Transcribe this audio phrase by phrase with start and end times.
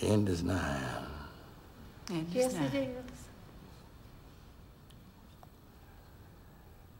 [0.00, 0.80] The end is nigh.
[2.10, 2.74] And Yes, it's not.
[2.74, 2.94] it is.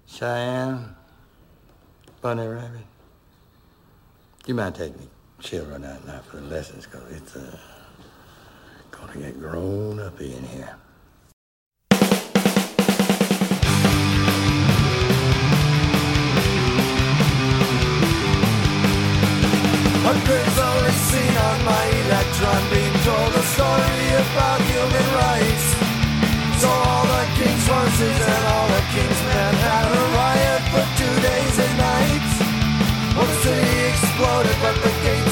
[0.07, 0.97] Cheyenne,
[2.21, 2.87] Bunny Rabbit,
[4.47, 5.09] you might take me
[5.41, 7.57] children out now for the lessons, because it's uh,
[8.91, 10.75] gonna get grown up in here.
[20.05, 25.67] Hundreds only seen on my electron being told a story about human rights.
[26.57, 31.15] So all the king's horses and all the king's men had a riot for two
[31.21, 32.33] days and nights.
[33.13, 35.28] Well, the city exploded, but the gates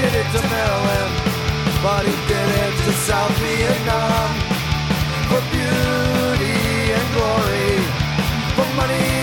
[0.00, 1.10] did it to Marilyn,
[1.82, 4.28] but he did it to South Vietnam.
[5.28, 6.56] For beauty
[6.96, 7.72] and glory,
[8.56, 9.19] for money,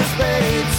[0.00, 0.78] precious babes.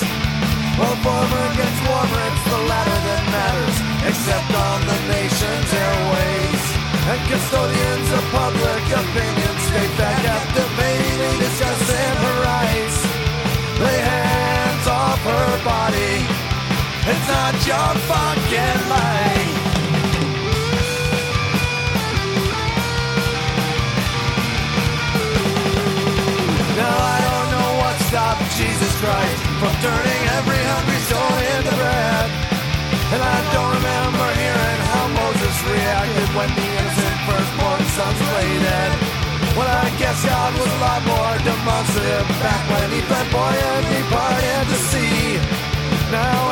[0.80, 3.78] Well, former gets warmer, it's the latter that matters,
[4.10, 6.64] except on the nation's airways.
[7.12, 10.46] And custodians of public opinion stay back at
[10.78, 12.98] baby discussing her rights.
[13.82, 16.16] Lay hands off her body.
[17.10, 19.41] It's not your fucking life.
[29.82, 32.30] Turning every hungry soul into bread.
[33.14, 38.92] And I don't remember hearing how Moses reacted when the innocent firstborn sons lay dead.
[39.58, 43.86] Well, I guess God was a lot more demonstrative back when he fed boy and
[43.90, 45.42] he parted the sea.
[46.14, 46.51] Now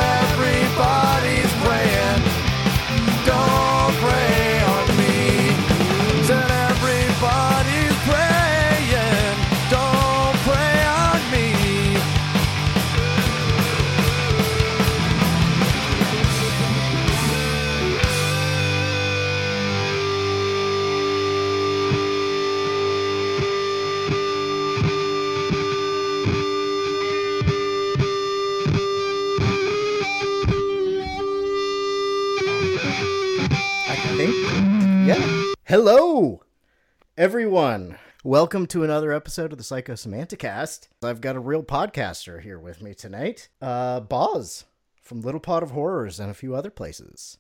[35.69, 36.41] Hello,
[37.15, 37.99] everyone.
[38.23, 40.87] Welcome to another episode of the Psychosemanticast.
[41.03, 43.49] I've got a real podcaster here with me tonight.
[43.61, 44.65] Uh, Boz
[45.03, 47.37] from Little Pod of Horrors and a few other places.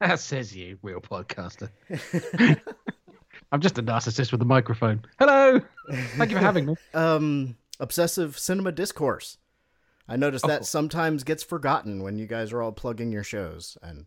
[0.00, 1.68] That says you, real podcaster.
[3.52, 5.02] I'm just a narcissist with a microphone.
[5.18, 5.60] Hello.
[6.16, 6.74] Thank you for having me.
[6.94, 9.36] Um, Obsessive Cinema Discourse.
[10.08, 10.64] I noticed that Oh.
[10.64, 13.76] sometimes gets forgotten when you guys are all plugging your shows.
[13.82, 14.06] And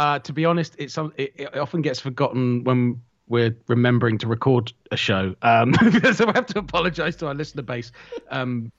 [0.00, 4.72] Uh, to be honest, it's it, it often gets forgotten when we're remembering to record
[4.90, 5.34] a show.
[5.42, 5.74] Um,
[6.14, 7.92] so I have to apologise to our listener base.
[8.30, 8.72] Um,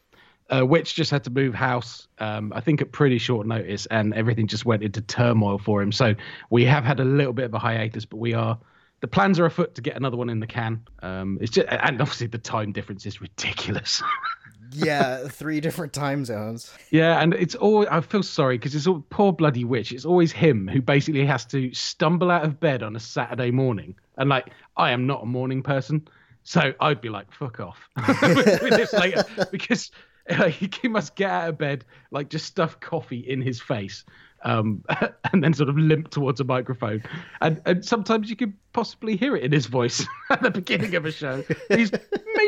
[0.49, 4.15] uh, Witch just had to move house, um, I think at pretty short notice, and
[4.15, 5.91] everything just went into turmoil for him.
[5.91, 6.15] So
[6.49, 8.57] we have had a little bit of a hiatus, but we are
[9.01, 10.87] the plans are afoot to get another one in the can.
[11.03, 14.01] Um, it's just, and obviously the time difference is ridiculous.
[14.73, 16.73] yeah, three different time zones.
[16.89, 19.91] Yeah, and it's all I feel sorry because it's all poor bloody witch.
[19.91, 23.95] It's always him who basically has to stumble out of bed on a Saturday morning.
[24.17, 26.07] And like, I am not a morning person,
[26.43, 28.21] so I'd be like, fuck off with,
[28.61, 29.91] with this later because
[30.29, 34.03] uh, he must get out of bed, like just stuff coffee in his face,
[34.43, 34.83] um,
[35.31, 37.03] and then sort of limp towards a microphone.
[37.41, 41.05] And and sometimes you could possibly hear it in his voice at the beginning of
[41.05, 41.43] a show.
[41.69, 41.91] He's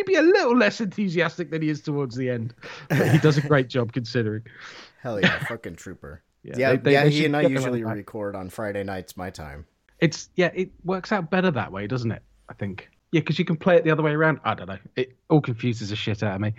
[0.05, 2.53] maybe a little less enthusiastic than he is towards the end,
[2.89, 4.44] but he does a great job considering.
[5.01, 6.21] Hell yeah, fucking trooper.
[6.44, 7.03] Yeah, Yeah, they- they- yeah.
[7.05, 9.65] they he and I usually record on Friday nights, my time.
[10.00, 12.21] It's yeah, it works out better that way, doesn't it?
[12.50, 12.89] I think.
[13.11, 14.39] Yeah, because you can play it the other way around.
[14.44, 14.79] I don't know.
[14.95, 16.53] It all confuses the shit out of me.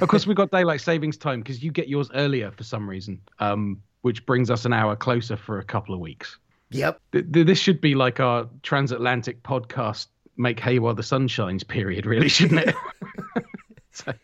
[0.00, 3.20] Of course, we've got daylight savings time because you get yours earlier for some reason,
[3.38, 6.38] um, which brings us an hour closer for a couple of weeks.
[6.70, 7.00] Yep.
[7.12, 10.08] Th- th- this should be like our transatlantic podcast,
[10.42, 12.74] make hay while the sun shines period, really, shouldn't it?
[13.92, 14.14] So-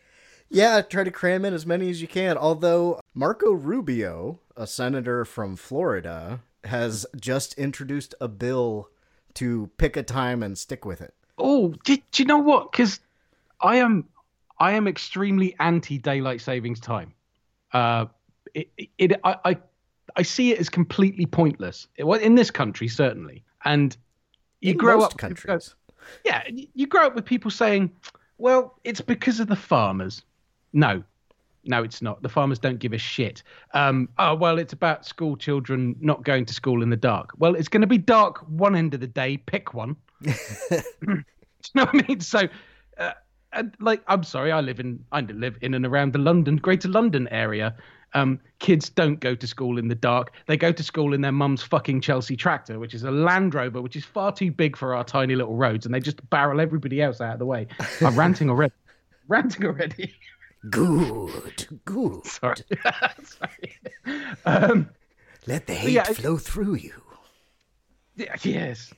[0.50, 2.36] Yeah, try to cram in as many as you can.
[2.38, 8.88] Although Marco Rubio, a senator from Florida, has just introduced a bill
[9.34, 11.14] to pick a time and stick with it.
[11.36, 12.72] Oh, do, do you know what?
[12.72, 12.98] Because
[13.60, 14.08] I am,
[14.58, 17.12] I am extremely anti daylight savings time.
[17.72, 18.06] Uh,
[18.54, 19.56] it, it, I, I,
[20.16, 21.86] I see it as completely pointless.
[21.98, 23.94] Well, in this country, certainly, and
[24.62, 25.74] you In grow up countries.
[26.24, 27.90] Yeah, you grow up with people saying,
[28.38, 30.22] "Well, it's because of the farmers."
[30.72, 31.02] No,
[31.64, 32.22] no, it's not.
[32.22, 33.42] The farmers don't give a shit.
[33.74, 37.30] Um, oh well, it's about school children not going to school in the dark.
[37.38, 39.36] Well, it's going to be dark one end of the day.
[39.36, 39.96] Pick one.
[40.22, 40.32] Do
[41.06, 41.24] you
[41.74, 42.20] know what I mean?
[42.20, 42.48] So,
[42.98, 43.12] uh,
[43.52, 46.88] and like, I'm sorry, I live in I live in and around the London, Greater
[46.88, 47.74] London area.
[48.14, 50.32] Um, kids don't go to school in the dark.
[50.46, 53.82] They go to school in their mum's fucking Chelsea tractor, which is a Land Rover,
[53.82, 57.02] which is far too big for our tiny little roads, and they just barrel everybody
[57.02, 57.66] else out of the way.
[58.00, 58.74] I'm ranting already.
[59.28, 60.14] ranting already.
[60.70, 62.26] Good, good.
[62.26, 62.56] sorry.
[63.22, 63.76] sorry.
[64.44, 64.90] Um,
[65.46, 66.94] Let the hate yeah, flow through you.
[68.16, 68.92] Yeah, yes.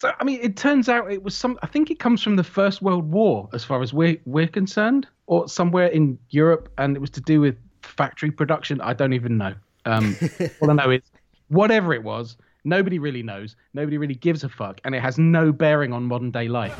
[0.00, 1.58] So I mean, it turns out it was some.
[1.62, 5.06] I think it comes from the First World War, as far as we're we're concerned,
[5.26, 8.80] or somewhere in Europe, and it was to do with factory production.
[8.80, 9.54] I don't even know.
[9.84, 10.16] Um,
[10.60, 11.02] all I know is
[11.48, 13.56] whatever it was, nobody really knows.
[13.74, 16.78] Nobody really gives a fuck, and it has no bearing on modern day life.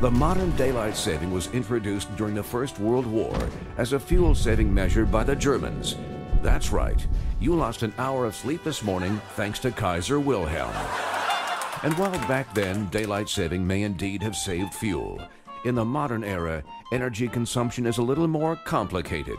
[0.00, 3.36] The modern daylight saving was introduced during the First World War
[3.76, 5.96] as a fuel saving measure by the Germans.
[6.42, 7.06] That's right,
[7.38, 10.74] you lost an hour of sleep this morning thanks to Kaiser Wilhelm.
[11.82, 15.20] And while back then daylight saving may indeed have saved fuel,
[15.64, 16.62] in the modern era,
[16.92, 19.38] energy consumption is a little more complicated.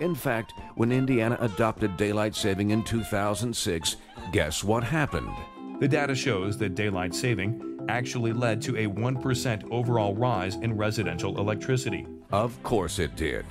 [0.00, 3.96] In fact, when Indiana adopted daylight saving in 2006,
[4.32, 5.34] guess what happened?
[5.80, 11.38] The data shows that daylight saving actually led to a 1% overall rise in residential
[11.38, 12.06] electricity.
[12.30, 13.44] Of course it did.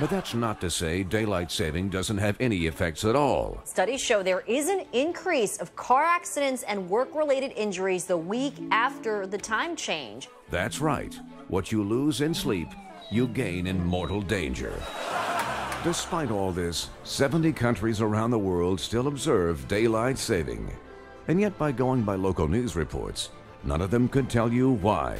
[0.00, 3.60] But that's not to say daylight saving doesn't have any effects at all.
[3.64, 8.54] Studies show there is an increase of car accidents and work related injuries the week
[8.72, 10.28] after the time change.
[10.50, 11.18] That's right.
[11.48, 12.68] What you lose in sleep,
[13.10, 14.72] you gain in mortal danger.
[15.82, 20.70] Despite all this, 70 countries around the world still observe daylight saving.
[21.28, 23.30] And yet, by going by local news reports,
[23.64, 25.18] none of them could tell you why.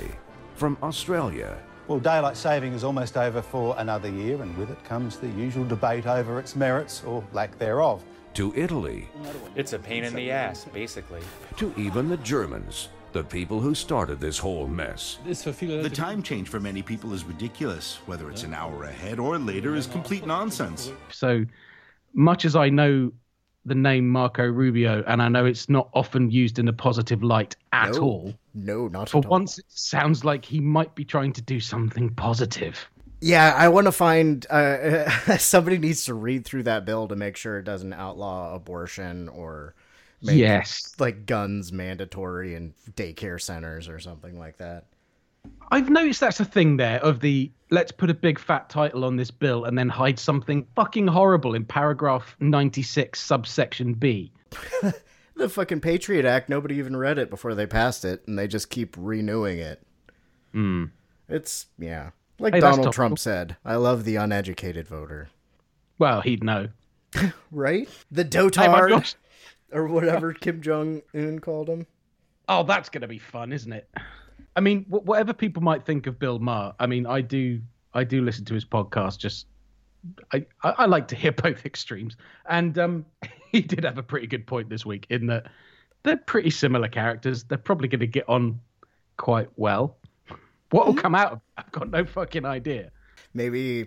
[0.54, 5.16] From Australia, Well, daylight saving is almost over for another year, and with it comes
[5.18, 8.02] the usual debate over its merits or lack thereof.
[8.34, 9.08] to Italy,
[9.54, 11.20] It's a pain in the ass, basically.
[11.58, 15.18] to even the Germans, the people who started this whole mess.
[15.24, 18.00] The time change for many people is ridiculous.
[18.06, 20.90] Whether it's an hour ahead or later is complete nonsense.
[21.12, 21.44] So
[22.12, 23.12] much as I know
[23.64, 27.54] the name Marco Rubio, and I know it's not often used in a positive light
[27.72, 28.00] at No.
[28.00, 28.34] all.
[28.52, 29.30] No, not For at all.
[29.30, 32.90] once, it sounds like he might be trying to do something positive.
[33.20, 35.08] Yeah, I want to find uh,
[35.38, 39.74] somebody needs to read through that bill to make sure it doesn't outlaw abortion or
[40.24, 40.94] make Yes.
[40.98, 44.86] like guns mandatory in daycare centers or something like that.
[45.70, 49.16] I've noticed that's a thing there of the let's put a big fat title on
[49.16, 54.32] this bill and then hide something fucking horrible in paragraph 96, subsection B.
[55.36, 58.70] The fucking Patriot Act, nobody even read it before they passed it, and they just
[58.70, 59.82] keep renewing it.
[60.52, 60.84] Hmm.
[61.28, 62.54] It's yeah, like.
[62.54, 62.92] Hey, Donald.
[62.92, 63.56] Trump said.
[63.64, 65.30] I love the uneducated voter.
[65.98, 66.68] Well, he'd know.
[67.50, 67.88] Right?
[68.12, 69.14] The Hey, dotard gosh.
[69.74, 71.86] Or whatever Kim Jong Un called him.
[72.48, 73.90] Oh, that's going to be fun, isn't it?
[74.56, 77.60] I mean, wh- whatever people might think of Bill Maher, I mean, I do,
[77.92, 79.18] I do listen to his podcast.
[79.18, 79.46] Just,
[80.32, 82.16] I, I, I like to hear both extremes,
[82.48, 83.06] and um,
[83.52, 85.46] he did have a pretty good point this week in that
[86.04, 87.44] they're pretty similar characters.
[87.44, 88.60] They're probably going to get on
[89.16, 89.96] quite well.
[90.70, 91.38] What will come out of?
[91.38, 92.90] it, I've got no fucking idea.
[93.32, 93.86] Maybe,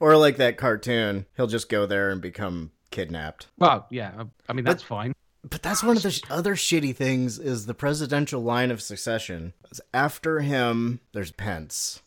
[0.00, 3.48] or like that cartoon, he'll just go there and become kidnapped.
[3.58, 5.14] Well, yeah, I, I mean that's fine.
[5.44, 9.52] But that's one of the sh- other shitty things is the presidential line of succession.
[9.94, 12.02] After him, there's Pence,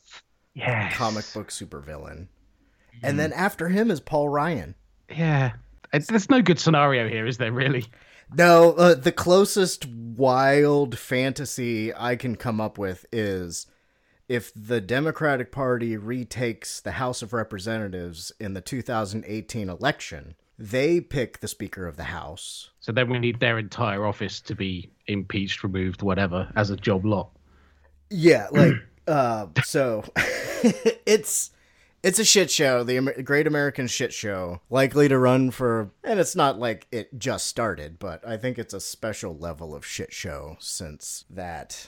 [0.54, 2.28] Yeah, comic book supervillain,
[3.02, 4.76] and then after him is Paul Ryan.
[5.10, 5.54] Yeah,
[5.94, 7.52] it's, there's no good scenario here, is there?
[7.52, 7.86] Really?
[8.34, 13.68] No, uh, the closest wild fantasy I can come up with is
[14.30, 21.40] if the Democratic Party retakes the House of Representatives in the 2018 election, they pick
[21.40, 22.70] the Speaker of the House.
[22.80, 27.06] So then we need their entire office to be impeached, removed, whatever, as a job
[27.06, 27.32] lot.
[28.10, 28.76] Yeah, like
[29.08, 30.04] uh, so
[31.06, 31.52] it's
[32.04, 36.20] it's a shit show, the Amer- Great American Shit Show, likely to run for, and
[36.20, 40.12] it's not like it just started, but I think it's a special level of shit
[40.14, 41.88] show since that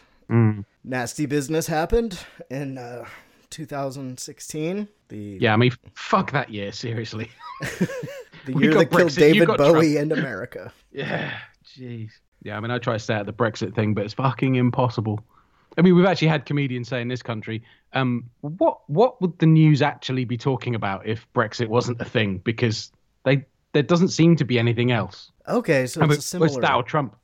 [0.84, 3.06] nasty business happened in uh,
[3.54, 4.88] 2016.
[5.10, 7.30] The Yeah, I mean, fuck that year, seriously.
[7.62, 10.74] the year that killed Brexit, you David Bowie and America.
[10.92, 12.12] yeah, Jeez.
[12.42, 15.20] Yeah, I mean, I try to stay at the Brexit thing, but it's fucking impossible.
[15.78, 19.46] I mean, we've actually had comedians say in this country, um, what what would the
[19.46, 22.40] news actually be talking about if Brexit wasn't a thing?
[22.40, 22.92] Because
[23.24, 25.32] they there doesn't seem to be anything else.
[25.48, 26.48] Okay, so I mean, it's a similar.
[26.48, 27.16] It's Donald Trump.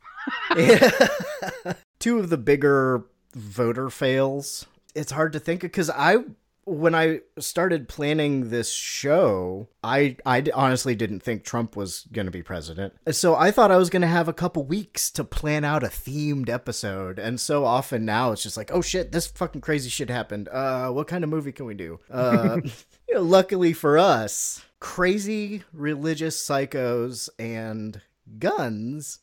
[1.99, 3.03] Two of the bigger
[3.35, 4.65] voter fails.
[4.99, 6.17] It's hard to think because I
[6.65, 12.31] when I started planning this show, I I honestly didn't think Trump was going to
[12.31, 12.93] be president.
[13.11, 15.87] So I thought I was going to have a couple weeks to plan out a
[15.87, 17.17] themed episode.
[17.17, 20.47] And so often now it's just like, "Oh shit, this fucking crazy shit happened.
[20.49, 22.59] Uh what kind of movie can we do?" Uh
[23.07, 28.01] you know, luckily for us, crazy religious psychos and
[28.37, 29.19] guns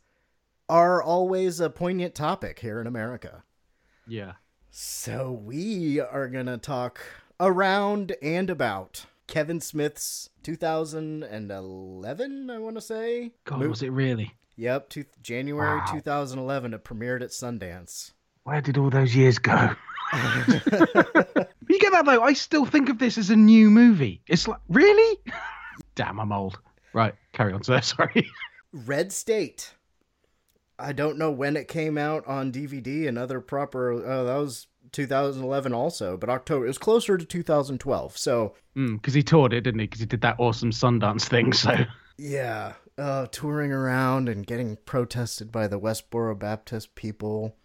[0.69, 3.45] are always a poignant topic here in America.
[4.07, 4.33] Yeah.
[4.79, 7.01] So we are going to talk
[7.41, 13.33] around and about Kevin Smith's 2011, I want to say.
[13.47, 14.35] God, Mo- was it really?
[14.57, 15.87] Yep, two- January Wow.
[15.93, 16.75] 2011.
[16.75, 18.13] It premiered at Sundance.
[18.43, 19.55] Where did all those years go?
[20.13, 22.23] you get that though?
[22.23, 24.21] I still think of this as a new movie.
[24.27, 25.17] It's like, really?
[25.95, 26.59] Damn, I'm old.
[26.93, 27.81] Right, carry on, sir.
[27.81, 28.31] Sorry.
[28.75, 29.73] Red State.
[30.79, 33.93] I don't know when it came out on DVD and other proper.
[33.93, 36.65] Oh, that was 2011 also, but October.
[36.65, 38.17] It was closer to 2012.
[38.17, 39.87] So Because he toured it, didn't he?
[39.87, 41.53] Because he did that awesome Sundance thing.
[41.53, 41.75] So
[42.19, 47.57] Yeah, uh, touring around and getting protested by the Westboro Baptist people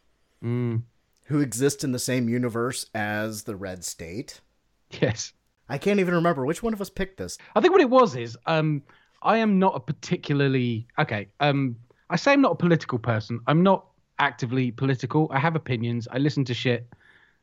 [0.43, 0.81] Mm.
[1.25, 4.41] who exist in the same universe as the Red State.
[4.89, 5.33] yes,
[5.69, 7.37] I can't even remember which one of us picked this.
[7.55, 8.81] I think what it was is um,
[9.21, 11.27] I am not a particularly okay.
[11.39, 11.77] Um,
[12.11, 13.39] I say I'm not a political person.
[13.47, 13.85] I'm not
[14.19, 15.27] actively political.
[15.31, 16.07] I have opinions.
[16.11, 16.87] I listen to shit,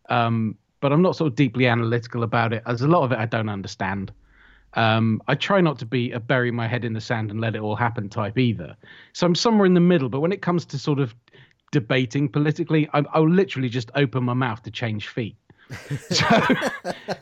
[0.08, 2.62] um, but I'm not sort of deeply analytical about it.
[2.66, 4.12] As a lot of it, I don't understand.
[4.74, 7.56] Um, I try not to be a bury my head in the sand and let
[7.56, 8.76] it all happen type either.
[9.14, 10.08] So I'm somewhere in the middle.
[10.08, 11.14] But when it comes to sort of
[11.72, 15.36] debating politically, I, I'll literally just open my mouth to change feet.
[16.10, 16.26] so,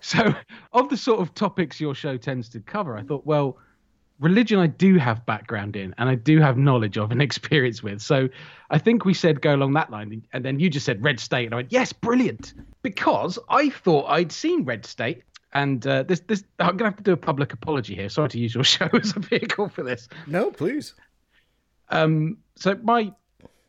[0.01, 0.35] so
[0.73, 3.59] of the sort of topics your show tends to cover, I thought, well,
[4.19, 8.01] religion I do have background in and I do have knowledge of and experience with.
[8.01, 8.29] So
[8.71, 10.23] I think we said go along that line.
[10.33, 11.47] And then you just said Red State.
[11.47, 12.55] And I went, yes, brilliant.
[12.83, 15.23] Because I thought I'd seen Red State.
[15.53, 18.09] And uh, this, this, I'm going to have to do a public apology here.
[18.09, 20.09] Sorry to use your show as a vehicle for this.
[20.27, 20.95] No, please.
[21.89, 23.13] Um, so my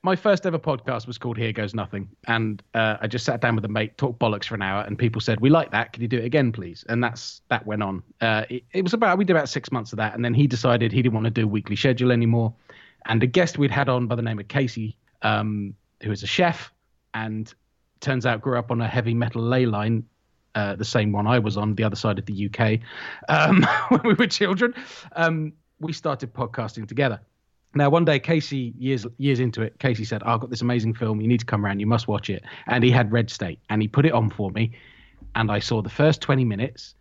[0.07, 3.55] my first ever podcast was called Here Goes Nothing, and uh, I just sat down
[3.55, 5.91] with a mate, talked bollocks for an hour, and people said we like that.
[5.91, 6.85] Can you do it again, please?
[6.87, 8.01] And that's that went on.
[8.21, 10.47] Uh, it, it was about we did about six months of that, and then he
[10.47, 12.53] decided he didn't want to do a weekly schedule anymore.
[13.05, 16.27] And a guest we'd had on by the name of Casey, um, who is a
[16.27, 16.71] chef,
[17.13, 17.53] and
[17.99, 20.05] turns out grew up on a heavy metal ley line
[20.55, 22.79] uh, the same one I was on, the other side of the UK,
[23.27, 24.73] um, when we were children.
[25.17, 27.19] Um, we started podcasting together.
[27.75, 30.93] Now, one day, Casey, years years into it, Casey said, oh, "I've got this amazing
[30.93, 31.21] film.
[31.21, 31.79] You need to come around.
[31.79, 34.51] You must watch it." And he had Red State, and he put it on for
[34.51, 34.71] me,
[35.35, 36.95] and I saw the first twenty minutes,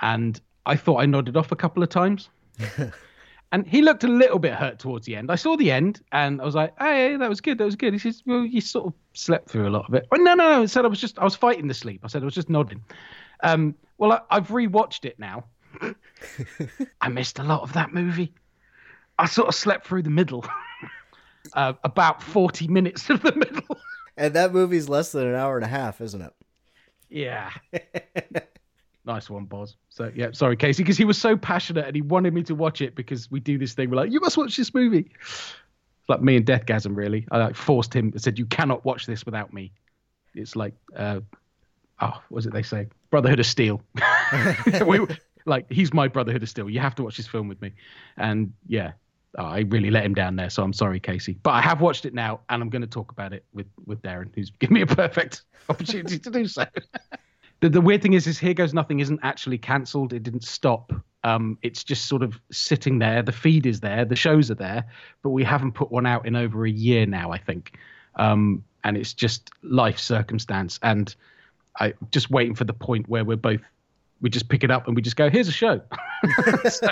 [0.00, 2.28] and I thought I nodded off a couple of times.
[3.52, 5.30] And he looked a little bit hurt towards the end.
[5.30, 7.58] I saw the end and I was like, hey, that was good.
[7.58, 7.92] That was good.
[7.92, 10.06] He says, well, you sort of slept through a lot of it.
[10.12, 10.62] Oh, no, no, no.
[10.62, 12.00] I said I was just, I was fighting the sleep.
[12.02, 12.82] I said I was just nodding.
[13.42, 15.44] Um, well, I, I've rewatched it now.
[17.00, 18.32] I missed a lot of that movie.
[19.18, 20.44] I sort of slept through the middle,
[21.54, 23.78] uh, about 40 minutes of the middle.
[24.18, 26.32] And that movie's less than an hour and a half, isn't it?
[27.10, 27.50] Yeah.
[29.04, 29.76] nice one, Boz.
[29.90, 32.80] So yeah, sorry, Casey, because he was so passionate and he wanted me to watch
[32.80, 33.90] it because we do this thing.
[33.90, 35.10] We're like, you must watch this movie.
[35.20, 37.26] It's like me and Deathgasm, really.
[37.30, 38.10] I like forced him.
[38.14, 39.70] I said, you cannot watch this without me.
[40.34, 41.20] It's like, uh,
[42.00, 42.88] oh, what was it they say?
[43.10, 43.82] Brotherhood of Steel.
[44.86, 45.06] we,
[45.46, 46.68] like he's my Brotherhood of Steel.
[46.68, 47.72] You have to watch this film with me.
[48.16, 48.92] And yeah,
[49.36, 50.50] oh, I really let him down there.
[50.50, 51.38] So I'm sorry, Casey.
[51.42, 54.02] But I have watched it now, and I'm going to talk about it with with
[54.02, 56.64] Daeron, who's given me a perfect opportunity to do so.
[57.60, 60.12] the, the weird thing is, is Here Goes Nothing isn't actually cancelled.
[60.12, 60.92] It didn't stop.
[61.24, 63.22] Um, it's just sort of sitting there.
[63.22, 64.04] The feed is there.
[64.04, 64.84] The shows are there,
[65.22, 67.76] but we haven't put one out in over a year now, I think.
[68.14, 70.78] Um, and it's just life circumstance.
[70.82, 71.14] And
[71.80, 73.60] I just waiting for the point where we're both
[74.20, 75.80] we just pick it up and we just go, here's a show.
[76.70, 76.88] So,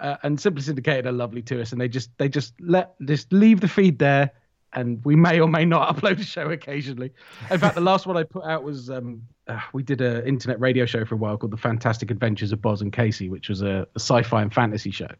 [0.00, 3.32] uh, and Simply Syndicated are lovely to us, and they just they just let just
[3.32, 4.30] leave the feed there,
[4.72, 7.12] and we may or may not upload a show occasionally.
[7.50, 10.60] In fact, the last one I put out was um, uh, we did an internet
[10.60, 13.62] radio show for a while called The Fantastic Adventures of Boz and Casey, which was
[13.62, 15.10] a, a sci-fi and fantasy show,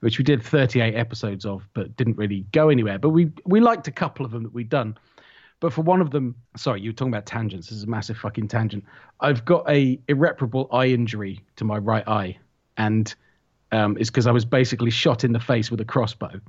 [0.00, 2.98] which we did 38 episodes of, but didn't really go anywhere.
[2.98, 4.98] But we we liked a couple of them that we'd done.
[5.60, 7.68] But for one of them, sorry, you were talking about tangents.
[7.68, 8.84] This is a massive fucking tangent.
[9.20, 12.38] I've got a irreparable eye injury to my right eye,
[12.76, 13.12] and
[13.72, 16.40] um, it's because I was basically shot in the face with a crossbow.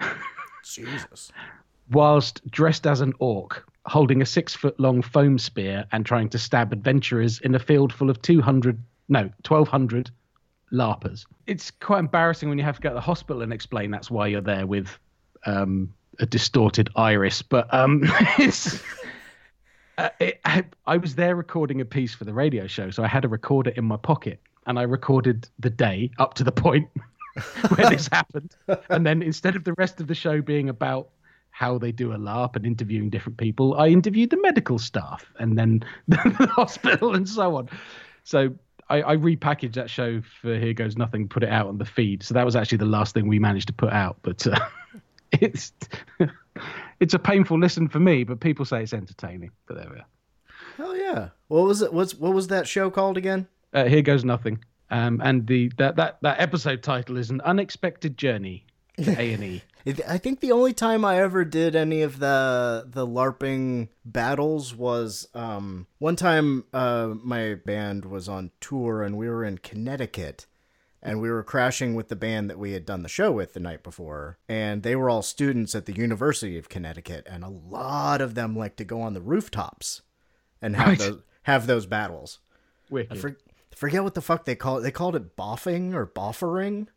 [0.64, 1.32] Jesus.
[1.90, 6.38] whilst dressed as an orc, holding a six foot long foam spear and trying to
[6.38, 10.10] stab adventurers in a field full of 200, no, 1,200
[10.72, 11.24] LARPers.
[11.46, 14.26] It's quite embarrassing when you have to go to the hospital and explain that's why
[14.26, 14.98] you're there with
[15.46, 18.02] um, a distorted iris, but um,
[18.38, 18.82] it's.
[19.96, 23.08] Uh, it, I, I was there recording a piece for the radio show, so I
[23.08, 26.88] had a recorder in my pocket, and I recorded the day up to the point
[27.74, 28.54] where this happened,
[28.90, 31.08] and then instead of the rest of the show being about
[31.50, 35.58] how they do a LARP and interviewing different people, I interviewed the medical staff and
[35.58, 37.68] then the hospital and so on.
[38.22, 38.54] So
[38.88, 42.22] I, I repackaged that show for Here Goes Nothing, put it out on the feed.
[42.22, 44.56] So that was actually the last thing we managed to put out, but uh,
[45.40, 45.72] it's
[47.00, 49.50] it's a painful listen for me, but people say it's entertaining.
[49.66, 50.06] But there we are.
[50.76, 51.28] Hell yeah.
[51.48, 51.92] What was it?
[51.92, 53.48] What's what was that show called again?
[53.72, 54.64] Uh, Here Goes Nothing.
[54.90, 58.64] Um, and the that, that that episode title is an unexpected journey
[59.02, 59.62] to A and E.
[60.06, 65.28] I think the only time I ever did any of the the LARPing battles was
[65.34, 70.46] um, one time uh, my band was on tour and we were in Connecticut
[71.02, 73.60] and we were crashing with the band that we had done the show with the
[73.60, 78.20] night before and they were all students at the University of Connecticut and a lot
[78.20, 80.02] of them like to go on the rooftops
[80.60, 80.98] and have Right.
[80.98, 82.40] those have those battles.
[82.92, 83.36] I for,
[83.74, 84.80] forget what the fuck they call it.
[84.82, 86.88] They called it boffing or boffering.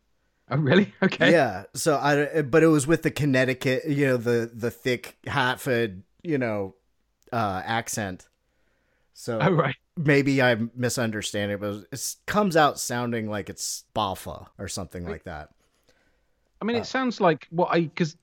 [0.50, 0.92] Oh, really?
[1.02, 1.30] Okay.
[1.30, 1.64] Yeah.
[1.74, 6.36] So I, but it was with the Connecticut, you know, the the thick Hartford, you
[6.38, 6.74] know,
[7.32, 8.26] uh, accent.
[9.22, 9.76] So Oh, right.
[9.96, 15.50] maybe I'm misunderstanding, but it comes out sounding like it's Boffa or something like that.
[16.60, 18.16] I mean, it sounds like what I because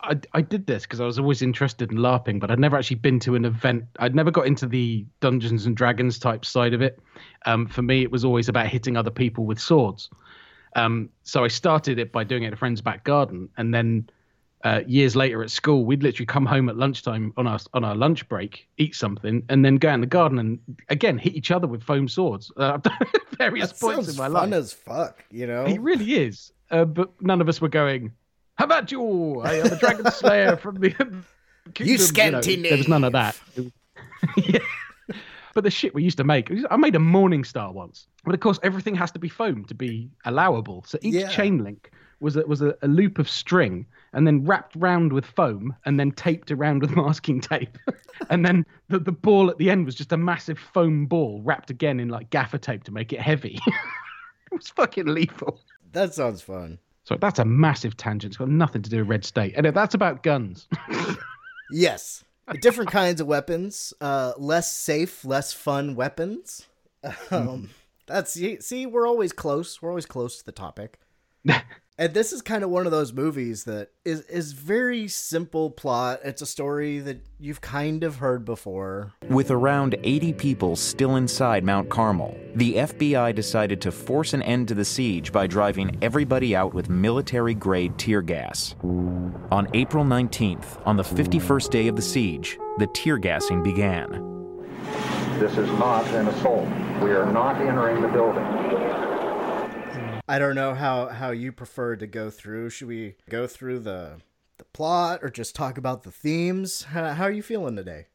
[0.00, 2.96] I I did this because I was always interested in LARPing, but I'd never actually
[2.96, 3.84] been to an event.
[4.00, 6.98] I'd never got into the Dungeons and Dragons type side of it.
[7.46, 10.10] Um, for me, it was always about hitting other people with swords.
[10.74, 14.10] Um, so I started it by doing it at a friend's back garden, and then
[14.64, 17.94] uh, years later at school, we'd literally come home at lunchtime on our on our
[17.94, 21.50] lunch break, eat something, and then go out in the garden and again hit each
[21.50, 22.50] other with foam swords.
[22.56, 24.52] Uh, I've done it at various That points in my fun life.
[24.54, 25.66] as fuck, you know.
[25.66, 26.50] He really is.
[26.70, 28.10] Uh, but none of us were going,
[28.56, 29.40] How about you?
[29.42, 31.24] I am a dragon slayer from the kingdom.
[31.78, 33.38] You scanty There was none of that.
[34.36, 34.58] Yeah.
[35.54, 38.08] But the shit we used to make, I made a Morning Star once.
[38.24, 40.82] But of course, everything has to be foam to be allowable.
[40.86, 41.28] So each Yeah.
[41.28, 41.92] chain link
[42.24, 46.00] was a, was a, a loop of string and then wrapped round with foam and
[46.00, 47.78] then taped around with masking tape.
[48.30, 51.70] and then the, the ball at the end was just a massive foam ball wrapped
[51.70, 53.58] again in like gaffer tape to make it heavy.
[53.66, 55.60] it was fucking lethal.
[55.92, 56.78] That sounds fun.
[57.04, 58.32] So that's a massive tangent.
[58.32, 59.52] It's got nothing to do with Red State.
[59.56, 60.66] And that's about guns.
[61.70, 62.24] Yes.
[62.60, 66.66] Different kinds of weapons, uh, less safe, less fun weapons.
[67.30, 67.70] Um,
[68.06, 69.80] that's see, see, we're always close.
[69.80, 70.98] We're always close to the topic.
[71.96, 76.20] And this is kind of one of those movies that is is very simple plot.
[76.24, 79.12] It's a story that you've kind of heard before.
[79.28, 84.68] With around 80 people still inside Mount Carmel, the FBI decided to force an end
[84.68, 88.74] to the siege by driving everybody out with military grade tear gas.
[88.82, 94.10] On April 19th, on the 51st day of the siege, the tear gassing began.
[95.38, 96.66] This is not an assault.
[97.00, 98.93] We are not entering the building.
[100.26, 102.70] I don't know how how you prefer to go through.
[102.70, 104.20] Should we go through the
[104.58, 106.84] the plot or just talk about the themes?
[106.84, 108.06] How, how are you feeling today?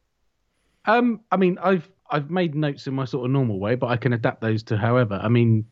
[0.86, 3.96] Um, I mean, I've I've made notes in my sort of normal way, but I
[3.96, 5.20] can adapt those to however.
[5.22, 5.66] I mean,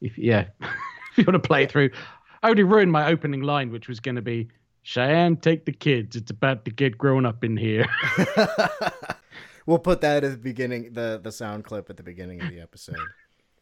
[0.00, 1.90] if yeah, if you want to play it through,
[2.42, 4.48] I already ruined my opening line, which was going to be
[4.82, 6.16] Cheyenne, take the kids.
[6.16, 7.86] It's about to get grown up in here.
[9.66, 12.60] We'll put that at the beginning, the the sound clip at the beginning of the
[12.60, 12.96] episode.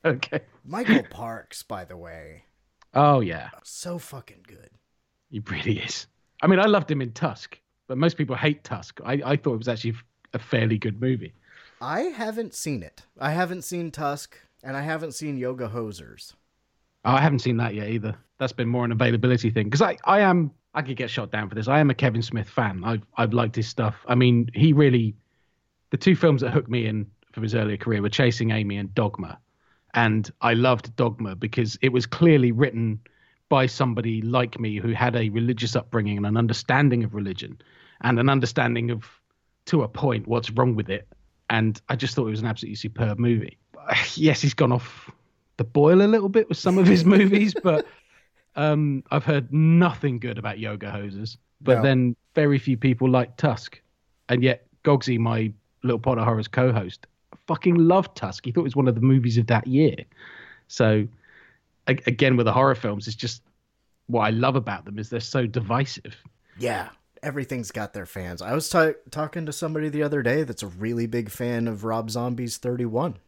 [0.05, 0.41] okay.
[0.65, 2.45] Michael Parks, by the way,
[2.95, 4.71] Oh yeah, so fucking good.
[5.31, 6.07] he really is.
[6.43, 9.01] I mean, I loved him in Tusk, but most people hate Tusk.
[9.05, 9.95] I, I thought it was actually
[10.35, 11.35] a fairly good movie.
[11.81, 13.03] I haven't seen it.
[13.19, 16.35] I haven't seen Tusk, and I haven't seen Yoga Hosers.
[17.05, 18.15] Oh, I haven't seen that yet either.
[18.39, 21.49] That's been more an availability thing because I, I am I could get shot down
[21.49, 21.69] for this.
[21.69, 22.83] I am a Kevin Smith fan.
[22.85, 23.95] I've I've liked his stuff.
[24.07, 25.15] I mean, he really
[25.91, 28.95] the two films that hooked me in from his earlier career were Chasing Amy and
[28.95, 29.39] Dogma.
[29.95, 33.01] And I loved Dogma because it was clearly written
[33.49, 37.61] by somebody like me who had a religious upbringing and an understanding of religion
[38.01, 39.05] and an understanding of
[39.67, 41.07] to a point what's wrong with it.
[41.51, 43.59] And I just thought it was an absolutely superb movie.
[44.15, 45.11] Yes, he's gone off
[45.59, 47.87] the boil a little bit with some of his movies, but
[48.57, 51.37] um, I've heard nothing good about Yoga Hosers.
[51.61, 51.83] But No.
[51.83, 53.81] then very few people like Tusk,
[54.29, 55.53] and yet Gogsy, my
[55.83, 57.07] Little Pod of Horrors co-host,
[57.53, 58.47] fucking loved Tusk.
[58.47, 59.97] He thought it was one of the movies of that year.
[60.69, 61.07] So
[61.87, 63.43] again, with the horror films, it's just
[64.07, 66.17] what I love about them is they're so divisive.
[66.59, 66.89] Yeah,
[67.23, 68.41] everything's got their fans.
[68.41, 71.85] I was ta- talking to somebody the other day that's a really big fan of
[71.85, 73.19] Rob Zombie's 31.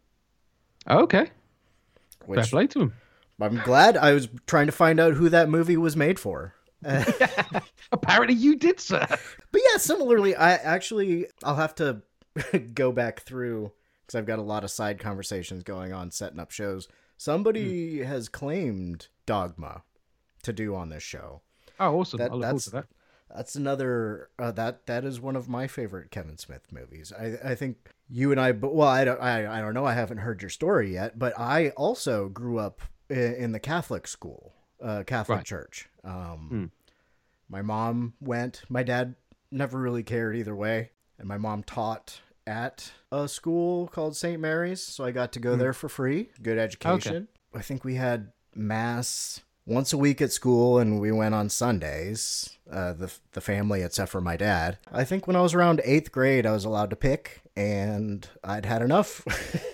[0.89, 1.31] Okay.
[2.25, 2.95] Which Fair play to him.
[3.39, 6.55] I'm glad I was trying to find out who that movie was made for.
[6.83, 7.05] Uh,
[7.93, 9.07] Apparently you did, sir.
[9.53, 12.01] But yeah, similarly, I actually I'll have to
[12.75, 13.73] go back through
[14.07, 16.89] because I've got a lot of side conversations going on setting up shows.
[17.17, 19.83] Somebody has claimed Dogma
[20.43, 21.41] to do on this show.
[21.81, 22.19] Oh, awesome.
[22.19, 22.87] That- I look forward that's to that.
[23.35, 27.13] that's another uh, that that is one of my favorite Kevin Smith movies.
[27.19, 29.87] I I think you and I, but well, I don't I, I don't know.
[29.87, 34.07] I haven't heard your story yet, but I also grew up i- in the Catholic
[34.07, 35.47] school, uh, Catholic Right.
[35.47, 35.89] church.
[36.05, 36.65] Um, Hmm.
[37.49, 38.63] My mom went.
[38.69, 39.15] My dad
[39.51, 44.41] never really cared either way, and my mom taught at a school called St.
[44.41, 45.59] Mary's, so I got to go Hmm.
[45.61, 46.31] there for free.
[46.43, 47.29] Good education.
[47.55, 52.51] I think we had mass once a week at school, and we went on Sundays.
[52.71, 54.79] Uh, the the family, except for my dad.
[54.91, 58.67] I think when I was around eighth grade, I was allowed to pick, and I'd
[58.67, 59.23] had enough.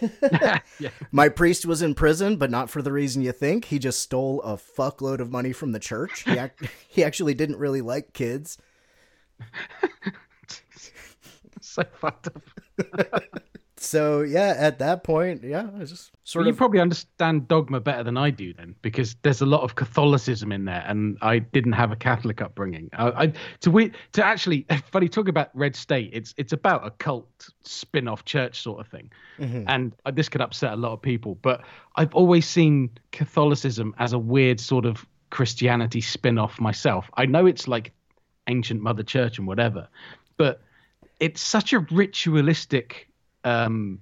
[1.13, 3.67] My priest was in prison, but not for the reason you think.
[3.67, 6.23] He just stole a fuckload of money from the church.
[6.25, 6.53] He ac-
[6.89, 8.59] he actually didn't really like kids.
[11.75, 13.23] so fucked up.
[13.83, 18.03] So yeah, at that point, yeah, I just sort Well, you probably understand dogma better
[18.05, 21.73] than I do then, because there's a lot of Catholicism in there, and I didn't
[21.73, 22.91] have a Catholic upbringing.
[22.93, 26.11] I, I to we to actually funny talk about Red State.
[26.13, 29.65] It's it's about a cult spin-off church sort of thing, Mhm.
[29.67, 31.37] and uh, this could upset a lot of people.
[31.41, 31.63] But
[31.97, 37.11] I've always seen Catholicism as a weird sort of Christianity spin-off myself.
[37.15, 37.93] I know it's like
[38.47, 39.89] ancient Mother Church and whatever,
[40.37, 40.61] but
[41.21, 43.09] it's such a ritualistic
[43.45, 44.01] um,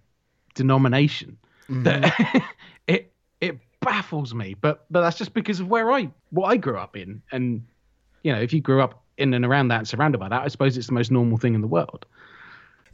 [0.55, 1.37] denomination
[1.69, 2.15] that
[2.87, 4.55] it it baffles me.
[4.55, 7.67] But but that's just because of where I what I grew up in, and
[8.23, 10.49] you know, if you grew up in and around that and surrounded by that, I
[10.49, 12.07] suppose it's the most normal thing in the world.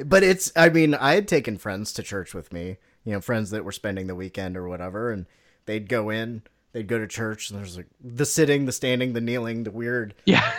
[0.04, 3.50] But it's, I mean, I had taken friends to church with me, you know, friends
[3.50, 5.26] that were spending the weekend or whatever, and
[5.66, 9.20] they'd go in, they'd go to church, and there's like the sitting, the standing, the
[9.20, 10.52] kneeling, the weird yeah.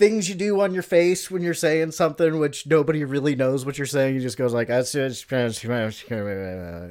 [0.00, 3.76] Things you do on your face when you're saying something which nobody really knows what
[3.76, 4.14] you're saying.
[4.14, 5.28] You just goes like, "That's just,"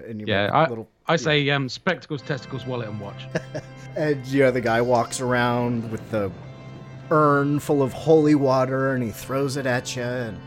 [0.07, 3.23] and you Yeah, I, little, I say um, spectacles, testicles, wallet, and watch.
[3.97, 6.31] and you know, the guy walks around with the
[7.09, 10.39] urn full of holy water, and he throws it at you, and.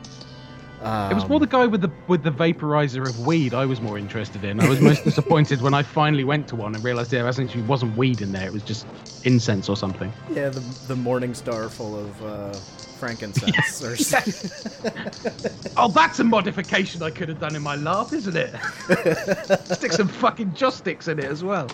[0.83, 3.81] Um, it was more the guy with the with the vaporizer of weed I was
[3.81, 4.61] more interested in.
[4.61, 7.97] I was most disappointed when I finally went to one and realized there actually wasn't
[7.97, 8.47] weed in there.
[8.47, 8.87] It was just
[9.25, 10.13] incense or something.
[10.31, 12.53] Yeah, the the Morning Star full of uh,
[12.99, 13.83] frankincense.
[13.83, 13.97] or
[15.77, 18.55] Oh, that's a modification I could have done in my laugh, isn't it?
[19.77, 21.69] Stick some fucking joss sticks in it as well.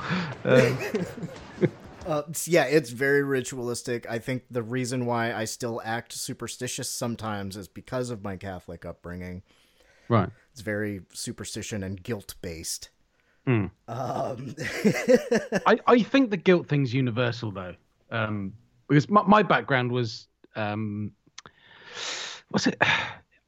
[0.45, 0.75] Uh,
[2.09, 4.11] Uh, yeah, it's very ritualistic.
[4.11, 8.87] I think the reason why I still act superstitious sometimes is because of my Catholic
[8.87, 9.43] upbringing.
[10.09, 10.31] Right.
[10.53, 12.89] It's very superstition and guilt based.
[13.47, 13.71] Mm.
[13.89, 14.55] Um,
[15.67, 17.75] I, I think the guilt thing's universal though,
[18.11, 18.55] um,
[18.89, 21.13] because my, my background was um,
[22.51, 22.81] was it?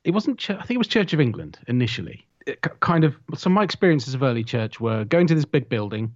[0.02, 0.48] It wasn't.
[0.48, 2.26] I think it was Church of England initially.
[2.46, 3.14] It kind of.
[3.36, 6.14] So my experiences of early church were going to this big building,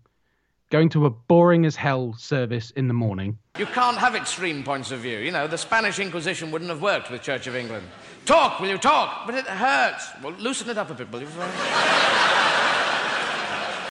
[0.70, 3.38] going to a boring as hell service in the morning.
[3.58, 5.18] You can't have extreme points of view.
[5.18, 7.86] You know, the Spanish Inquisition wouldn't have worked with Church of England.
[8.26, 9.26] Talk, will you talk?
[9.26, 10.08] But it hurts.
[10.22, 11.28] Well, loosen it up a bit, will you?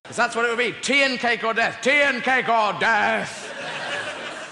[0.04, 0.72] Because that's what it would be.
[0.82, 1.78] Tea and cake or death.
[1.80, 3.50] Tea and cake or death.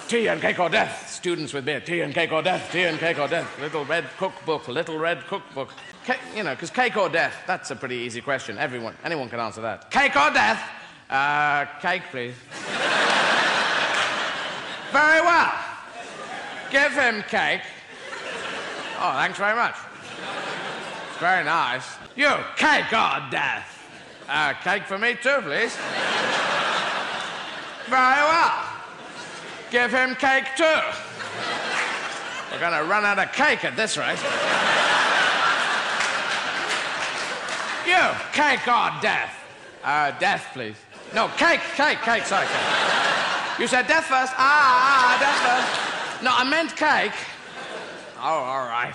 [0.08, 1.10] Tea and cake or death.
[1.10, 1.78] Students with beer.
[1.78, 2.72] Tea and cake or death.
[2.72, 3.60] Tea and cake or death.
[3.60, 4.66] Little red cookbook.
[4.66, 5.72] Little red cookbook.
[6.06, 8.56] Ca- you know, because cake or death, that's a pretty easy question.
[8.56, 9.90] Everyone, anyone can answer that.
[9.90, 10.60] Cake or death?
[11.12, 12.34] Uh, cake, please.
[14.92, 15.52] Very well.
[16.70, 17.60] Give him cake.
[18.98, 19.74] Oh, thanks very much.
[21.10, 21.84] It's very nice.
[22.16, 23.86] You, cake or death?
[24.26, 25.76] Uh, cake for me too, please.
[27.90, 28.64] Very well.
[29.70, 30.80] Give him cake too.
[32.50, 34.18] We're gonna run out of cake at this rate.
[37.86, 39.38] You, cake or death?
[39.84, 40.76] Uh, death, please.
[41.14, 43.60] No, cake, cake, cake, sorry, cake.
[43.60, 44.32] You said death first.
[44.36, 46.24] Ah, ah, death first.
[46.24, 47.12] No, I meant cake.
[48.18, 48.94] Oh, all right.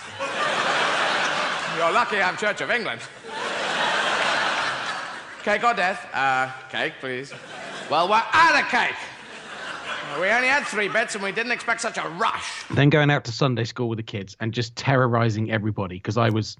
[1.77, 3.01] You're lucky I'm Church of England.
[5.43, 6.09] Cake or death?
[6.13, 7.33] Uh, cake, please.
[7.89, 8.95] Well, we're out of cake.
[10.19, 12.63] We only had three bits and we didn't expect such a rush.
[12.71, 16.29] Then going out to Sunday school with the kids and just terrorizing everybody because I
[16.29, 16.57] was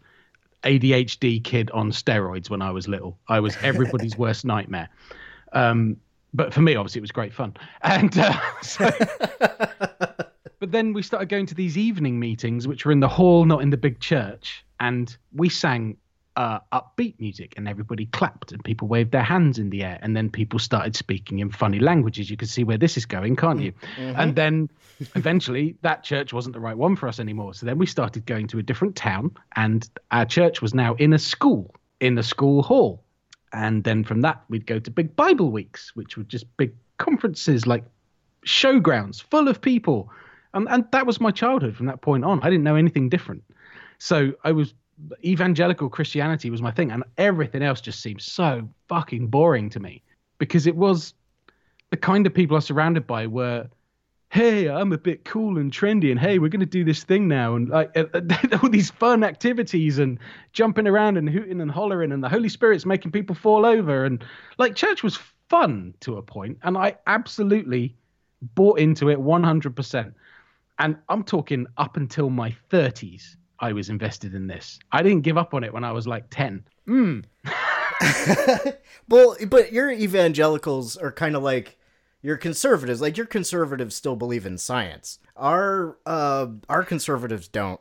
[0.64, 3.18] ADHD kid on steroids when I was little.
[3.28, 4.90] I was everybody's worst nightmare.
[5.58, 5.98] Um,
[6.34, 7.56] but for me, obviously, it was great fun.
[7.82, 8.90] And uh, so,
[10.60, 13.62] But then we started going to these evening meetings, which were in the hall, not
[13.62, 15.98] in the big church, and we sang
[16.36, 20.16] uh, upbeat music, and everybody clapped, and people waved their hands in the air, and
[20.16, 22.30] then people started speaking in funny languages.
[22.30, 23.72] You can see where this is going, can't you?
[23.72, 24.20] Mm-hmm.
[24.20, 24.70] And then
[25.16, 27.54] eventually, that church wasn't the right one for us anymore.
[27.54, 31.14] So then we started going to a different town, and our church was now in
[31.14, 33.04] a school, in a school hall.
[33.58, 37.66] And then from that, we'd go to big Bible weeks, which were just big conferences,
[37.66, 37.84] like
[38.46, 40.12] showgrounds full of people.
[40.54, 42.40] And, and that was my childhood from that point on.
[42.44, 43.44] I didn't know anything different.
[43.98, 44.76] So I was
[45.26, 50.04] evangelical Christianity was my thing, and everything else just seemed so fucking boring to me
[50.38, 51.16] because it was
[51.90, 53.68] the kind of people I was surrounded by were,
[54.30, 57.28] hey, I'm a bit cool and trendy, and hey, we're going to do this thing
[57.28, 57.96] now, and like
[58.64, 60.20] all these fun activities and
[60.54, 64.24] jumping around and hooting and hollering, and the Holy Spirit's making people fall over, and
[64.58, 65.18] like church was
[65.50, 67.96] fun to a point, and I absolutely
[68.56, 70.14] bought into it 100%.
[70.80, 73.36] And I'm talking up until my 30s.
[73.60, 74.80] I was invested in this.
[74.92, 76.64] I didn't give up on it when I was like 10.
[76.88, 77.24] Mm.
[79.10, 81.77] well, but your evangelicals are kind of like
[82.28, 83.00] your conservatives.
[83.00, 85.20] Like your conservatives still believe in science.
[85.38, 87.80] Our uh, our conservatives don't.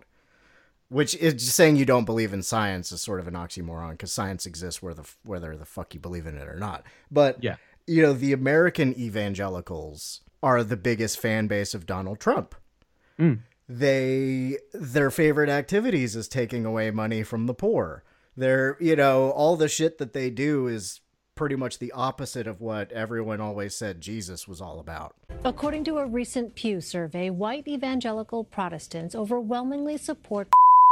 [0.89, 4.13] Which is just saying you don't believe in science is sort of an oxymoron because
[4.13, 6.85] science exists whether whether the fuck you believe in it or not.
[7.11, 7.57] But yeah,
[7.89, 12.55] you know the American evangelicals are the biggest fan base of Donald Trump.
[13.19, 18.05] Mm they their favorite activities is taking away money from the poor.
[18.37, 21.01] They're, you know, all the shit that they do is
[21.37, 25.15] pretty much the opposite of what everyone always said Jesus was all about.
[25.45, 30.49] According to a recent Pew survey, white evangelical Protestants overwhelmingly support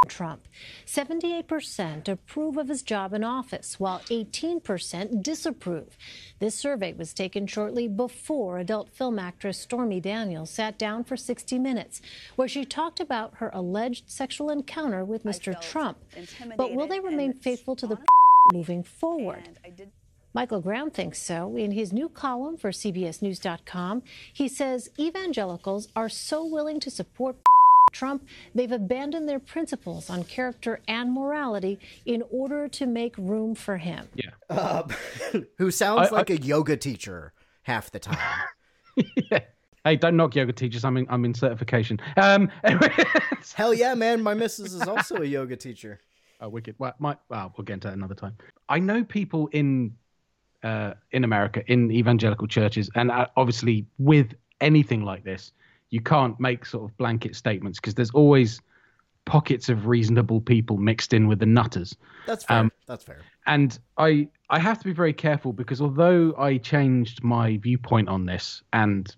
[0.07, 0.47] Trump.
[0.87, 5.97] 78% approve of his job in office, while 18% disapprove.
[6.41, 11.59] This survey was taken shortly before adult film actress Stormy Daniels sat down for 60
[11.59, 12.03] Minutes,
[12.37, 15.59] where she talked about her alleged sexual encounter with Mr.
[15.59, 15.97] Trump.
[16.57, 17.99] But will they remain faithful to the
[18.53, 19.49] moving forward?
[20.35, 21.57] Michael Graham thinks so.
[21.57, 27.37] In his new column for CBSNews.com, he says evangelicals are so willing to support
[27.93, 33.77] Trump, they've abandoned their principles on character and morality in order to make room for
[33.77, 34.09] him.
[34.15, 34.31] Yeah.
[34.51, 34.89] Uh,
[35.59, 38.19] who sounds I- like I- a yoga teacher half the time.
[39.87, 40.83] Hey, don't knock yoga teachers.
[40.83, 42.01] I'm in, I'm in certification.
[42.17, 42.51] Um,
[43.55, 44.23] Hell yeah, man.
[44.23, 46.01] My missus is also a yoga teacher.
[46.41, 46.75] Oh, wicked.
[46.79, 48.35] Well, my, well, we'll get into that another time.
[48.71, 49.93] I know people in
[50.65, 55.53] uh, in America in evangelical churches, and uh, obviously with anything like this,
[55.91, 58.61] you can't make sort of blanket statements because there's always
[59.27, 61.97] pockets of reasonable people mixed in with the nutters.
[62.27, 62.59] That's fair.
[62.59, 63.21] Um, That's fair.
[63.47, 68.27] and I I have to be very careful because although I changed my viewpoint on
[68.27, 69.15] this and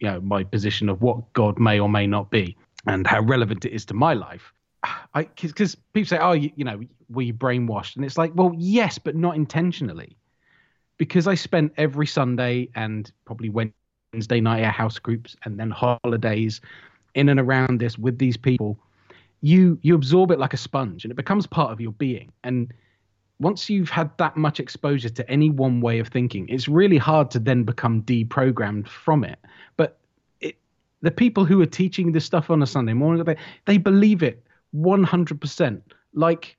[0.00, 3.64] you know my position of what God may or may not be and how relevant
[3.64, 4.52] it is to my life,
[5.14, 7.96] I because people say, oh, you, you know, were you brainwashed?
[7.96, 10.16] And it's like, well, yes, but not intentionally,
[10.98, 16.60] because I spent every Sunday and probably Wednesday night at house groups and then holidays
[17.14, 18.78] in and around this with these people.
[19.40, 22.32] You you absorb it like a sponge, and it becomes part of your being.
[22.42, 22.72] And
[23.40, 27.30] once you've had that much exposure to any one way of thinking, it's really hard
[27.30, 29.38] to then become deprogrammed from it.
[29.76, 29.96] But
[30.40, 30.56] it,
[31.02, 34.42] the people who are teaching this stuff on a Sunday morning, they, they believe it
[34.74, 35.82] 100%.
[36.14, 36.56] Like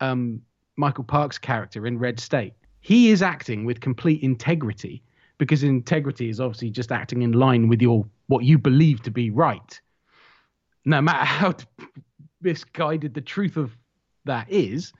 [0.00, 0.42] um,
[0.76, 2.54] Michael Park's character in Red State,
[2.86, 5.02] he is acting with complete integrity
[5.38, 9.28] because integrity is obviously just acting in line with your what you believe to be
[9.28, 9.80] right.
[10.84, 11.54] No matter how
[12.40, 13.76] misguided the truth of
[14.24, 14.92] that is,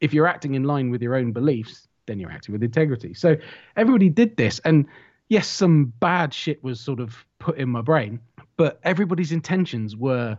[0.00, 3.12] if you're acting in line with your own beliefs, then you're acting with integrity.
[3.12, 3.36] So
[3.76, 4.86] everybody did this, and
[5.28, 8.20] yes, some bad shit was sort of put in my brain,
[8.56, 10.38] but everybody's intentions were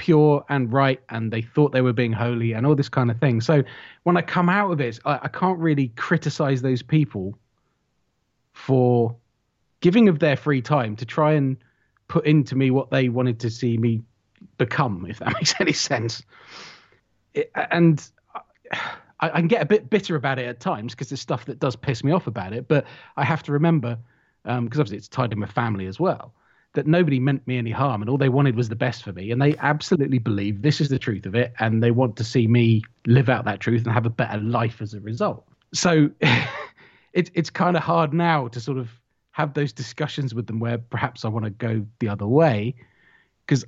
[0.00, 3.20] pure and right, and they thought they were being holy and all this kind of
[3.20, 3.42] thing.
[3.42, 3.62] So
[4.04, 7.38] when I come out of it, I, I can't really criticize those people
[8.54, 9.14] for
[9.80, 11.58] giving of their free time to try and
[12.08, 14.00] put into me what they wanted to see me
[14.56, 16.22] become, if that makes any sense.
[17.34, 18.02] It, and
[19.20, 21.58] I, I can get a bit bitter about it at times because there's stuff that
[21.58, 22.68] does piss me off about it.
[22.68, 22.86] But
[23.18, 23.98] I have to remember,
[24.46, 26.32] um, because obviously it's tied in with family as well,
[26.74, 29.30] that nobody meant me any harm and all they wanted was the best for me.
[29.30, 31.52] And they absolutely believe this is the truth of it.
[31.58, 34.80] And they want to see me live out that truth and have a better life
[34.80, 35.44] as a result.
[35.74, 36.10] So
[37.12, 38.88] it, it's kind of hard now to sort of
[39.32, 42.74] have those discussions with them where perhaps I want to go the other way
[43.46, 43.64] because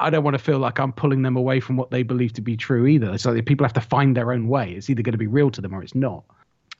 [0.00, 2.40] I don't want to feel like I'm pulling them away from what they believe to
[2.40, 3.16] be true either.
[3.18, 4.72] So like people have to find their own way.
[4.72, 6.24] It's either going to be real to them or it's not.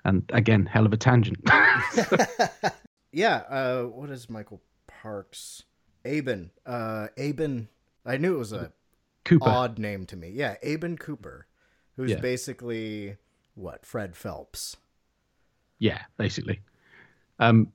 [0.04, 1.38] And again, hell of a tangent.
[3.12, 3.36] yeah.
[3.48, 4.60] Uh, what is Michael
[5.02, 5.64] Parks'
[6.04, 6.50] Abin.
[6.66, 7.68] Uh, Abin.
[8.04, 8.72] I knew it was a
[9.24, 9.48] Cooper.
[9.48, 10.30] odd name to me.
[10.30, 11.46] Yeah, Abin Cooper,
[11.96, 12.20] who's Yeah.
[12.20, 13.16] basically
[13.54, 14.76] what Fred Phelps.
[15.78, 16.60] Yeah, basically.
[17.38, 17.72] Um,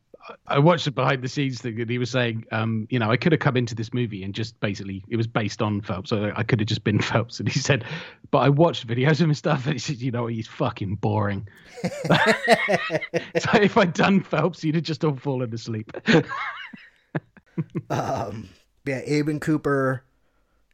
[0.48, 2.46] I- watched the behind the scenes thing that he was saying.
[2.52, 5.28] Um, you know, I could have come into this movie and just basically it was
[5.28, 7.40] based on Phelps, so I could have just been Phelps.
[7.40, 7.84] And he said,
[8.32, 10.96] but I watched videos of him and stuff, and he said, you know, he's fucking
[10.96, 11.48] boring.
[11.84, 15.92] so if I'd done Phelps, you'd have just all fallen asleep.
[17.90, 18.50] Um,
[18.86, 20.04] yeah, Abin Cooper.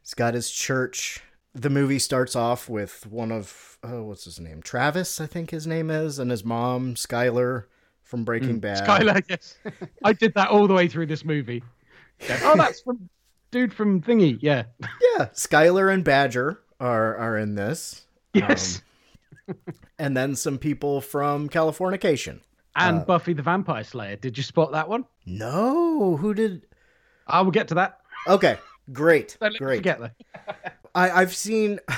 [0.02, 1.22] He's got his church.
[1.54, 4.62] The movie starts off with one of oh, what's his name?
[4.62, 7.66] Travis, I think his name is, and his mom, Skylar
[8.04, 8.86] from Breaking Bad.
[8.88, 9.58] Skylar, yes.
[10.04, 11.64] I did that all the way through this movie.
[12.28, 12.40] Yeah.
[12.44, 13.10] Oh, that's from
[13.52, 14.38] dude from Thingy.
[14.42, 14.64] Yeah.
[15.18, 18.06] Yeah, Skylar and Badger are are in this.
[18.34, 18.82] Yes.
[19.48, 19.56] Um,
[19.98, 22.42] and then some people from Californication.
[22.76, 24.16] And Uh, Buffy the Vampire Slayer.
[24.16, 25.06] Did you spot that one?
[25.26, 26.68] No, who did?
[27.30, 28.00] I will get to that.
[28.28, 28.58] Okay,
[28.92, 29.84] great, great.
[29.84, 30.14] that.
[30.96, 31.80] I, I've seen.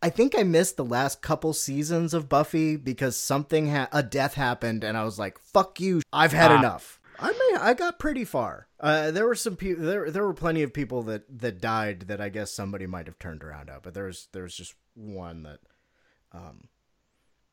[0.00, 4.34] I think I missed the last couple seasons of Buffy because something ha- a death
[4.34, 6.02] happened, and I was like, "Fuck you!
[6.12, 6.58] I've had Ah.
[6.58, 8.68] enough." I mean, I got pretty far.
[8.78, 9.84] Uh, there were some people.
[9.84, 13.18] There, there were plenty of people that that died that I guess somebody might have
[13.18, 15.58] turned around out, but there's there's just one that,
[16.32, 16.68] um,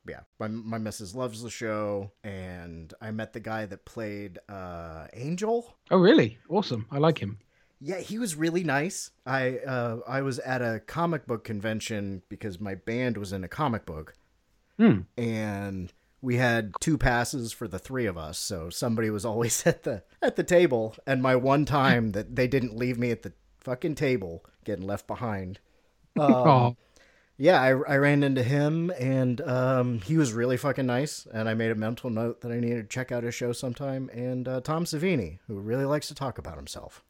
[0.07, 5.07] yeah, my my missus loves the show, and I met the guy that played uh
[5.13, 5.75] Angel.
[5.91, 6.37] Oh, really?
[6.49, 6.85] Awesome.
[6.91, 7.39] I like him.
[7.81, 9.11] Yeah, he was really nice.
[9.25, 13.47] I uh, I was at a comic book convention because my band was in a
[13.49, 14.15] comic book,
[14.77, 15.01] Hmm.
[15.17, 15.91] and
[16.21, 18.37] we had two passes for the three of us.
[18.39, 20.95] So somebody was always at the at the table.
[21.05, 25.07] And my one time that they didn't leave me at the fucking table, getting left
[25.07, 25.59] behind.
[26.17, 26.77] Um.
[27.37, 31.27] Yeah, I, I ran into him, and um, he was really fucking nice.
[31.33, 34.09] And I made a mental note that I needed to check out his show sometime.
[34.13, 37.03] And uh, Tom Savini, who really likes to talk about himself.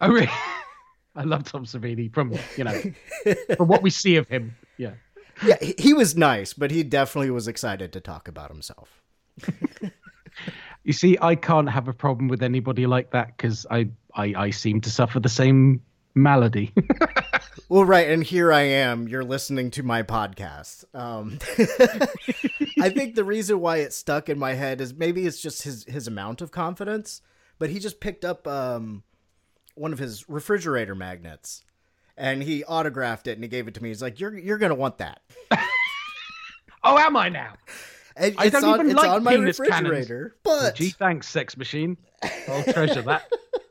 [0.00, 0.30] Oh, really?
[1.16, 2.82] I love Tom Savini from, you know,
[3.56, 4.56] from what we see of him.
[4.78, 4.94] Yeah.
[5.44, 9.00] yeah, he, he was nice, but he definitely was excited to talk about himself.
[10.84, 14.50] You see, I can't have a problem with anybody like that because I, I, I
[14.50, 15.82] seem to suffer the same
[16.14, 16.74] malady.
[17.68, 19.08] Well, right, and here I am.
[19.08, 20.84] You're listening to my podcast.
[20.94, 21.38] Um,
[22.80, 25.84] I think the reason why it stuck in my head is maybe it's just his
[25.84, 27.22] his amount of confidence,
[27.58, 29.02] but he just picked up um,
[29.74, 31.64] one of his refrigerator magnets,
[32.16, 33.88] and he autographed it and he gave it to me.
[33.88, 35.20] He's like, "You're you're gonna want that."
[36.84, 37.54] oh, am I now?
[38.16, 40.60] And I it's don't on, even like on my refrigerator, cannons.
[40.62, 41.96] but Gee, thanks, sex machine.
[42.48, 43.30] I'll treasure that.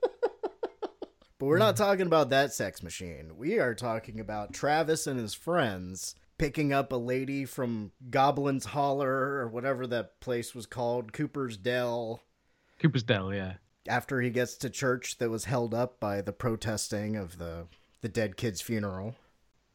[1.44, 1.80] But we're not mm.
[1.80, 3.34] talking about that sex machine.
[3.36, 9.12] We are talking about Travis and his friends picking up a lady from Goblin's Holler
[9.12, 12.22] or whatever that place was called, Cooper's Dell,
[12.80, 13.56] Cooper's Dell, yeah.
[13.90, 17.68] after he gets to church that was held up by the protesting of the
[18.00, 19.16] the dead kid's funeral.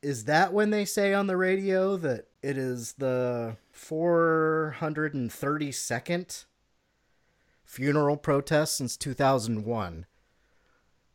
[0.01, 6.45] Is that when they say on the radio that it is the 432nd
[7.63, 10.07] funeral protest since 2001?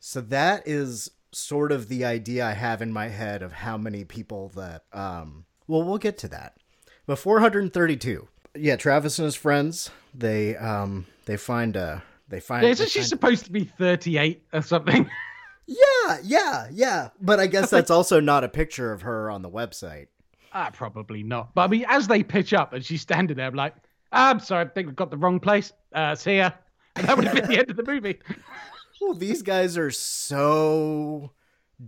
[0.06, 4.04] So that is sort of the idea I have in my head of how many
[4.04, 6.58] people that um well we'll get to that.
[7.06, 8.28] But 432.
[8.54, 13.00] Yeah, Travis and his friends, they um they find a they find Yeah, isn't she
[13.00, 15.10] find- supposed to be 38 or something?
[15.66, 17.10] Yeah, yeah, yeah.
[17.22, 20.08] But I guess that's also not a picture of her on the website.
[20.52, 21.56] Ah, probably not.
[21.56, 23.74] But I mean, as they pitch up and she's standing there, I'm like,
[24.12, 25.72] ah, I'm sorry, I think we've got the wrong place.
[25.96, 26.52] Uh, see ya.
[26.98, 28.20] And that would have been the end of the movie.
[29.04, 31.32] Well, these guys are so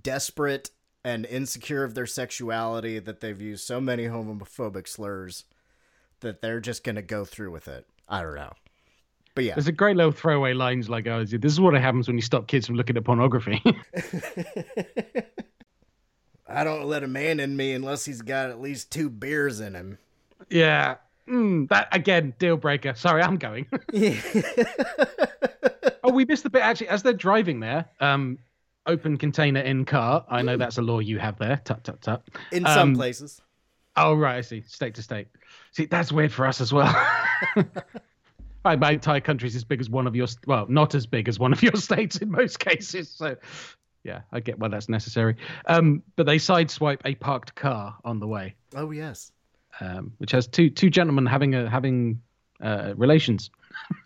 [0.01, 0.71] desperate
[1.03, 5.45] and insecure of their sexuality that they've used so many homophobic slurs
[6.19, 7.87] that they're just going to go through with it.
[8.09, 8.53] I don't know.
[9.33, 9.53] But yeah.
[9.53, 12.47] There's a great little throwaway lines like, oh, this is what happens when you stop
[12.47, 13.61] kids from looking at pornography.
[16.47, 19.73] I don't let a man in me unless he's got at least two beers in
[19.75, 19.97] him.
[20.49, 20.95] yeah.
[21.27, 22.93] Mm, that, again, deal breaker.
[22.93, 23.65] Sorry, I'm going.
[26.15, 27.85] we missed the bit actually as they're driving there.
[27.99, 28.39] Um,
[28.87, 30.25] open container in car.
[30.29, 31.61] I know that's a law you have there.
[31.63, 32.23] Tut tut tut.
[32.51, 33.41] In some Um, places.
[33.95, 34.61] Oh right, I see.
[34.67, 35.27] State to state.
[35.71, 36.93] See, that's weird for us as well.
[38.65, 41.39] right, my entire country's as big as one of your well, not as big as
[41.39, 43.09] one of your states in most cases.
[43.09, 43.35] So,
[44.03, 45.35] yeah, I get why that's necessary.
[45.67, 49.31] Um, but they sideswipe a parked car on the way, Oh, yes.
[49.79, 52.21] um, which has two two gentlemen having a having
[52.61, 53.49] uh, relations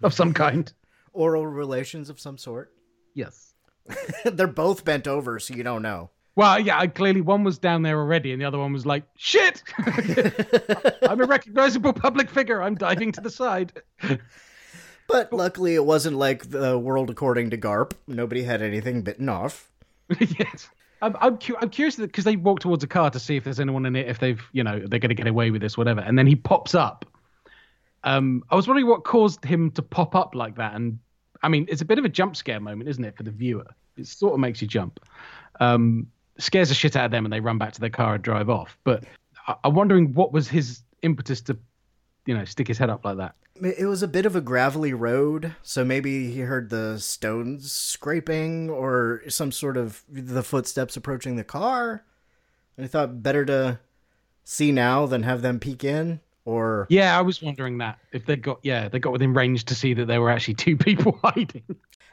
[0.03, 0.72] of some kind.
[1.20, 2.72] Oral relations of some sort.
[3.13, 3.53] Yes.
[4.24, 6.11] They're both bent over, so you don't know.
[6.36, 9.03] Well, yeah, I, clearly one was down there already, and the other one was like,
[9.17, 9.61] "Shit,
[11.01, 12.61] I'm a recognizable public figure.
[12.61, 13.74] I'm diving to the side."
[15.09, 17.93] But luckily, it wasn't like the world according to Garp.
[18.07, 19.70] Nobody had anything bitten off.
[20.20, 20.70] yes.
[21.01, 23.59] I'm I'm, cu- I'm curious because they walk towards a car to see if there's
[23.59, 25.99] anyone in it, if they've you know they're going to get away with this, whatever.
[25.99, 27.05] And then he pops up.
[28.05, 30.76] Um, I was wondering what caused him to pop up like that.
[30.76, 30.99] And
[31.42, 33.66] I mean, it's a bit of a jump scare moment, isn't it, for the viewer?
[33.98, 35.00] It sort of makes you jump.
[35.60, 38.24] Um, scares the shit out of them, and they run back to their car and
[38.24, 38.78] drive off.
[38.84, 39.04] But
[39.48, 41.58] I- I'm wondering what was his impetus to,
[42.26, 43.36] you know, stick his head up like that.
[43.62, 48.70] It was a bit of a gravelly road, so maybe he heard the stones scraping
[48.70, 52.06] or some sort of the footsteps approaching the car.
[52.78, 53.80] And he thought better to
[54.46, 56.22] see now than have them peek in.
[56.46, 59.76] Or Yeah, I was wondering that if they got yeah they got within range to
[59.76, 61.64] see that there were actually two people hiding.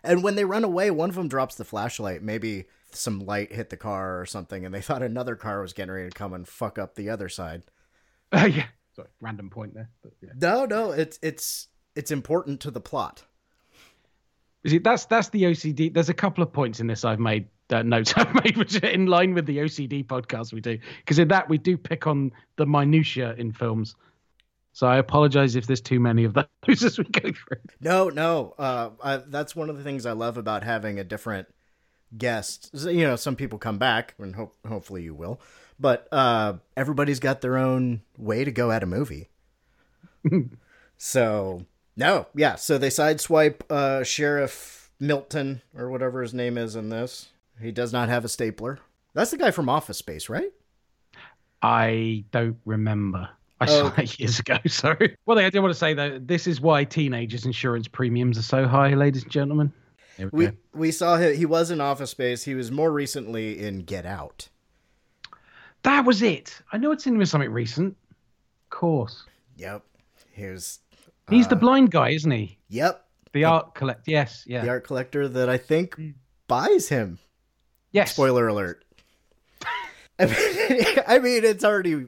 [0.04, 2.22] and when they run away, one of them drops the flashlight.
[2.22, 5.92] Maybe some light hit the car or something, and they thought another car was getting
[5.92, 7.62] ready to come and fuck up the other side.
[8.32, 9.90] Uh, yeah, sorry, random point there.
[10.22, 10.30] Yeah.
[10.36, 13.22] No, no, it's it's it's important to the plot.
[14.66, 15.94] See, that's that's the OCD.
[15.94, 18.86] There's a couple of points in this I've made uh, notes I've made, which are
[18.86, 22.32] in line with the OCD podcast we do, because in that we do pick on
[22.56, 23.94] the minutia in films.
[24.76, 26.44] So I apologize if there's too many of those
[26.84, 27.62] as we go through.
[27.80, 28.54] No, no.
[28.58, 31.48] Uh, I, that's one of the things I love about having a different
[32.18, 32.68] guest.
[32.74, 35.40] You know, some people come back, and ho- hopefully you will.
[35.80, 39.30] But uh, everybody's got their own way to go at a movie.
[40.98, 41.64] so
[41.96, 42.56] no, yeah.
[42.56, 47.30] So they sideswipe uh, Sheriff Milton or whatever his name is in this.
[47.62, 48.80] He does not have a stapler.
[49.14, 50.52] That's the guy from Office Space, right?
[51.62, 53.30] I don't remember.
[53.60, 54.58] I Oh, saw that years ago.
[54.66, 55.16] Sorry.
[55.26, 58.66] Well, I do want to say that this is why teenagers' insurance premiums are so
[58.66, 59.72] high, ladies and gentlemen.
[60.18, 61.36] We We we saw him.
[61.36, 62.44] He was in Office Space.
[62.44, 64.48] He was more recently in Get Out.
[65.82, 66.58] That was it.
[66.72, 67.96] I know it's in with something recent.
[68.64, 69.24] Of course.
[69.56, 69.82] Yep.
[70.32, 70.80] Here's
[71.30, 72.58] He's the uh, blind guy, isn't he?
[72.68, 73.04] Yep.
[73.32, 74.08] The art collect.
[74.08, 74.44] Yes.
[74.46, 74.62] Yeah.
[74.62, 76.10] the art collector that I think hmm.
[76.48, 77.18] buys him.
[77.92, 78.12] Yes.
[78.12, 78.84] Spoiler alert.
[80.18, 82.06] I mean, it's already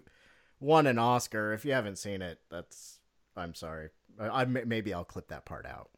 [0.60, 1.52] won an Oscar.
[1.52, 2.98] If you haven't seen it, that's.
[3.36, 3.90] I'm sorry.
[4.18, 5.90] I, I maybe I'll clip that part out.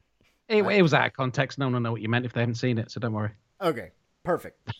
[0.49, 1.59] It, it was out of context.
[1.59, 3.31] No one will know what you meant if they haven't seen it, so don't worry.
[3.61, 3.91] Okay,
[4.25, 4.73] perfect.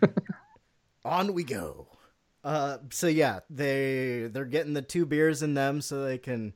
[1.04, 1.88] On we go.
[2.44, 6.54] Uh, so yeah, they they're getting the two beers in them so they can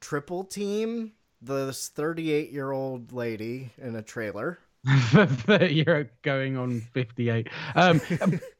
[0.00, 1.12] triple team
[1.42, 4.58] this 38 year old lady in a trailer.
[5.60, 7.48] You're going on 58.
[7.74, 8.40] Um, um,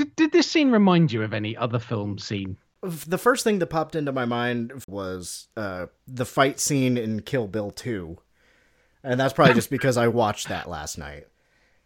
[0.00, 2.56] did, did this scene remind you of any other film scene?
[2.82, 7.46] The first thing that popped into my mind was uh, the fight scene in Kill
[7.46, 8.16] Bill 2.
[9.04, 11.26] And that's probably just because I watched that last night.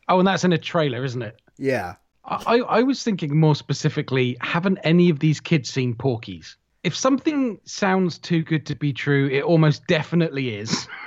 [0.09, 1.41] Oh, and that's in a trailer, isn't it?
[1.59, 1.97] Yeah.
[2.25, 6.57] I, I was thinking more specifically, haven't any of these kids seen Porky's?
[6.85, 10.87] If something sounds too good to be true, it almost definitely is.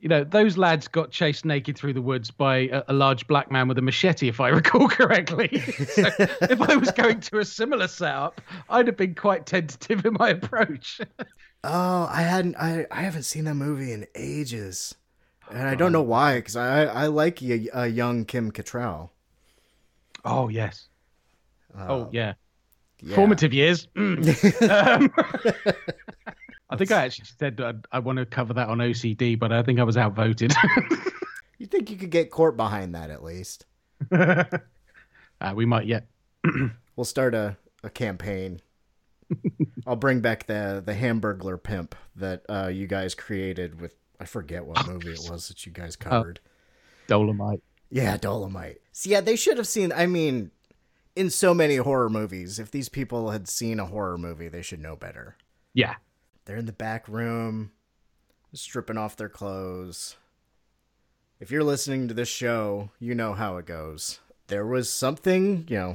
[0.00, 3.50] you know, those lads got chased naked through the woods by a, a large black
[3.50, 5.60] man with a machete, if I recall correctly.
[5.60, 10.14] so if I was going to a similar setup, I'd have been quite tentative in
[10.18, 11.00] my approach.
[11.62, 12.56] Oh, I hadn't.
[12.56, 14.94] I I haven't seen that movie in ages,
[15.50, 16.36] and I don't know why.
[16.36, 19.10] Because I I like a, a young Kim Cattrall.
[20.24, 20.88] oh, yes.
[21.78, 22.32] Uh, oh, yeah.
[23.02, 23.14] yeah.
[23.14, 23.88] Formative years.
[23.94, 24.24] Mm.
[24.70, 25.12] um,
[26.80, 29.78] think I actually said I, I want to cover that on OCD, but I think
[29.78, 30.52] I was outvoted.
[31.60, 33.66] You think you could get court behind that at least?
[34.10, 34.44] uh,
[35.54, 36.06] we might yet.
[36.96, 38.60] We'll start a, a campaign.
[39.86, 44.66] I'll bring back the the Hamburglar pimp that uh, you guys created with I forget
[44.66, 46.40] what movie it was that you guys covered.
[47.06, 47.62] Dolomite.
[47.90, 48.82] Yeah, Dolomite.
[48.92, 49.92] So yeah, they should have seen.
[49.92, 50.50] I mean,
[51.16, 54.80] in so many horror movies, if these people had seen a horror movie, they should
[54.80, 55.36] know better.
[55.72, 55.94] Yeah.
[56.44, 57.72] They're in the back room,
[58.52, 60.16] stripping off their clothes.
[61.38, 64.20] If you're listening to this show, you know how it goes.
[64.48, 65.94] There was something, you know.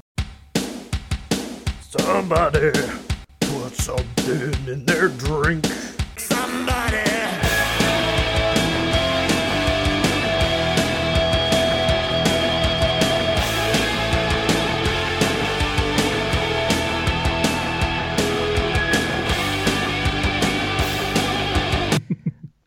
[1.82, 2.72] Somebody
[3.42, 5.66] put something in their drink.
[6.18, 7.05] Somebody.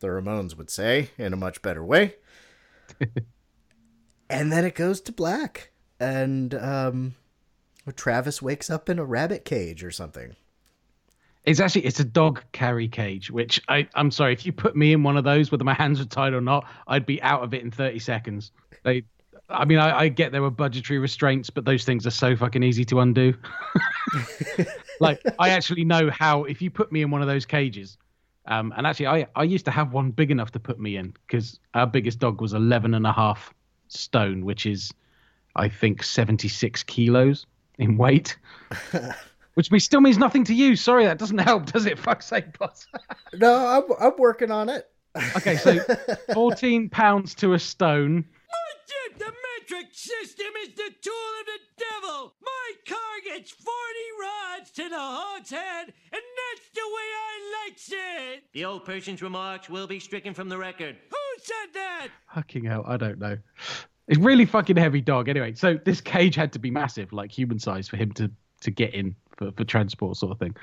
[0.00, 2.16] The Ramones would say in a much better way.
[4.30, 5.70] and then it goes to black.
[6.00, 7.14] And um
[7.96, 10.36] Travis wakes up in a rabbit cage or something.
[11.44, 14.92] It's actually it's a dog carry cage, which I I'm sorry if you put me
[14.92, 17.54] in one of those whether my hands are tied or not, I'd be out of
[17.54, 18.52] it in 30 seconds.
[18.84, 19.04] They,
[19.48, 22.62] I mean, I, I get there were budgetary restraints, but those things are so fucking
[22.62, 23.32] easy to undo.
[25.00, 27.96] like I actually know how if you put me in one of those cages,
[28.48, 31.14] Um, and actually, I, I used to have one big enough to put me in
[31.26, 33.52] because our biggest dog was 11 and a half
[33.88, 34.92] stone, which is,
[35.54, 37.46] I think, 76 kilos
[37.78, 38.38] in weight.
[39.54, 40.76] which means, still means nothing to you.
[40.76, 41.98] Sorry, that doesn't help, does it?
[41.98, 42.86] Fuck's sake, boss.
[43.34, 44.90] no, I'm, I'm working on it.
[45.36, 45.78] okay, so
[46.32, 48.24] 14 pounds to a stone.
[49.68, 52.34] The metric system is the tool of the devil.
[52.42, 53.68] My car gets 40
[54.20, 58.44] rods to the hog's head, and that's the way I likes it.
[58.52, 60.96] The old person's remarks will be stricken from the record.
[61.10, 62.08] Who said that?
[62.34, 63.36] Fucking hell, I don't know.
[64.06, 65.28] It's really fucking heavy dog.
[65.28, 68.70] Anyway, so this cage had to be massive, like human size, for him to to
[68.70, 70.56] get in for, for transport sort of thing.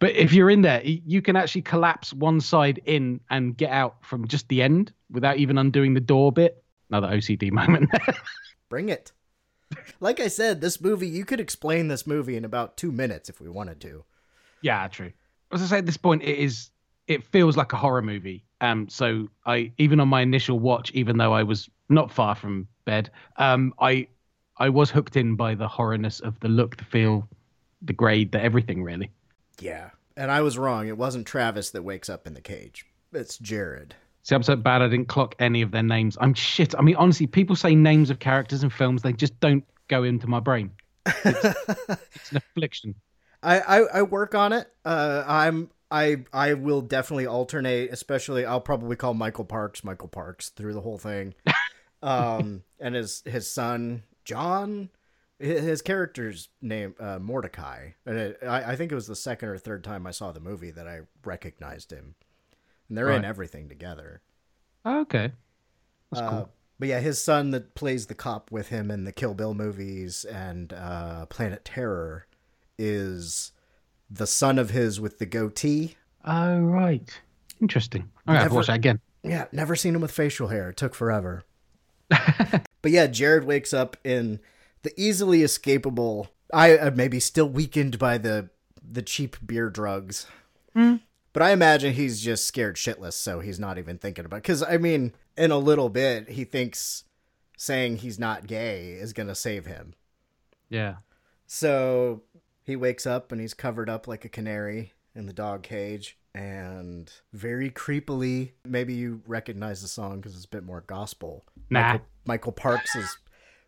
[0.00, 3.96] But if you're in there, you can actually collapse one side in and get out
[4.02, 6.64] from just the end without even undoing the door bit.
[6.90, 7.90] Another OCD moment.
[8.68, 9.12] Bring it.
[10.00, 13.40] Like I said, this movie, you could explain this movie in about two minutes if
[13.40, 14.04] we wanted to.
[14.62, 15.12] Yeah, true.
[15.52, 16.70] As I say, at this point, it is.
[17.08, 18.44] It feels like a horror movie.
[18.60, 22.66] Um, so I even on my initial watch, even though I was not far from
[22.84, 24.08] bed, um, I
[24.58, 27.28] I was hooked in by the horrorness of the look, the feel,
[27.82, 29.10] the grade, the everything really.
[29.60, 30.88] Yeah, and I was wrong.
[30.88, 32.86] It wasn't Travis that wakes up in the cage.
[33.12, 33.94] It's Jared.
[34.26, 36.18] See, I'm so bad I didn't clock any of their names.
[36.20, 36.74] I'm shit.
[36.76, 40.26] I mean, honestly, people say names of characters in films, they just don't go into
[40.26, 40.72] my brain.
[41.06, 41.44] It's,
[42.12, 42.96] it's an affliction.
[43.44, 44.66] I, I, I work on it.
[44.84, 47.92] Uh, I'm I I will definitely alternate.
[47.92, 51.34] Especially, I'll probably call Michael Parks Michael Parks through the whole thing.
[52.02, 54.90] Um, and his his son John,
[55.38, 59.56] his character's name uh, Mordecai, and it, I I think it was the second or
[59.56, 62.14] third time I saw the movie that I recognized him,
[62.88, 64.22] and they're in everything together.
[64.84, 65.32] Oh, okay.
[66.12, 66.52] That's Uh, cool.
[66.78, 70.24] But yeah, his son that plays the cop with him in the Kill Bill movies
[70.24, 72.26] and uh, Planet Terror
[72.78, 73.52] is
[74.10, 75.96] the son of his with the goatee.
[76.24, 77.18] Oh, right.
[77.60, 78.10] Interesting.
[78.26, 79.00] To have to watch that again.
[79.22, 80.70] Yeah, never seen him with facial hair.
[80.70, 81.44] It took forever.
[82.08, 84.38] but yeah, Jared wakes up in
[84.82, 86.28] the easily escapable.
[86.52, 88.50] I uh, maybe still weakened by the
[88.88, 90.26] the cheap beer drugs.
[90.76, 91.00] Mm.
[91.36, 94.36] But I imagine he's just scared shitless, so he's not even thinking about.
[94.36, 97.04] Because I mean, in a little bit, he thinks
[97.58, 99.92] saying he's not gay is gonna save him.
[100.70, 100.94] Yeah.
[101.46, 102.22] So
[102.64, 106.16] he wakes up and he's covered up like a canary in the dog cage.
[106.34, 111.44] And very creepily, maybe you recognize the song because it's a bit more gospel.
[111.68, 111.82] Nah.
[111.82, 113.18] Michael, Michael Parks is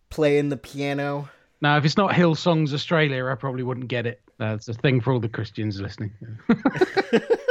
[0.09, 1.29] playing the piano.
[1.61, 4.23] Now, if it's not Hillsongs Australia, I probably wouldn't get it.
[4.39, 6.15] That's a thing for all the Christians listening.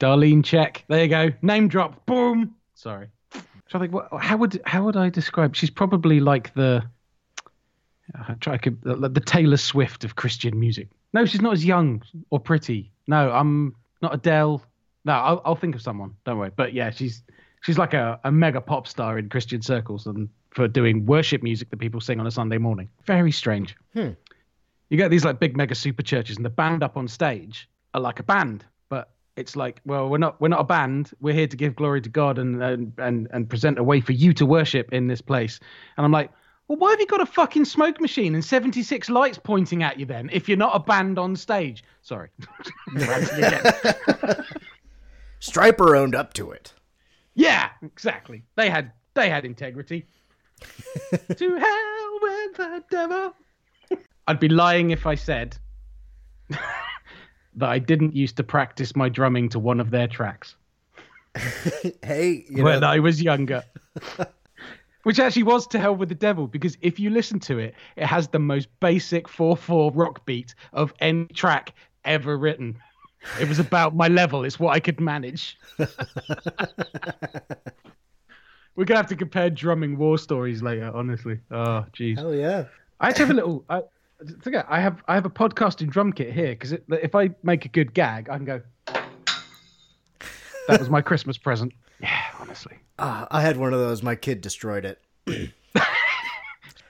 [0.00, 0.82] Darlene Zschech.
[0.88, 1.32] There you go.
[1.42, 2.06] Name drop.
[2.06, 2.54] Boom.
[2.74, 3.08] Sorry.
[3.32, 5.54] So I think, what, how would how would I describe?
[5.54, 6.84] She's probably like the
[8.14, 10.88] I try could the, the Taylor Swift of Christian music.
[11.12, 12.90] No, she's not as young or pretty.
[13.06, 14.62] No, I'm not Adele.
[15.04, 16.14] No, I'll, I'll think of someone.
[16.24, 16.50] Don't worry.
[16.54, 17.22] But yeah, she's
[17.62, 21.70] she's like a, a mega pop star in Christian circles and for doing worship music
[21.70, 22.88] that people sing on a Sunday morning.
[23.04, 23.76] Very strange.
[23.92, 24.10] Hmm.
[24.88, 28.00] You get these like big mega super churches, and the band up on stage are
[28.00, 28.77] like a band, but
[29.38, 31.12] it's like, well, we're not we're not a band.
[31.20, 34.12] We're here to give glory to God and and and, and present a way for
[34.12, 35.60] you to worship in this place.
[35.96, 36.30] And I'm like,
[36.66, 40.06] well, why have you got a fucking smoke machine and 76 lights pointing at you
[40.06, 41.84] then if you're not a band on stage?
[42.02, 42.30] Sorry.
[45.40, 46.72] Stryper owned up to it.
[47.34, 48.42] yeah, exactly.
[48.56, 50.04] They had they had integrity.
[51.10, 53.34] to hell with the devil.
[54.26, 55.56] I'd be lying if I said
[57.58, 60.56] that I didn't used to practice my drumming to one of their tracks
[62.02, 63.62] hey, you when know, I was younger.
[65.04, 68.04] Which actually was to hell with the devil because if you listen to it, it
[68.04, 71.72] has the most basic 4 4 rock beat of any track
[72.04, 72.78] ever written.
[73.40, 75.58] It was about my level, it's what I could manage.
[78.76, 81.40] We're gonna have to compare drumming war stories later, honestly.
[81.50, 82.16] Oh, jeez.
[82.16, 82.64] hell yeah.
[83.00, 83.64] I actually have a little.
[83.68, 83.82] I,
[84.20, 85.02] I think I have.
[85.06, 88.36] I have a podcasting drum kit here because if I make a good gag, I
[88.36, 88.60] can go.
[90.66, 91.72] That was my Christmas present.
[92.00, 94.02] Yeah, honestly, Ah, I had one of those.
[94.02, 95.00] My kid destroyed it.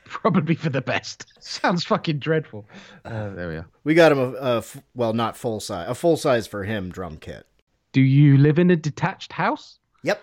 [0.05, 1.26] probably for the best.
[1.41, 2.66] Sounds fucking dreadful.
[3.05, 3.66] Uh, there we are.
[3.85, 6.91] We got him a, a f- well, not full size, a full size for him
[6.91, 7.47] drum kit.
[7.93, 9.79] Do you live in a detached house?
[10.03, 10.20] Yep.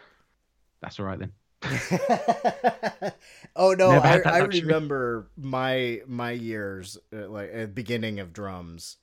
[0.82, 1.32] That's all right then.
[3.56, 8.97] Oh no, Never I, I remember my my years uh, like at beginning of drums.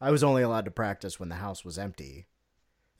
[0.00, 2.26] I was only allowed to practice when the house was empty,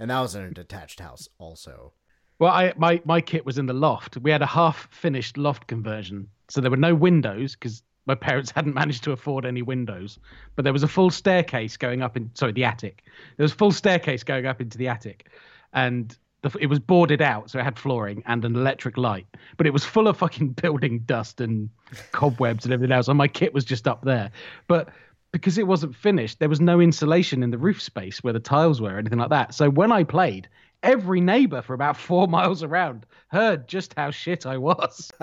[0.01, 1.93] and that was in a detached house also.
[2.41, 4.17] Well, I my my kit was in the loft.
[4.17, 8.51] We had a half finished loft conversion, so there were no windows because my parents
[8.51, 10.19] hadn't managed to afford any windows,
[10.57, 13.05] but there was a full staircase going up in sorry the attic.
[13.37, 15.31] There was a full staircase going up into the attic,
[15.73, 16.17] and
[16.61, 19.27] it was boarded out, so it had flooring and an electric light,
[19.57, 21.69] but it was full of fucking building dust and
[22.13, 23.09] cobwebs and everything else.
[23.09, 24.31] And my kit was just up there,
[24.69, 24.91] but
[25.33, 28.81] because it wasn't finished, there was no insulation in the roof space where the tiles
[28.81, 29.55] were, or anything like that.
[29.55, 30.49] So when I played,
[30.83, 35.11] every neighbor for about four miles around heard just how shit I was.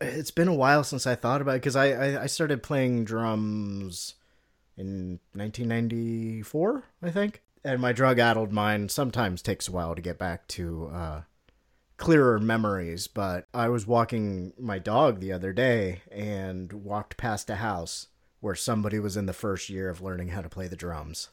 [0.00, 3.04] It's been a while since I thought about it because I, I I started playing
[3.04, 4.14] drums
[4.76, 10.48] in 1994, I think, and my drug-addled mind sometimes takes a while to get back
[10.48, 11.20] to uh,
[11.98, 13.08] clearer memories.
[13.08, 18.06] But I was walking my dog the other day and walked past a house
[18.40, 21.28] where somebody was in the first year of learning how to play the drums.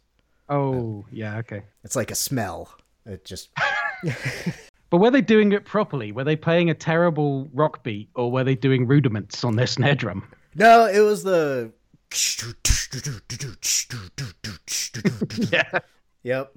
[0.49, 1.63] Oh, yeah, okay.
[1.85, 2.69] It's like a smell.
[3.05, 3.49] It just
[4.89, 6.11] But were they doing it properly?
[6.11, 9.95] Were they playing a terrible rock beat, or were they doing rudiments on their snare
[9.95, 10.27] drum?
[10.53, 11.71] no, it was the
[15.51, 15.79] yeah.
[16.25, 16.51] Yep.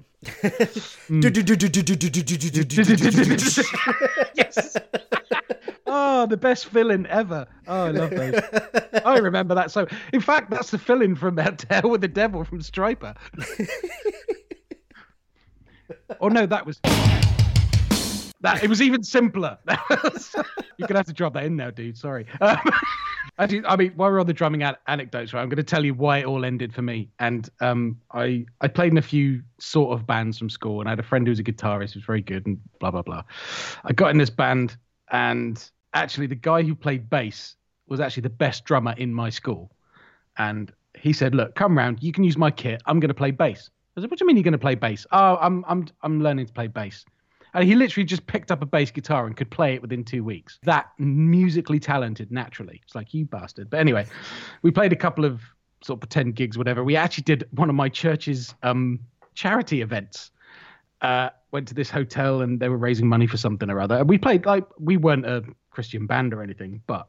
[1.07, 1.19] Hmm.
[1.21, 1.37] yes.
[5.85, 7.45] Oh, the best fill-in ever.
[7.67, 8.41] Oh, I love those.
[9.05, 9.69] I remember that.
[9.69, 13.15] So, in fact, that's the fill-in from that Hell with the Devil from Stryper.
[16.19, 16.79] oh no, that was
[18.41, 18.63] that.
[18.63, 19.59] It was even simpler.
[19.67, 21.95] You're gonna have to drop that in now, dude.
[21.95, 22.25] Sorry.
[22.41, 22.57] Um,
[23.37, 25.85] actually, I mean, while we're on the drumming an- anecdotes, right, I'm going to tell
[25.85, 27.09] you why it all ended for me.
[27.19, 30.91] And um, I I played in a few sort of bands from school, and I
[30.91, 33.23] had a friend who was a guitarist, who was very good, and blah blah blah.
[33.83, 34.77] I got in this band,
[35.11, 35.63] and
[35.93, 37.55] actually, the guy who played bass
[37.87, 39.71] was actually the best drummer in my school,
[40.37, 42.01] and he said, "Look, come round.
[42.01, 42.81] You can use my kit.
[42.85, 44.75] I'm going to play bass." I said, "What do you mean you're going to play
[44.75, 47.05] bass?" "Oh, I'm I'm I'm learning to play bass."
[47.53, 50.23] And he literally just picked up a bass guitar and could play it within two
[50.23, 50.59] weeks.
[50.63, 52.81] That musically talented naturally.
[52.83, 53.69] It's like, you bastard.
[53.69, 54.05] But anyway,
[54.61, 55.41] we played a couple of
[55.83, 56.83] sort of pretend gigs, whatever.
[56.83, 58.99] We actually did one of my church's um,
[59.33, 60.31] charity events.
[61.01, 63.95] Uh, went to this hotel and they were raising money for something or other.
[63.95, 67.07] And we played, like, we weren't a Christian band or anything, but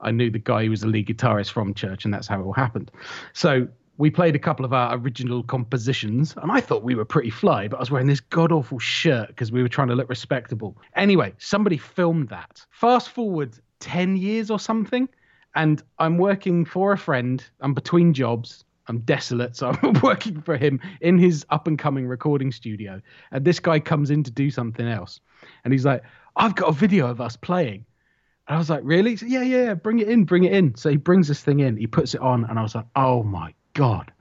[0.00, 2.44] I knew the guy who was the lead guitarist from church, and that's how it
[2.44, 2.90] all happened.
[3.32, 3.68] So
[3.98, 7.68] we played a couple of our original compositions, and I thought we were pretty fly,
[7.68, 10.76] but I was wearing this god awful shirt because we were trying to look respectable.
[10.96, 12.64] Anyway, somebody filmed that.
[12.70, 15.08] Fast forward 10 years or something,
[15.54, 17.44] and I'm working for a friend.
[17.60, 18.64] I'm between jobs.
[18.88, 23.00] I'm desolate, so I'm working for him in his up and coming recording studio.
[23.30, 25.20] And this guy comes in to do something else.
[25.64, 26.02] And he's like,
[26.34, 27.84] I've got a video of us playing.
[28.48, 29.16] And I was like, really?
[29.16, 30.74] Said, yeah, yeah, yeah, bring it in, bring it in.
[30.74, 33.22] So he brings this thing in, he puts it on, and I was like, oh
[33.22, 34.12] my God.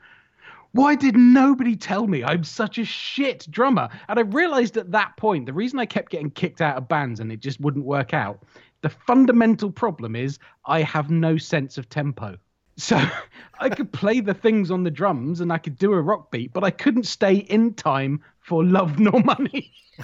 [0.73, 3.89] Why did nobody tell me I'm such a shit drummer?
[4.07, 7.19] And I realized at that point, the reason I kept getting kicked out of bands
[7.19, 8.43] and it just wouldn't work out,
[8.81, 12.37] the fundamental problem is I have no sense of tempo.
[12.77, 13.01] So
[13.59, 16.53] I could play the things on the drums and I could do a rock beat,
[16.53, 19.73] but I couldn't stay in time for love nor money.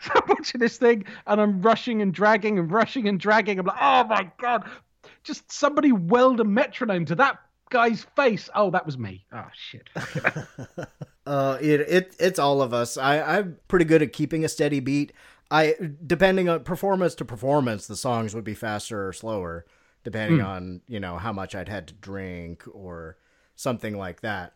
[0.00, 3.60] so I'm watching this thing and I'm rushing and dragging and rushing and dragging.
[3.60, 4.68] I'm like, oh my God,
[5.24, 7.38] just somebody weld a metronome to that
[7.70, 8.48] guy's face.
[8.54, 9.24] Oh, that was me.
[9.32, 9.88] Oh, shit.
[11.26, 12.98] Uh, it, it it's all of us.
[12.98, 15.14] I I'm pretty good at keeping a steady beat.
[15.50, 15.74] I
[16.06, 19.64] depending on performance to performance, the songs would be faster or slower,
[20.02, 20.44] depending Hmm.
[20.46, 23.16] on you know how much I'd had to drink or
[23.56, 24.52] something like that.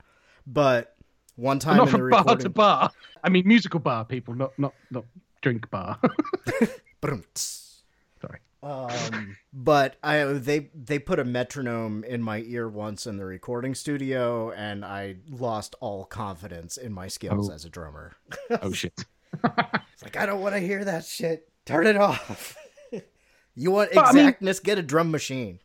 [0.47, 0.95] But
[1.37, 2.91] one time not in the from bar to bar.
[3.25, 5.07] I mean, musical bar, people, not not not
[5.41, 5.99] drink bar.
[7.35, 8.41] Sorry.
[8.63, 13.75] Um, but I they they put a metronome in my ear once in the recording
[13.75, 17.53] studio, and I lost all confidence in my skills Oh.
[17.55, 18.15] as a drummer.
[18.63, 19.05] oh shit!
[19.33, 21.49] It's like I don't want to hear that shit.
[21.67, 22.57] Turn it off.
[23.55, 24.61] you want But, I mean- exactness?
[24.61, 25.59] Get a drum machine.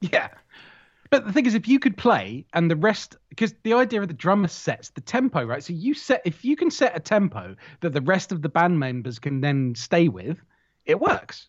[0.00, 0.28] Yeah.
[1.10, 4.08] But the thing is, if you could play and the rest, because the idea of
[4.08, 5.64] the drummer sets the tempo, right?
[5.64, 8.78] So you set, if you can set a tempo that the rest of the band
[8.78, 10.38] members can then stay with,
[10.84, 11.48] it works.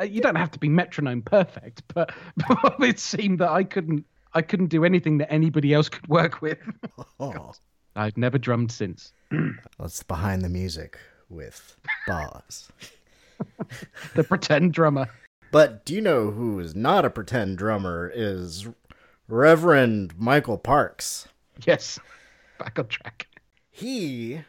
[0.00, 2.12] Uh, you don't have to be metronome perfect, but,
[2.48, 6.40] but it seemed that I couldn't, I couldn't do anything that anybody else could work
[6.40, 6.58] with.
[7.22, 7.52] Oh,
[7.96, 9.12] I've never drummed since.
[9.78, 10.98] that's behind the music
[11.28, 11.76] with
[12.06, 12.72] bars.
[14.14, 15.10] the pretend drummer.
[15.52, 18.10] But do you know who is not a pretend drummer?
[18.14, 18.66] Is
[19.30, 21.28] Reverend Michael Parks.
[21.64, 22.00] Yes,
[22.58, 23.28] back on track.
[23.70, 24.40] He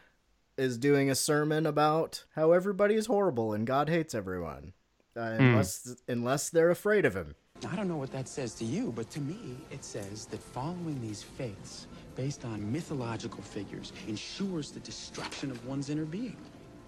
[0.56, 4.72] is doing a sermon about how everybody is horrible and God hates everyone,
[5.16, 5.42] uh, Hmm.
[5.42, 7.34] unless unless they're afraid of him.
[7.70, 11.00] I don't know what that says to you, but to me, it says that following
[11.00, 11.86] these faiths
[12.16, 16.36] based on mythological figures ensures the destruction of one's inner being.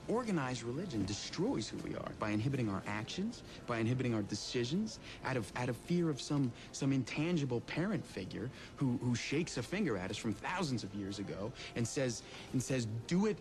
[0.07, 5.35] organized religion destroys who we are by inhibiting our actions, by inhibiting our decisions, out
[5.37, 9.97] of out of fear of some some intangible parent figure who who shakes a finger
[9.97, 12.23] at us from thousands of years ago and says
[12.53, 13.39] and says, "Do it,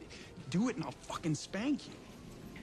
[0.50, 1.96] do it, and I'll fucking spank you."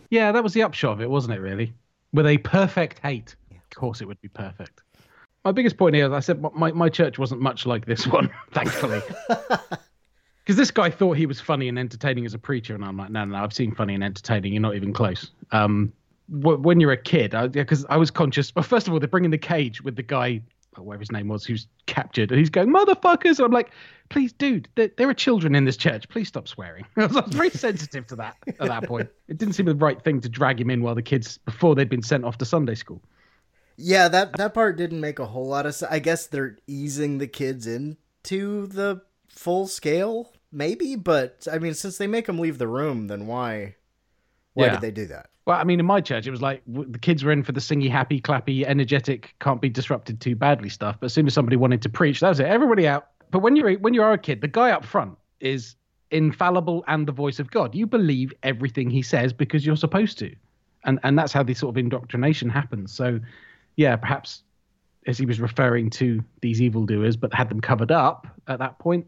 [0.08, 1.40] Yeah, that was the upshot of it, wasn't it?
[1.40, 1.74] Really,
[2.12, 3.36] with a perfect hate.
[3.50, 4.82] Of course, it would be perfect.
[5.44, 8.30] My biggest point here, is I said, my my church wasn't much like this one,
[8.52, 9.00] thankfully.
[10.50, 13.10] Because this guy thought he was funny and entertaining as a preacher, and I'm like,
[13.10, 14.52] no, no, no I've seen funny and entertaining.
[14.52, 15.30] You're not even close.
[15.52, 15.92] Um,
[16.28, 18.52] when you're a kid, because I, was conscious.
[18.52, 20.42] Well, first of all, they're bringing the cage with the guy,
[20.76, 23.38] whatever his name was, who's captured, and he's going, motherfuckers.
[23.38, 23.70] And I'm like,
[24.08, 26.08] please, dude, there, there are children in this church.
[26.08, 26.84] Please stop swearing.
[26.96, 29.08] I was, I was very sensitive to that at that point.
[29.28, 31.88] It didn't seem the right thing to drag him in while the kids, before they'd
[31.88, 33.02] been sent off to Sunday school.
[33.76, 35.90] Yeah, that that part didn't make a whole lot of sense.
[35.90, 40.96] I guess they're easing the kids into the full scale, maybe.
[40.96, 43.76] But I mean, since they make them leave the room, then why?
[44.52, 44.72] Why Yeah.
[44.72, 45.30] did they do that?
[45.46, 47.60] Well, I mean, in my church, it was like the kids were in for the
[47.60, 50.96] singy, happy, clappy, energetic, can't be disrupted too badly stuff.
[51.00, 52.46] But as soon as somebody wanted to preach, that was it.
[52.46, 53.08] Everybody out.
[53.30, 55.76] But when you're when you are a kid, the guy up front is
[56.10, 57.74] infallible and the voice of God.
[57.74, 60.34] You believe everything he says because you're supposed to,
[60.84, 62.92] and and that's how this sort of indoctrination happens.
[62.92, 63.20] So,
[63.76, 64.42] yeah, perhaps
[65.06, 69.06] as he was referring to these evildoers, but had them covered up at that point,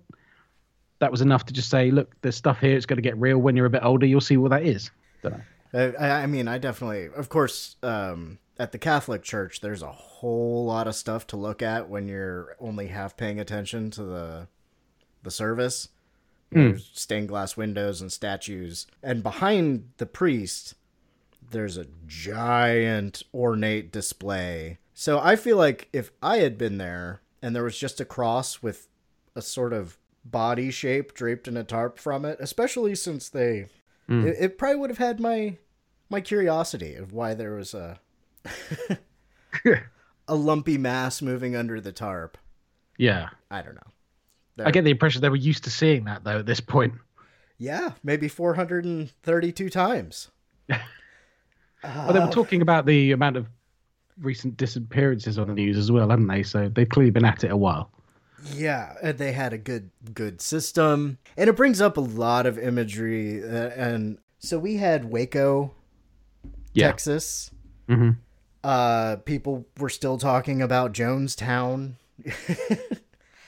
[1.01, 2.77] that was enough to just say, look, there's stuff here.
[2.77, 3.39] It's going to get real.
[3.39, 4.91] When you're a bit older, you'll see what that is.
[5.23, 5.41] Don't know.
[5.75, 9.91] I, I I mean, I definitely, of course, um, at the Catholic Church, there's a
[9.93, 14.49] whole lot of stuff to look at when you're only half paying attention to the
[15.23, 15.89] the service.
[16.51, 20.75] There's stained glass windows and statues, and behind the priest,
[21.51, 24.79] there's a giant ornate display.
[24.93, 28.63] So I feel like if I had been there and there was just a cross
[28.63, 28.89] with
[29.35, 29.97] a sort of
[30.27, 33.69] body shape draped in a tarp from it, especially since they
[34.09, 34.27] Mm.
[34.27, 35.57] it, it probably would have had my
[36.13, 37.99] my curiosity of why there was a
[40.29, 42.39] a lumpy mass moving under the tarp.
[42.97, 43.31] Yeah.
[43.51, 44.65] I don't know.
[44.65, 46.95] I get the impression they were used to seeing that though at this point.
[47.59, 50.31] Yeah, maybe 432 times.
[51.85, 53.49] Well, they were talking about the amount of
[54.21, 56.45] recent disappearances on the news as well, hadn't they?
[56.45, 57.91] So they've clearly been at it a while.
[58.55, 62.57] Yeah, and they had a good good system, and it brings up a lot of
[62.57, 63.43] imagery.
[63.43, 65.73] Uh, and so we had Waco,
[66.75, 66.89] Yeah.
[66.89, 67.51] Texas.
[67.89, 68.17] Mhm.
[68.65, 71.95] Uh, people were still talking about Jonestown.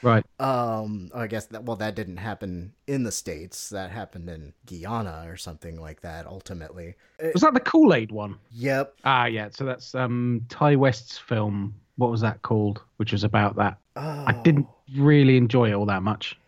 [0.03, 0.23] Right.
[0.39, 3.71] Um, I guess that well, that didn't happen in the states.
[3.71, 6.27] That happened in Guyana or something like that.
[6.27, 6.95] Ultimately,
[7.33, 8.37] Was that the Kool Aid one?
[8.53, 8.97] Yep.
[9.05, 9.49] Ah, yeah.
[9.51, 11.75] So that's um Ti West's film.
[11.97, 12.83] What was that called?
[12.99, 13.79] Which was about that.
[13.97, 16.39] I didn't really enjoy it all that much.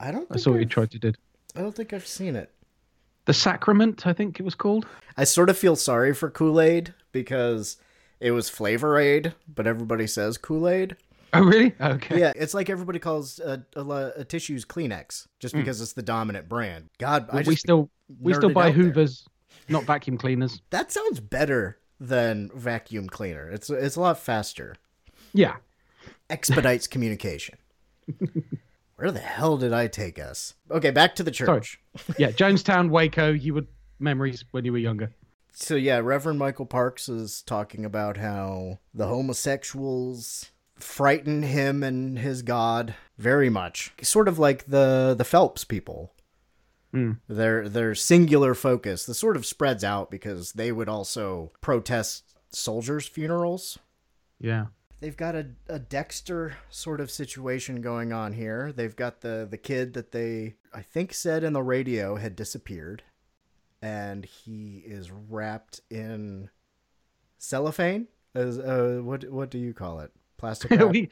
[0.00, 0.22] I don't.
[0.30, 1.18] I Think saw what you I've- tried to did.
[1.54, 2.53] I don't think I've seen it.
[3.26, 4.86] The Sacrament, I think it was called.
[5.16, 7.78] I sort of feel sorry for Kool Aid because
[8.20, 10.96] it was Flavor Aid, but everybody says Kool Aid.
[11.32, 11.74] Oh, really?
[11.80, 12.20] Okay.
[12.20, 15.58] Yeah, it's like everybody calls uh, a, a tissues Kleenex just Mm.
[15.60, 16.90] because it's the dominant brand.
[16.98, 18.84] God, I Well, we still we still buy out there.
[18.84, 19.26] Hoovers,
[19.68, 20.60] not vacuum cleaners.
[20.70, 23.48] That sounds better than vacuum cleaner.
[23.50, 24.76] It's it's a lot faster.
[25.32, 25.56] Yeah.
[26.30, 27.56] Expedites communication.
[29.04, 30.54] Where the hell did I take us?
[30.70, 31.78] Okay, back to the church.
[31.94, 32.14] Sorry.
[32.18, 33.34] Yeah, Jonestown, Waco.
[33.34, 33.66] You would
[33.98, 35.12] memories when you were younger.
[35.52, 42.40] So yeah, Reverend Michael Parks is talking about how the homosexuals frighten him and his
[42.40, 43.92] God very much.
[44.00, 46.14] Sort of like the the Phelps people.
[46.94, 47.18] Mm.
[47.28, 49.04] Their their singular focus.
[49.04, 53.78] The sort of spreads out because they would also protest soldiers' funerals.
[54.40, 54.68] Yeah.
[55.04, 58.72] They've got a, a Dexter sort of situation going on here.
[58.74, 63.02] They've got the the kid that they I think said in the radio had disappeared,
[63.82, 66.48] and he is wrapped in
[67.36, 68.08] cellophane.
[68.34, 70.10] As uh, what what do you call it?
[70.38, 70.90] Plastic wrap.
[70.90, 71.10] we,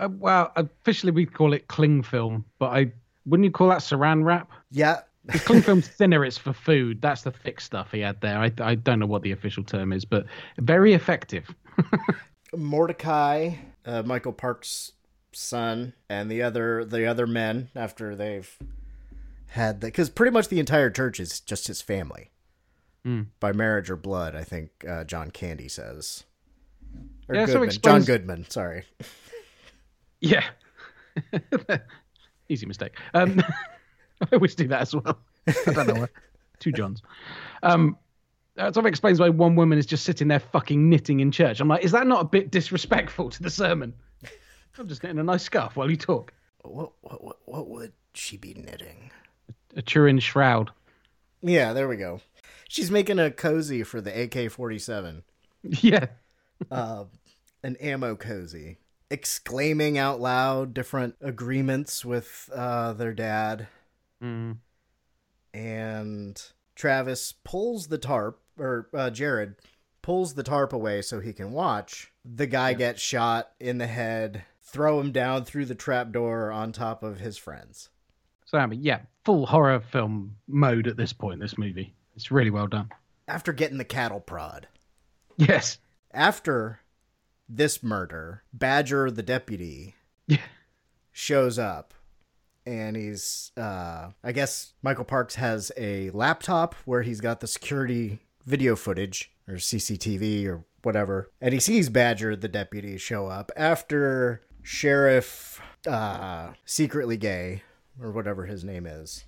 [0.00, 2.90] uh, well, officially we call it cling film, but I
[3.24, 4.50] wouldn't you call that saran wrap?
[4.72, 5.02] Yeah.
[5.26, 6.24] The cling film's thinner.
[6.24, 7.00] It's for food.
[7.00, 8.40] That's the thick stuff he had there.
[8.40, 10.26] I I don't know what the official term is, but
[10.58, 11.54] very effective.
[12.56, 13.54] Mordecai,
[13.86, 14.92] uh, Michael Parks'
[15.32, 18.58] son, and the other the other men after they've
[19.48, 22.30] had the because pretty much the entire church is just his family
[23.04, 23.22] Hmm.
[23.40, 24.34] by marriage or blood.
[24.36, 26.24] I think uh, John Candy says.
[27.28, 27.68] Or Yeah, so Goodman.
[27.68, 28.50] explains- John Goodman.
[28.50, 28.84] Sorry.
[30.24, 30.44] Yeah.
[32.48, 32.96] Easy mistake.
[33.12, 33.40] Um,
[34.20, 35.18] I always do that as well.
[35.48, 36.08] I don't know why.
[36.60, 37.02] Two Johns.
[37.64, 37.96] Um,
[38.58, 41.60] uh, so that explains why one woman is just sitting there fucking knitting in church.
[41.60, 43.94] I'm like, is that not a bit disrespectful to the sermon?
[44.78, 46.32] I'm just getting a nice scarf while you talk.
[46.62, 49.10] What what what, what would she be knitting?
[49.76, 50.70] A Turin shroud.
[51.42, 52.20] Yeah, there we go.
[52.68, 55.24] She's making a cozy for the AK 47.
[55.62, 56.06] Yeah.
[56.72, 57.04] uh,
[57.62, 58.78] an ammo cozy.
[59.10, 63.68] Exclaiming out loud different agreements with uh, their dad.
[64.22, 64.56] Mm.
[65.54, 66.42] And
[66.74, 69.56] Travis pulls the tarp, or uh, Jared
[70.02, 72.12] pulls the tarp away so he can watch.
[72.24, 77.02] The guy gets shot in the head, throw him down through the trapdoor on top
[77.02, 77.88] of his friends.
[78.44, 81.40] So I mean, yeah, full horror film mode at this point.
[81.40, 82.90] This movie, it's really well done.
[83.28, 84.66] After getting the cattle prod.
[85.36, 85.78] Yes.
[86.12, 86.80] After
[87.48, 89.94] this murder, Badger the deputy
[90.26, 90.38] Yeah.
[91.12, 91.94] shows up
[92.66, 98.20] and he's uh I guess Michael Parks has a laptop where he's got the security
[98.46, 101.30] video footage or CCTV or whatever.
[101.40, 107.62] And he sees Badger the deputy show up after Sheriff uh secretly gay
[108.00, 109.24] or whatever his name is.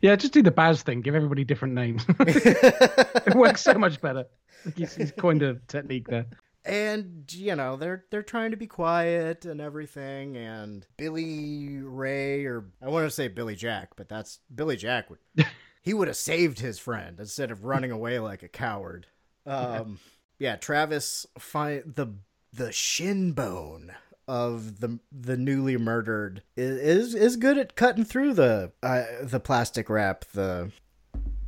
[0.00, 1.00] Yeah, just do the Boz thing.
[1.00, 2.04] Give everybody different names.
[2.20, 4.26] it works so much better.
[4.76, 6.26] He's, he's coined a technique there.
[6.64, 12.66] and you know they're they're trying to be quiet and everything and billy ray or
[12.80, 15.18] i want to say billy jack but that's billy jack would
[15.82, 19.06] he would have saved his friend instead of running away like a coward
[19.46, 19.98] um
[20.38, 22.06] yeah travis find the
[22.52, 23.92] the shin bone
[24.28, 29.40] of the the newly murdered is is, is good at cutting through the uh, the
[29.40, 30.70] plastic wrap the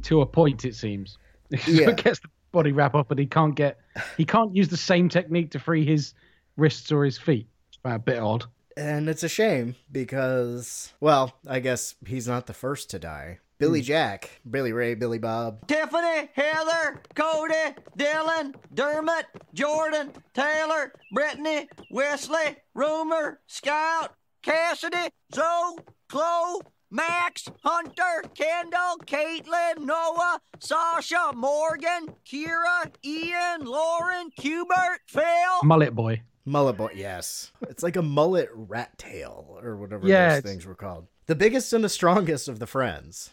[0.03, 1.19] To a point, it seems.
[1.69, 1.87] Yeah.
[1.87, 3.79] he gets the body wrap up, but he can't get
[4.17, 6.15] he can't use the same technique to free his
[6.57, 7.47] wrists or his feet.
[7.69, 8.45] It's a bit odd.
[8.77, 13.39] And it's a shame because, well, I guess he's not the first to die.
[13.65, 13.87] Billy hmm.
[13.87, 15.67] Jack, Billy Ray, Billy Bob.
[15.67, 25.77] Tiffany, Heather, Cody, Dylan, Dermot, Jordan, Taylor, Brittany, Wesley, Rumor, Scout, Cassidy, Zoe,
[26.11, 26.61] Chloe,
[26.91, 35.25] Max, Hunter, Kendall, Caitlin, Noah, Sasha, Morgan, Kira, Ian, Lauren, Cubert, Phil.
[35.63, 36.21] Mullet boy.
[36.45, 37.51] Mullet boy, yes.
[37.63, 41.07] It's like a mullet rat tail or whatever Yeah, those it's- things were called.
[41.27, 43.31] The biggest and the strongest of the friends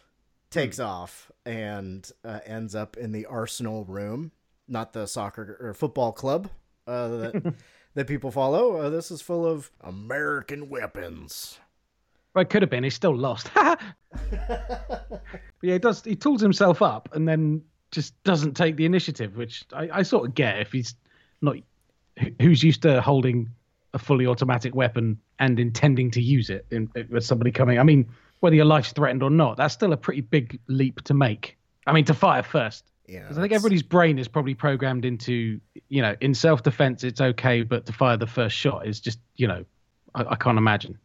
[0.52, 4.32] takes off and uh, ends up in the Arsenal room,
[4.68, 6.50] not the soccer or football club
[6.86, 7.54] uh, that
[7.96, 8.78] that people follow.
[8.78, 11.60] Uh, this is full of American weapons.
[12.34, 12.84] Well, it could have been.
[12.84, 13.50] He's still lost.
[13.56, 13.82] but
[15.62, 16.04] yeah, he does.
[16.04, 20.28] He tools himself up and then just doesn't take the initiative, which I, I sort
[20.28, 20.96] of get if he's
[21.42, 21.58] not
[22.40, 23.50] who's used to holding
[23.94, 27.80] a fully automatic weapon and intending to use it in, with somebody coming.
[27.80, 28.08] I mean,
[28.42, 31.58] whether your life's threatened or not, that's still a pretty big leap to make.
[31.88, 32.84] I mean, to fire first.
[33.08, 37.04] Yeah, 'Cause I think everybody's brain is probably programmed into, you know, in self defense,
[37.04, 39.64] it's okay, but to fire the first shot is just, you know,
[40.16, 40.98] I, I can't imagine.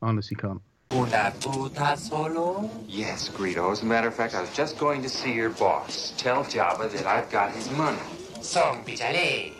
[0.00, 0.60] I honestly can't.
[0.92, 2.70] Una puta solo?
[2.86, 3.70] Yes, Greedo.
[3.72, 6.12] As a matter of fact, I was just going to see your boss.
[6.18, 7.98] Tell Jabba that I've got his money.
[8.42, 9.52] Song pichale.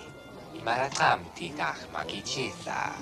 [0.64, 2.92] Maratam titach makichisa.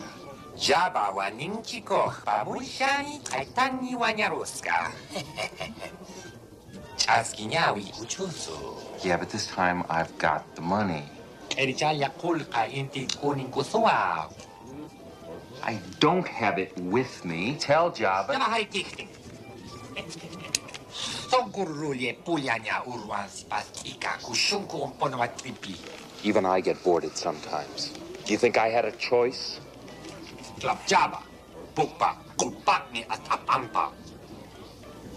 [0.60, 4.92] Jabba wa ninki koch babushani kaitani wa nyaruska.
[6.96, 8.76] Chaskinawi uchusu.
[9.02, 11.02] Yeah, but this time I've got the money.
[11.56, 14.30] Erichaya kulka inti kuning kuswa.
[15.62, 17.56] I don't have it with me.
[17.58, 18.36] Tell Jabba.
[26.22, 27.92] Even I get bored sometimes.
[28.26, 29.58] Do you think I had a choice?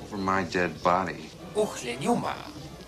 [0.04, 1.30] Over my dead body.
[1.56, 2.36] Uhlin humor.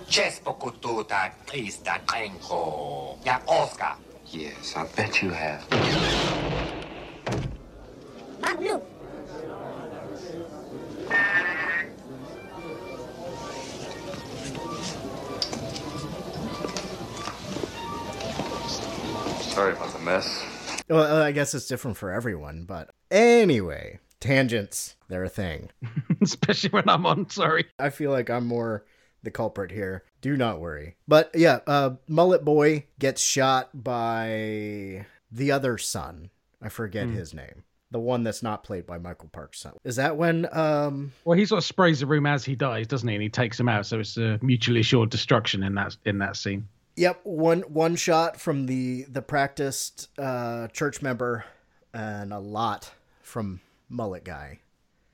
[0.08, 3.18] Chest po kuta treesta janko.
[3.26, 3.98] Ya Oscar.
[4.32, 5.64] Yes, I bet you have.
[19.42, 20.55] Sorry about the mess.
[20.90, 25.70] Well, I guess it's different for everyone, but anyway, tangents, they're a thing.
[26.22, 27.66] Especially when I'm on, sorry.
[27.80, 28.86] I feel like I'm more
[29.24, 30.04] the culprit here.
[30.22, 30.96] Do not worry.
[31.08, 36.30] But yeah, uh, Mullet Boy gets shot by the other son.
[36.62, 37.16] I forget Hmm.
[37.16, 37.64] his name.
[37.92, 39.74] The one that's not played by Michael Parks' son.
[39.84, 43.08] Is that when um Well, he sort of sprays the room as he dies, doesn't
[43.08, 43.16] he?
[43.16, 46.36] And he takes him out, so it's a mutually assured destruction in that in that
[46.36, 46.68] scene.
[46.98, 51.46] Yep, one one shot from the the practiced uh, church member,
[51.94, 52.92] and a lot
[53.22, 54.60] from Mullet Guy,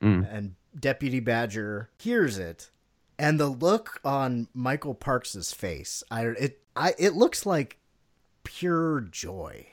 [0.00, 0.32] Mm.
[0.32, 2.70] and Deputy Badger hears it,
[3.18, 7.78] and the look on Michael Parks's face, I it I it looks like
[8.44, 9.66] pure joy,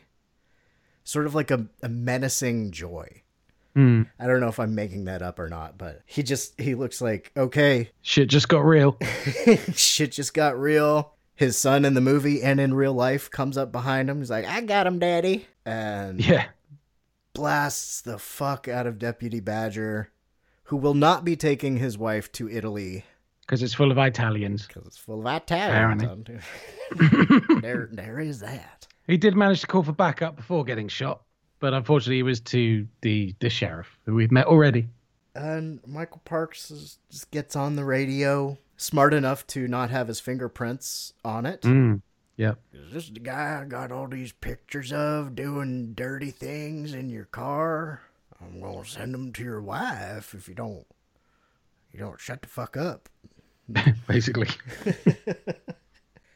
[1.04, 3.22] sort of like a, a menacing joy.
[3.76, 4.04] Hmm.
[4.20, 7.02] I don't know if I'm making that up or not, but he just he looks
[7.02, 8.98] like okay, Shit just got real.
[9.76, 11.14] shit just got real.
[11.40, 14.18] His son in the movie and in real life comes up behind him.
[14.20, 16.48] He's like, "I got him, daddy," and Yeah.
[17.34, 20.12] blasts the fuck out of Deputy Badger,
[20.64, 23.06] who will not be taking his wife to Italy
[23.42, 24.68] Because it's full of Italians.
[24.68, 26.04] because it's full of Italians.
[27.62, 28.88] There, there is that.
[29.08, 31.22] He did manage to call for backup before getting shot,
[31.60, 34.90] but unfortunately, it was to the the sheriff who we've met already.
[35.36, 40.20] And Michael Parks is, just gets on the radio, smart enough to not have his
[40.20, 41.62] fingerprints on it.
[41.62, 42.02] Mm.
[42.38, 42.60] Yep.
[42.74, 47.26] Is this the guy I got all these pictures of doing dirty things in your
[47.26, 48.02] car?
[48.42, 50.86] I'm gonna send them to your wife if you don't.
[51.92, 53.10] You don't shut the fuck up.
[54.08, 54.48] basically.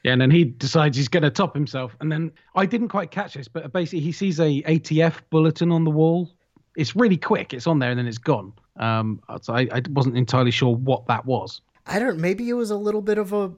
[0.04, 1.96] yeah, and then he decides he's going to top himself.
[2.00, 5.84] And then I didn't quite catch this, but basically he sees a ATF bulletin on
[5.84, 6.32] the wall.
[6.76, 7.54] It's really quick.
[7.54, 8.54] It's on there and then it's gone.
[8.78, 11.62] Um, so I, I wasn't entirely sure what that was.
[11.86, 12.20] I don't.
[12.20, 13.54] Maybe it was a little bit of a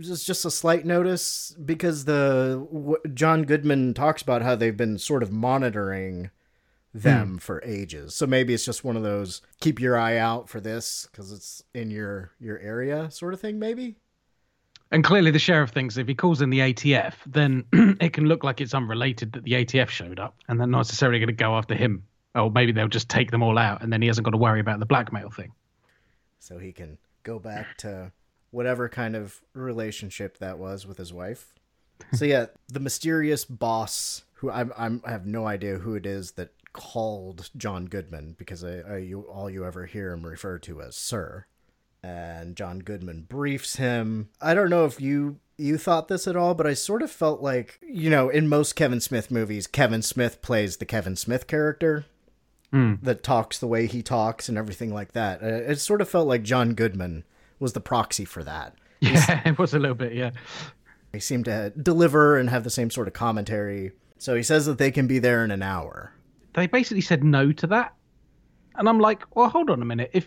[0.00, 4.98] just just a slight notice because the w- John Goodman talks about how they've been
[4.98, 6.30] sort of monitoring
[6.92, 7.36] them hmm.
[7.38, 8.14] for ages.
[8.14, 11.62] So maybe it's just one of those keep your eye out for this because it's
[11.74, 13.58] in your your area sort of thing.
[13.58, 13.96] Maybe.
[14.92, 17.64] And clearly the sheriff thinks if he calls in the ATF, then
[18.00, 21.18] it can look like it's unrelated that the ATF showed up, and they're not necessarily
[21.18, 22.04] going to go after him.
[22.36, 24.60] Or maybe they'll just take them all out, and then he hasn't got to worry
[24.60, 25.52] about the blackmail thing.
[26.38, 28.12] so he can go back to
[28.50, 31.52] whatever kind of relationship that was with his wife.
[32.14, 36.32] So yeah, the mysterious boss who I'm, I'm I have no idea who it is
[36.32, 40.82] that called John Goodman because I, I you all you ever hear him referred to
[40.82, 41.46] as Sir,
[42.02, 44.28] and John Goodman briefs him.
[44.40, 47.40] I don't know if you you thought this at all, but I sort of felt
[47.40, 52.04] like you know in most Kevin Smith movies, Kevin Smith plays the Kevin Smith character
[52.72, 52.94] Hmm.
[53.02, 55.42] that talks the way he talks and everything like that.
[55.42, 57.24] Uh, It sort of felt like John Goodman
[57.60, 58.74] was the proxy for that.
[59.00, 60.30] Yeah, it was a little bit, yeah.
[61.12, 63.92] He seemed to deliver and have the same sort of commentary.
[64.18, 66.12] So he says that they can be there in an hour.
[66.54, 67.94] They basically said no to that.
[68.74, 70.10] And I'm like, well, hold on a minute.
[70.12, 70.26] If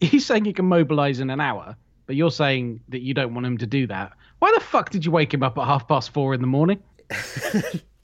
[0.00, 3.46] he's saying he can mobilize in an hour, but you're saying that you don't want
[3.46, 6.12] him to do that, why the fuck did you wake him up at half past
[6.12, 6.82] four in the morning?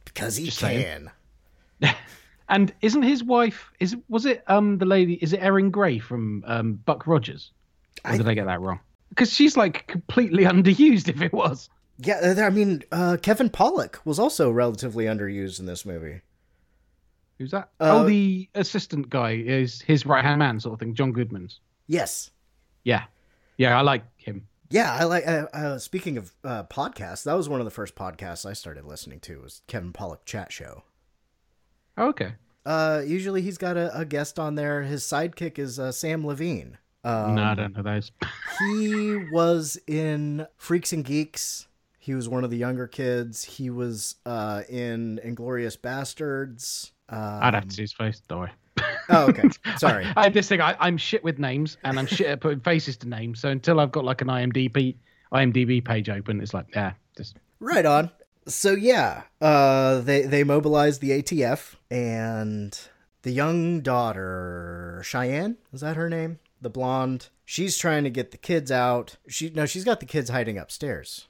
[0.05, 1.11] Because he Just can.
[2.49, 6.45] And isn't his wife is was it um the lady is it Erin Gray from
[6.47, 7.53] um Buck Rogers?
[8.05, 8.81] Or did I get that wrong?
[9.09, 11.69] Because she's like completely underused if it was.
[11.99, 16.21] Yeah, uh, I mean, uh, Kevin Pollak was also relatively underused in this movie.
[17.39, 17.71] Who's that?
[17.81, 20.95] Uh, oh, the assistant guy is his right hand man, sort of thing.
[20.95, 21.61] John Goodman's.
[21.87, 22.31] Yes.
[22.85, 23.05] Yeah,
[23.57, 24.47] yeah, I like him.
[24.71, 25.27] Yeah, I like.
[25.27, 28.85] Uh, uh, speaking of uh, podcasts, that was one of the first podcasts I started
[28.85, 29.41] listening to.
[29.41, 30.83] Was Kevin Pollak Chat Show.
[31.97, 32.33] Oh, okay.
[32.65, 34.83] Uh, usually he's got a, a guest on there.
[34.83, 36.79] His sidekick is uh, Samm Levine.
[37.05, 38.11] Um, no, I don't know those.
[38.59, 41.69] he was in Freaks and Geeks.
[41.99, 43.45] He was one of the younger kids.
[43.45, 46.91] He was uh, in Inglourious Basterds.
[47.09, 48.21] Um, I'd have to see his face.
[48.29, 48.51] Don't worry.
[49.09, 49.49] Oh, okay.
[49.77, 50.05] Sorry.
[50.17, 50.61] I, I have this thing.
[50.61, 53.39] I, I'm shit with names, and I'm shit at putting faces to names.
[53.39, 54.97] So until I've got like an IMDb
[55.33, 58.11] IMDb page open, it's like, yeah, just Right on.
[58.49, 62.79] So yeah, uh, they they mobilized the ATF and
[63.23, 66.39] the young daughter Cheyenne is that her name?
[66.61, 67.29] The blonde.
[67.45, 69.17] She's trying to get the kids out.
[69.29, 71.27] She no, she's got the kids hiding upstairs.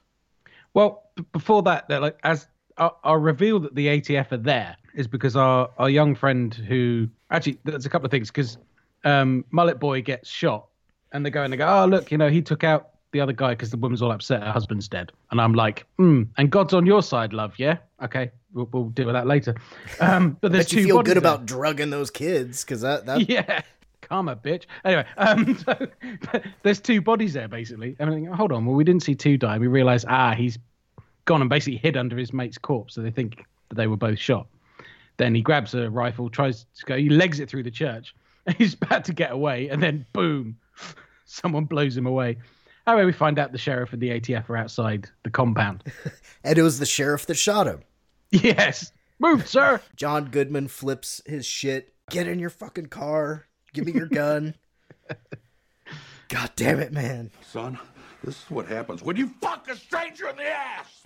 [0.74, 2.46] Well, b- before that, like as
[2.76, 7.08] our, our reveal that the ATF are there is because our our young friend who
[7.30, 8.58] actually there's a couple of things because
[9.04, 10.66] um, Mullet Boy gets shot
[11.12, 13.32] and they go and they go, oh look, you know he took out the other
[13.32, 16.74] guy because the woman's all upset her husband's dead, and I'm like, hmm, and God's
[16.74, 19.54] on your side, love, yeah, okay, we'll, we'll deal with that later.
[20.00, 21.18] Um, but there's Bet you two feel good there.
[21.18, 23.62] about drugging those kids because that that yeah.
[24.02, 24.66] Karma, bitch.
[24.84, 25.88] Anyway, um, so
[26.62, 27.96] there's two bodies there basically.
[27.98, 28.04] I
[28.36, 29.58] hold on, well, we didn't see two die.
[29.58, 30.58] We realize, ah, he's
[31.24, 34.18] gone and basically hid under his mate's corpse, so they think that they were both
[34.18, 34.46] shot.
[35.16, 38.14] Then he grabs a rifle, tries to go, he legs it through the church.
[38.58, 40.56] He's about to get away, and then boom,
[41.24, 42.38] someone blows him away.
[42.86, 45.82] Anyway, we find out the sheriff and the ATF are outside the compound.
[46.44, 47.80] and it was the sheriff that shot him.
[48.30, 49.80] Yes, move, sir.
[49.96, 51.94] John Goodman flips his shit.
[52.10, 53.46] Get in your fucking car.
[53.72, 54.54] Give me your gun.
[56.28, 57.30] God damn it, man.
[57.42, 57.78] Son,
[58.22, 61.02] this is what happens when you fuck a stranger in the ass.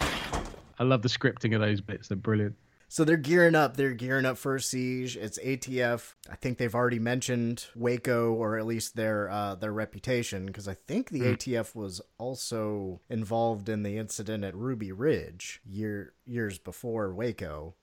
[0.78, 2.56] I love the scripting of those bits; they're brilliant.
[2.92, 3.76] So they're gearing up.
[3.76, 5.16] They're gearing up for a siege.
[5.16, 6.14] It's ATF.
[6.28, 10.74] I think they've already mentioned Waco, or at least their uh, their reputation, because I
[10.74, 11.34] think the Hmm.
[11.34, 17.76] ATF was also involved in the incident at Ruby Ridge year years before Waco.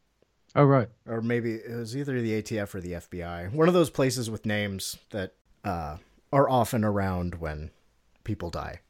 [0.58, 0.90] Oh right.
[1.06, 3.54] Or maybe it was either the ATF or the FBI.
[3.54, 5.98] One of those places with names that uh,
[6.34, 7.72] are often around when
[8.26, 8.82] people die.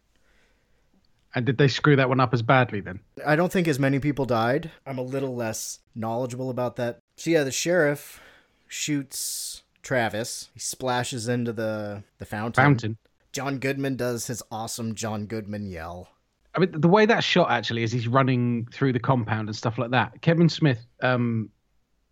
[1.38, 3.00] And did they screw that one up as badly then?
[3.24, 4.72] I don't think as many people died.
[4.88, 6.98] I'm a little less knowledgeable about that.
[7.16, 8.20] So yeah, the sheriff
[8.68, 10.50] shoots Travis.
[10.56, 12.64] He splashes into the the fountain.
[12.64, 12.98] Fountain.
[13.34, 16.10] John Goodman does his awesome John Goodman yell.
[16.56, 19.78] I mean, the way that shot actually is he's running through the compound and stuff
[19.78, 20.24] like that.
[20.24, 21.52] Kevin Smith, um,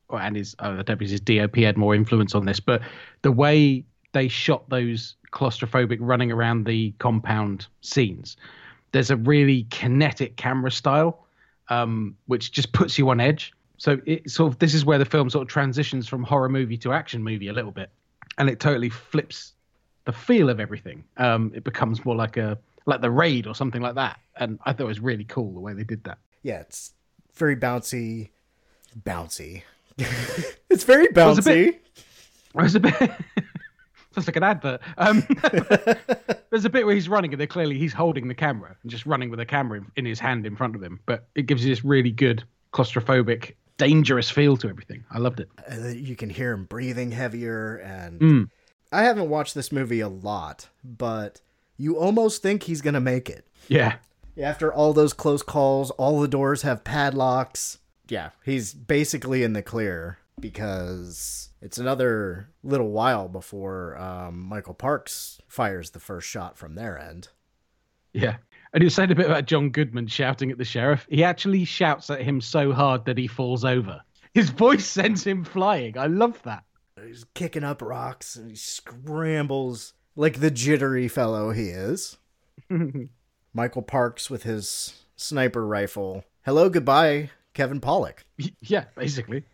[0.07, 2.83] well, and his oh, I don't know his DOP had more influence on this, but
[3.23, 8.37] the way they shot those claustrophobic running around the compound scenes,
[8.91, 11.25] there's a really kinetic camera style,
[11.69, 13.53] um, which just puts you on edge.
[13.77, 16.77] So it sort of this is where the film sort of transitions from horror movie
[16.77, 17.89] to action movie a little bit,
[18.37, 19.53] and it totally flips
[20.05, 21.03] the feel of everything.
[21.17, 24.71] Um, it becomes more like a like the raid or something like that, and I
[24.71, 26.19] thought it was really cool the way they did that.
[26.43, 26.93] Yeah, it's
[27.33, 28.29] very bouncy.
[29.03, 29.63] Bouncy.
[30.69, 31.79] it's very Well, it's bouncy.
[32.53, 33.11] There's a bit.
[34.15, 34.81] Sounds like an advert.
[34.97, 35.23] Um,
[36.49, 39.05] there's a bit where he's running, and they're clearly he's holding the camera and just
[39.05, 40.99] running with the camera in, in his hand in front of him.
[41.05, 42.43] But it gives you this really good
[42.73, 45.03] claustrophobic, dangerous feel to everything.
[45.11, 45.49] I loved it.
[45.69, 48.49] Uh, you can hear him breathing heavier and Mm.
[48.91, 51.41] I haven't watched this movie a lot, but
[51.75, 53.45] you almost think he's going to make it.
[53.67, 53.95] Yeah.
[54.41, 57.79] After all those close calls, all the doors have padlocks.
[58.07, 65.41] Yeah, he's basically in the clear because it's another little while before um, Michael Parks
[65.47, 67.29] fires the first shot from their end.
[68.13, 68.37] Yeah.
[68.71, 71.07] And you said a bit about John Goodman shouting at the sheriff.
[71.09, 73.99] He actually shouts at him so hard that he falls over.
[74.31, 75.97] His voice sends him flying.
[75.97, 76.65] I love that.
[77.03, 82.17] He's kicking up rocks and he scrambles like the jittery fellow he is.
[83.55, 86.25] Michael Parks with his sniper rifle.
[86.45, 88.19] Hello, goodbye, Kevin Pollak.
[88.61, 89.45] Yeah, basically.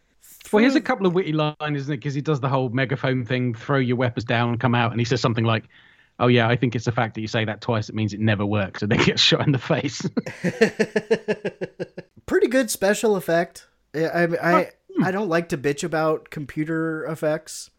[0.52, 1.98] Well, here's a couple of witty lines, isn't it?
[1.98, 5.06] Because he does the whole megaphone thing, throw your weapons down, come out, and he
[5.06, 5.66] says something like,
[6.20, 7.90] "Oh yeah, I think it's the fact that you say that twice.
[7.90, 10.02] It means it never works," and then gets shot in the face.
[12.26, 13.68] Pretty good special effect.
[13.94, 14.10] Yeah,
[14.42, 14.72] I I
[15.04, 17.70] I don't like to bitch about computer effects,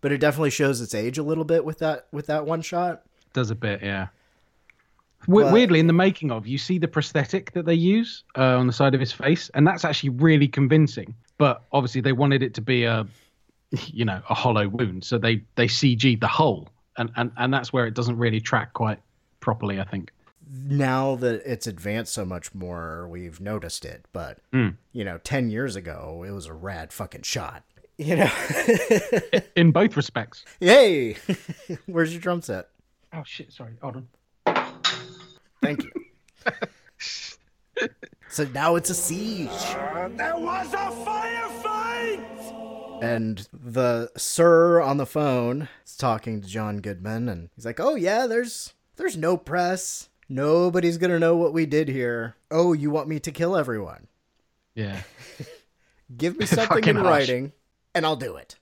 [0.00, 3.02] but it definitely shows its age a little bit with that with that one shot.
[3.32, 4.08] does a bit, yeah.
[5.26, 8.66] But- Weirdly, in the making of, you see the prosthetic that they use uh, on
[8.66, 11.14] the side of his face, and that's actually really convincing.
[11.38, 13.06] But obviously, they wanted it to be a,
[13.70, 17.72] you know, a hollow wound, so they they CG'd the hole, and and and that's
[17.72, 19.00] where it doesn't really track quite
[19.40, 19.80] properly.
[19.80, 20.12] I think.
[20.66, 24.04] Now that it's advanced so much more, we've noticed it.
[24.12, 24.76] But Mm.
[24.92, 27.64] you know, ten years ago, it was a rad fucking shot.
[27.96, 28.30] You know,
[29.56, 30.44] in both respects.
[30.60, 31.16] Yay!
[31.86, 32.68] Where's your drum set?
[33.12, 33.52] Oh shit!
[33.52, 34.08] Sorry, hold on.
[35.62, 35.90] Thank you.
[38.34, 39.48] so now it's a siege.
[40.16, 42.20] There was a firefight!
[43.00, 47.94] And the sir on the phone is talking to John Goodman, and he's like, "Oh
[47.94, 50.08] yeah, there's there's no press.
[50.28, 52.34] Nobody's gonna know what we did here.
[52.50, 54.08] Oh, you want me to kill everyone?
[54.74, 55.02] Yeah.
[56.16, 57.08] Give me something in harsh.
[57.08, 57.52] writing,
[57.94, 58.56] and I'll do it."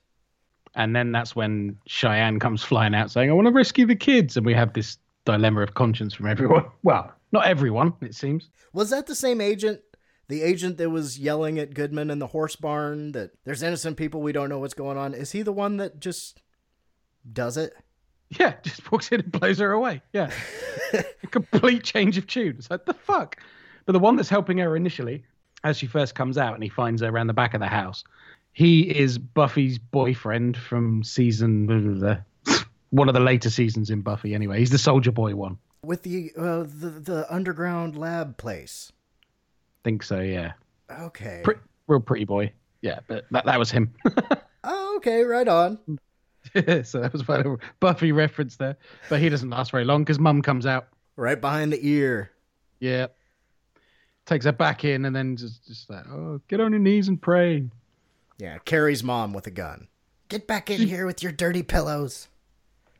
[0.75, 4.37] And then that's when Cheyenne comes flying out saying, I want to rescue the kids.
[4.37, 6.65] And we have this dilemma of conscience from everyone.
[6.83, 8.49] Well, not everyone, it seems.
[8.71, 9.81] Was that the same agent?
[10.29, 14.21] The agent that was yelling at Goodman in the horse barn that there's innocent people,
[14.21, 15.13] we don't know what's going on.
[15.13, 16.41] Is he the one that just
[17.31, 17.73] does it?
[18.29, 20.01] Yeah, just walks in and blows her away.
[20.13, 20.31] Yeah.
[20.93, 22.55] a complete change of tune.
[22.57, 23.37] It's like, the fuck?
[23.85, 25.25] But the one that's helping her initially,
[25.63, 28.03] as she first comes out and he finds her around the back of the house,
[28.53, 32.23] he is Buffy's boyfriend from season,
[32.91, 34.59] one of the later seasons in Buffy, anyway.
[34.59, 35.57] He's the soldier boy one.
[35.83, 38.91] With the uh, the the underground lab place.
[39.83, 40.53] think so, yeah.
[40.89, 41.41] Okay.
[41.43, 41.55] Pre-
[41.87, 42.51] real pretty boy.
[42.81, 43.93] Yeah, but that, that was him.
[44.65, 45.77] Oh, okay, right on.
[46.55, 48.77] so that was a Buffy reference there.
[49.09, 50.87] But he doesn't last very long because mum comes out.
[51.17, 52.31] Right behind the ear.
[52.79, 53.07] Yeah.
[54.25, 57.21] Takes her back in and then just, just like, oh, get on your knees and
[57.21, 57.65] pray.
[58.39, 59.87] Yeah, Carrie's mom with a gun.
[60.29, 62.29] Get back in here with your dirty pillows.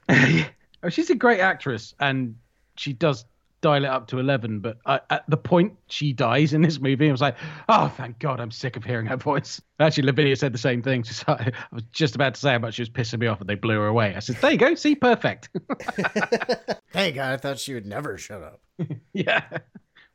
[0.86, 2.36] Oh, she's a great actress and
[2.76, 3.26] she does
[3.62, 4.60] dial it up to 11.
[4.60, 7.38] But uh, at the point she dies in this movie, I was like,
[7.70, 9.62] oh, thank God, I'm sick of hearing her voice.
[9.80, 11.04] Actually, Lavinia said the same thing.
[11.04, 13.40] She's like, I was just about to say how much she was pissing me off
[13.41, 14.14] and they blew her away.
[14.16, 14.76] I said, there you go.
[14.76, 15.50] See, perfect.
[16.91, 18.62] Thank God, I thought she would never shut up.
[19.14, 19.44] yeah.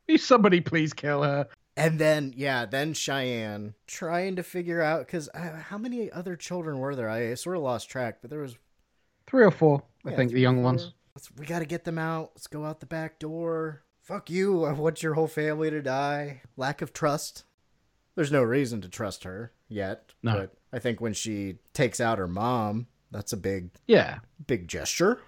[0.08, 1.48] Will somebody please kill her?
[1.76, 6.78] And then, yeah, then Cheyenne trying to figure out because uh, how many other children
[6.78, 7.08] were there?
[7.08, 8.56] I sort of lost track, but there was.
[9.26, 10.92] Three or four, I Yeah, think, the young ones.
[11.18, 12.30] Let's, we got to get them out.
[12.36, 13.82] Let's go out the back door.
[14.04, 14.64] Fuck you.
[14.64, 16.42] I want your whole family to die.
[16.56, 17.42] Lack of trust.
[18.14, 20.14] there's no reason to trust her yet.
[20.22, 20.34] No.
[20.34, 24.20] But I think when she takes out her mom, that's a big Yeah.
[24.46, 25.18] big gesture.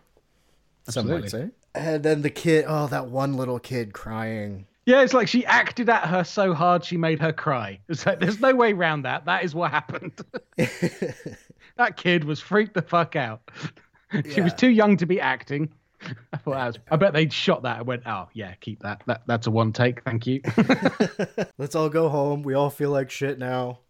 [0.88, 1.48] Some might Absolutely.
[1.48, 1.54] say.
[1.74, 4.68] And then the kid, oh, that one little kid crying.
[4.86, 7.80] Yeah, it's like she acted at her so hard she made her cry.
[7.88, 9.24] It's like there's no way around that.
[9.24, 10.12] That is what happened.
[10.56, 13.50] that kid was freaked the fuck out.
[14.32, 15.72] she was too young to be acting.
[16.32, 19.02] I thought that was, I bet they'd shot that and went, oh yeah, keep that.
[19.06, 20.02] That that's a one take.
[20.04, 20.40] Thank you.
[21.58, 22.42] Let's all go home.
[22.42, 23.80] We all feel like shit now.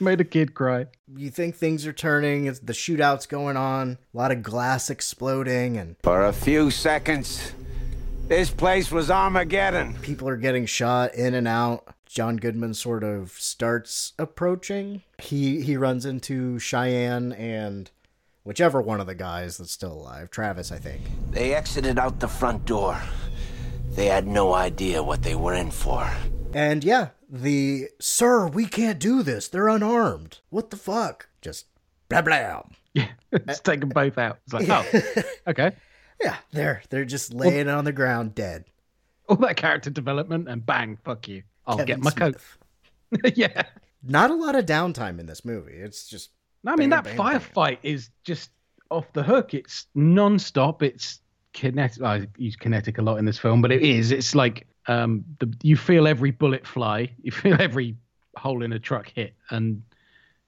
[0.00, 0.86] Made a kid cry.
[1.14, 5.76] You think things are turning, it's, the shootout's going on, a lot of glass exploding,
[5.76, 7.52] and For a few seconds,
[8.28, 9.94] this place was Armageddon.
[10.00, 11.84] people are getting shot in and out.
[12.06, 15.02] John Goodman sort of starts approaching.
[15.18, 17.90] He he runs into Cheyenne and
[18.46, 21.02] whichever one of the guys that's still alive, Travis, I think.
[21.30, 22.96] They exited out the front door.
[23.90, 26.08] They had no idea what they were in for.
[26.54, 29.48] And yeah, the sir, we can't do this.
[29.48, 30.38] They're unarmed.
[30.50, 31.28] What the fuck?
[31.42, 31.66] Just
[32.08, 32.62] blah blah.
[32.94, 33.08] Yeah,
[33.48, 34.38] just take them both out.
[34.44, 35.72] It's like, oh, okay.
[36.18, 38.64] Yeah, they're they're just laying on the ground dead.
[39.28, 41.42] All that character development and bang, fuck you.
[41.66, 42.36] I'll Kevin get my coat.
[43.34, 43.64] yeah.
[44.02, 45.74] Not a lot of downtime in this movie.
[45.74, 46.30] It's just
[46.66, 47.40] No, I mean bam, that bam, bam.
[47.40, 48.50] firefight is just
[48.90, 49.54] off the hook.
[49.54, 50.82] It's non-stop.
[50.82, 51.20] It's
[51.54, 52.02] kinetic.
[52.02, 54.10] I use kinetic a lot in this film, but it is.
[54.12, 57.10] It's like um, the you feel every bullet fly.
[57.22, 57.96] You feel every
[58.36, 59.82] hole in a truck hit, and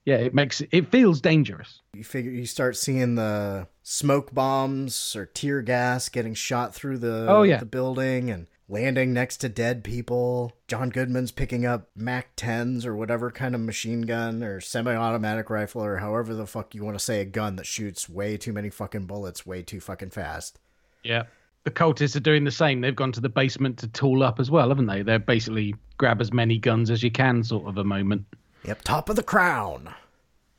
[0.04, 1.80] yeah, it makes it, it feels dangerous.
[1.94, 7.26] You figure you start seeing the smoke bombs or tear gas getting shot through the
[7.28, 7.58] Oh, yeah.
[7.58, 10.52] the building and landing next to dead people.
[10.66, 15.82] John Goodman's picking up Mac 10s or whatever kind of machine gun or semi-automatic rifle
[15.82, 18.70] or however the fuck you want to say a gun that shoots way too many
[18.70, 20.58] fucking bullets way too fucking fast.
[21.02, 21.24] Yeah.
[21.64, 22.80] The cultists are doing the same.
[22.80, 25.02] They've gone to the basement to tool up as well, haven't they?
[25.02, 28.24] They're basically grab as many guns as you can, sort of a moment.
[28.64, 29.92] Yep, top of the crown.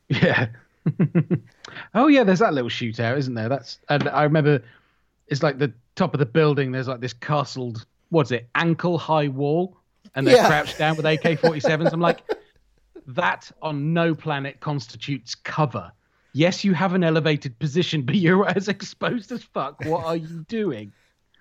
[0.10, 0.48] Yeah.
[1.94, 3.50] oh yeah, there's that little shootout, isn't there?
[3.50, 4.64] That's and I remember
[5.28, 6.72] it's like the top of the building.
[6.72, 9.78] There's like this castled, what's it, ankle high wall,
[10.16, 10.48] and they're Yeah.
[10.48, 11.92] crouched down with AK-47s.
[11.94, 12.22] I'm like,
[13.08, 15.92] that on no planet constitutes cover.
[16.34, 19.84] Yes, you have an elevated position, but you're as exposed as fuck.
[19.86, 20.92] What are you doing?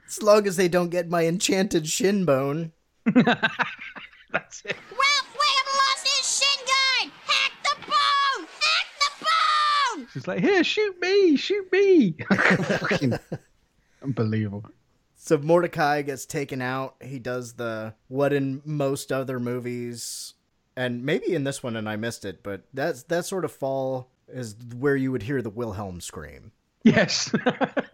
[0.07, 2.73] As long as they don't get my enchanted shin bone.
[3.15, 4.77] That's it.
[4.91, 7.13] Ralph Wiggum lost his shin guard!
[7.27, 8.47] Hack the bone!
[8.61, 9.25] Hack the
[9.97, 10.09] bone!
[10.13, 12.13] She's like, here, shoot me, shoot me.
[12.33, 13.19] Fucking
[14.03, 14.65] unbelievable.
[15.29, 16.95] So Mordecai gets taken out.
[17.03, 20.33] He does the what in most other movies,
[20.75, 24.09] and maybe in this one, and I missed it, but that's that sort of fall
[24.27, 26.53] is where you would hear the Wilhelm scream.
[26.83, 27.31] Yes,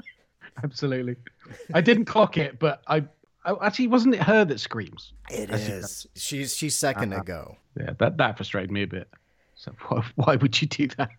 [0.62, 1.16] absolutely.
[1.74, 3.02] I didn't clock it, but I,
[3.44, 5.12] I actually wasn't it her that screams.
[5.28, 6.06] It is.
[6.14, 7.18] She's she's 2nd Uh-huh.
[7.18, 7.56] to go.
[7.76, 9.08] Yeah, that that frustrated me a bit.
[9.56, 11.10] So why, why would you do that?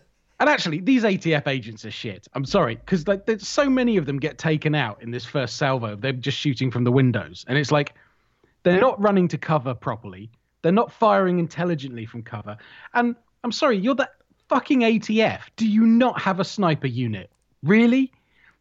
[0.38, 2.28] and actually, these ATF agents are shit.
[2.34, 5.56] I'm sorry, because like there's so many of them get taken out in this first
[5.56, 5.96] salvo.
[5.96, 7.94] They're just shooting from the windows, and it's like
[8.62, 10.30] they're not running to cover properly.
[10.62, 12.56] They're not firing intelligently from cover.
[12.92, 14.10] And I'm sorry, you're the
[14.48, 15.40] fucking ATF.
[15.56, 17.30] Do you not have a sniper unit?
[17.62, 18.12] Really?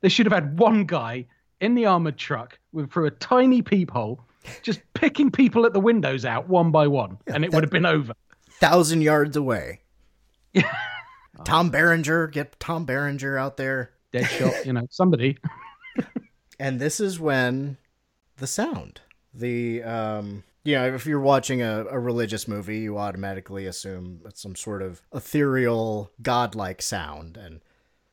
[0.01, 1.25] They should have had one guy
[1.61, 4.21] in the armored truck with through a tiny peephole,
[4.61, 7.85] just picking people at the windows out one by one, and it would have been
[7.85, 8.13] over.
[8.59, 9.81] Thousand yards away.
[11.43, 13.91] Tom Berenger, get Tom Berenger out there.
[14.13, 15.37] Deadshot, you know, somebody.
[16.57, 17.75] And this is when
[18.37, 19.01] the sound,
[19.33, 24.41] the um, you know, if you're watching a, a religious movie, you automatically assume it's
[24.41, 27.37] some sort of ethereal, godlike sound.
[27.37, 27.61] And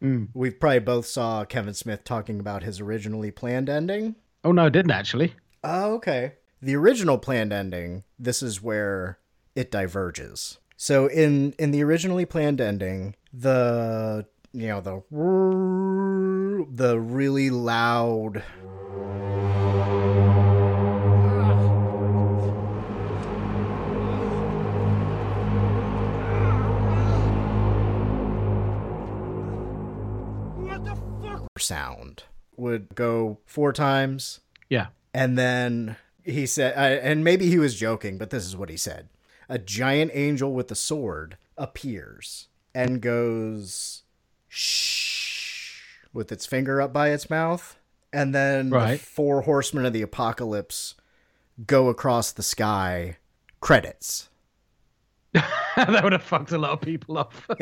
[0.03, 0.31] Mm.
[0.35, 4.17] we've probably both saw Kevin Smith talking about his originally planned ending.
[4.43, 5.35] Oh no, I didn't actually.
[5.63, 6.33] Oh, okay.
[6.61, 9.19] The original planned ending, this is where
[9.55, 10.59] it diverges.
[10.83, 15.01] So in in the originally planned ending, the you know the
[16.75, 18.43] the really loud
[31.59, 32.25] sound
[32.57, 34.89] would go four times Yeah.
[35.15, 35.95] and then
[36.25, 39.09] he said, uh, and maybe he was joking, but this is what he said.
[39.53, 44.01] A giant angel with a sword appears and goes
[44.49, 45.83] shh
[46.15, 47.79] with its finger up by its mouth.
[48.15, 50.95] And then the four horsemen of the apocalypse
[51.67, 53.19] go across the sky.
[53.61, 54.31] Credits.
[55.35, 57.35] that would have fucked a lot of people up.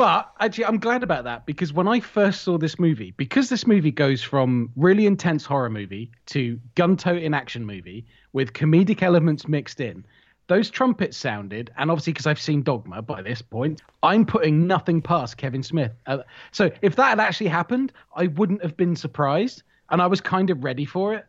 [0.00, 3.66] But actually, I'm glad about that because when I first saw this movie, because this
[3.66, 9.46] movie goes from really intense horror movie to gun toting action movie with comedic elements
[9.46, 10.06] mixed in,
[10.46, 15.02] those trumpets sounded, and obviously because I've seen Dogma by this point, I'm putting nothing
[15.02, 15.92] past Kevin Smith.
[16.06, 16.20] Uh,
[16.50, 20.48] so if that had actually happened, I wouldn't have been surprised, and I was kind
[20.48, 21.26] of ready for it.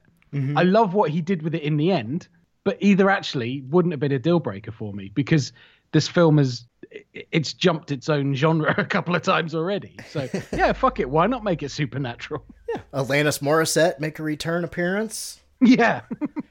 [0.57, 2.29] I love what he did with it in the end,
[2.63, 5.51] but either actually wouldn't have been a deal breaker for me because
[5.91, 6.65] this film has
[7.13, 9.95] it's jumped its own genre a couple of times already.
[10.09, 11.09] So yeah, fuck it.
[11.09, 12.43] Why not make it supernatural?
[12.69, 15.39] Yeah, Alanis Morissette make a return appearance.
[15.61, 16.01] Yeah.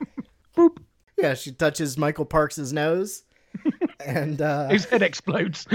[0.57, 0.79] boop.
[1.19, 3.25] Yeah, she touches Michael Parks's nose.
[4.05, 5.67] and uh His head explodes.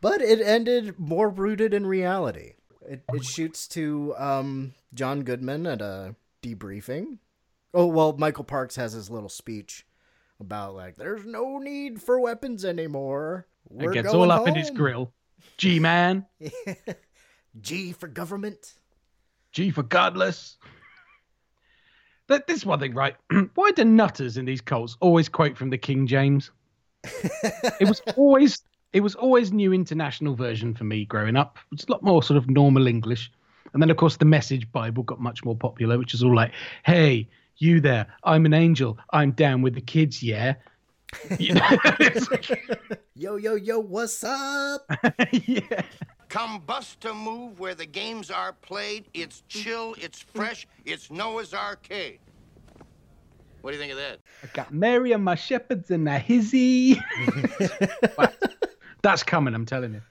[0.00, 2.54] but it ended more rooted in reality.
[2.88, 7.18] It, it shoots to um, John Goodman at a debriefing.
[7.72, 9.86] Oh well, Michael Parks has his little speech
[10.40, 13.46] about like there's no need for weapons anymore.
[13.68, 15.12] We're it gets going all up in his grill.
[15.56, 16.26] G man.
[17.60, 18.74] G for government.
[19.52, 20.56] G for godless.
[22.26, 23.16] But this is one thing, right?
[23.54, 26.50] Why do nutters in these cults always quote from the King James?
[27.04, 28.62] it was always
[28.92, 31.58] it was always new international version for me growing up.
[31.72, 33.30] It's a lot more sort of normal English.
[33.72, 36.52] And then of course the message Bible got much more popular, which is all like,
[36.84, 37.28] hey,
[37.60, 40.54] you there, I'm an angel, I'm down with the kids, yeah.
[41.38, 41.60] You know,
[42.30, 42.68] like-
[43.16, 44.88] Yo yo yo, what's up?
[46.28, 49.04] Come bust a move where the games are played.
[49.12, 52.20] It's chill, it's fresh, it's Noah's Arcade.
[53.60, 54.20] What do you think of that?
[54.42, 56.98] I got Mary and my shepherds and a hizzy.
[59.02, 60.02] That's coming, I'm telling you.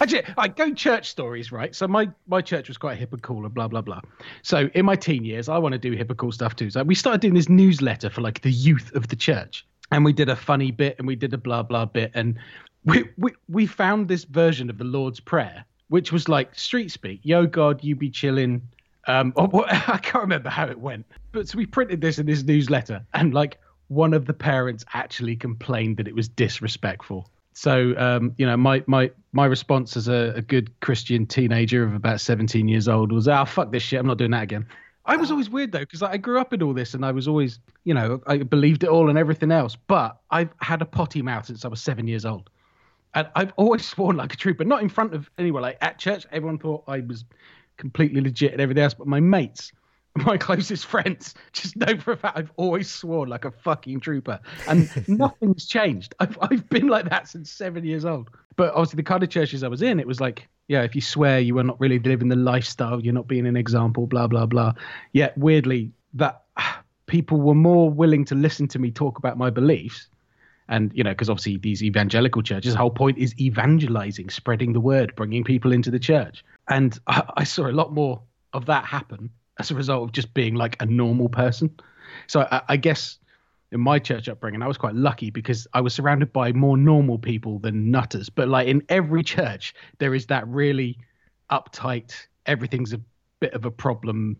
[0.00, 1.74] Actually, I go church stories, right?
[1.74, 4.00] So my my church was quite hip and cool and blah blah blah.
[4.42, 6.70] So in my teen years, I want to do hip and cool stuff too.
[6.70, 10.12] So we started doing this newsletter for like the youth of the church, and we
[10.12, 12.38] did a funny bit and we did a blah blah bit, and
[12.84, 17.20] we we we found this version of the Lord's Prayer, which was like street speak.
[17.22, 18.62] Yo God, you be chilling.
[19.06, 22.42] Um, or I can't remember how it went, but so we printed this in this
[22.42, 23.58] newsletter, and like
[23.88, 27.30] one of the parents actually complained that it was disrespectful.
[27.54, 31.94] So um, you know, my my my response as a, a good Christian teenager of
[31.94, 34.00] about 17 years old was, "Ah, fuck this shit.
[34.00, 34.66] I'm not doing that again."
[35.06, 37.28] I was always weird though because I grew up in all this and I was
[37.28, 39.76] always, you know, I believed it all and everything else.
[39.76, 42.50] But I've had a potty mouth since I was seven years old,
[43.14, 45.62] and I've always sworn like a trooper, not in front of anyone.
[45.62, 47.24] Like at church, everyone thought I was
[47.76, 49.72] completely legit and everything else, but my mates
[50.26, 54.38] my closest friends just know for a fact I've always sworn like a fucking trooper,
[54.68, 56.14] and nothing's changed.
[56.20, 58.30] I've I've been like that since seven years old.
[58.56, 61.00] But obviously, the kind of churches I was in, it was like, yeah, if you
[61.00, 63.00] swear, you are not really living the lifestyle.
[63.00, 64.06] You're not being an example.
[64.06, 64.74] Blah blah blah.
[65.12, 66.42] Yet weirdly, that
[67.06, 70.06] people were more willing to listen to me talk about my beliefs.
[70.68, 74.80] And you know, because obviously these evangelical churches, the whole point is evangelizing, spreading the
[74.80, 76.44] word, bringing people into the church.
[76.68, 78.22] And I, I saw a lot more
[78.52, 81.70] of that happen as a result of just being like a normal person.
[82.26, 83.18] So I, I guess
[83.72, 87.18] in my church upbringing, I was quite lucky because I was surrounded by more normal
[87.18, 88.28] people than nutters.
[88.28, 90.98] But like in every church, there is that really
[91.50, 92.14] uptight,
[92.46, 93.00] everything's a
[93.40, 94.36] bit of a problem.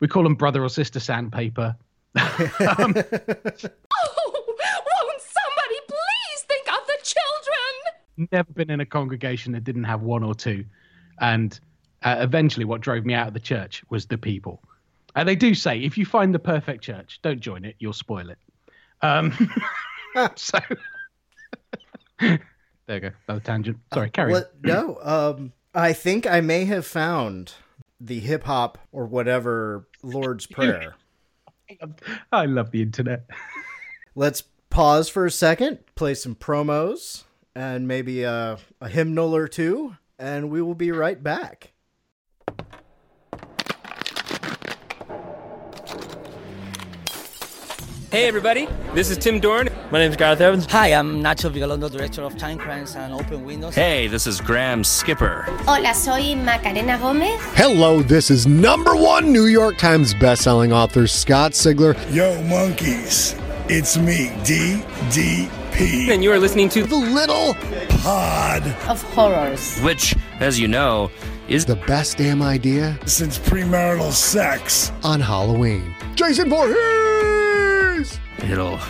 [0.00, 1.76] We call them brother or sister sandpaper.
[2.16, 2.24] Um,
[2.66, 8.28] Oh, won't somebody please think of the children?
[8.32, 10.64] never been in a congregation that didn't have one or two.
[11.20, 11.58] And
[12.04, 14.62] uh, eventually, what drove me out of the church was the people.
[15.16, 18.30] And they do say if you find the perfect church, don't join it, you'll spoil
[18.30, 18.38] it.
[19.00, 19.32] Um,
[20.36, 20.58] so
[22.20, 22.38] there
[22.88, 23.10] you go.
[23.26, 23.78] That was a tangent.
[23.92, 24.44] Sorry, carry on.
[24.62, 27.54] No, um, I think I may have found
[28.00, 30.94] the hip hop or whatever Lord's Prayer.
[32.32, 33.24] I love the internet.
[34.14, 37.24] Let's pause for a second, play some promos,
[37.54, 41.73] and maybe a, a hymnal or two, and we will be right back.
[48.14, 49.68] Hey everybody, this is Tim Dorn.
[49.90, 50.66] My name is Gareth Evans.
[50.66, 53.74] Hi, I'm Nacho Vigalondo, Director of Timecrimes and Open Windows.
[53.74, 55.42] Hey, this is Graham Skipper.
[55.66, 57.40] Hola, soy Macarena Gómez.
[57.56, 61.96] Hello, this is number one New York Times bestselling author Scott Sigler.
[62.14, 63.34] Yo, monkeys,
[63.68, 66.08] it's me, DDP.
[66.08, 67.54] And you are listening to The Little
[67.98, 69.80] Pod of Horrors.
[69.80, 71.10] Which, as you know,
[71.48, 75.94] is the best damn idea since premarital sex on Halloween.
[76.14, 78.18] Jason Voorhees!
[78.38, 78.80] It'll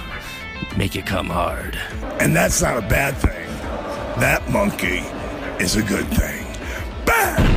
[0.76, 1.76] make you come hard.
[2.20, 3.46] And that's not a bad thing.
[4.20, 5.02] That monkey
[5.62, 6.46] is a good thing.
[7.04, 7.54] Bam!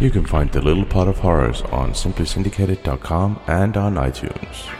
[0.00, 4.79] You can find The Little Pod of Horrors on simplysyndicated.com and on iTunes.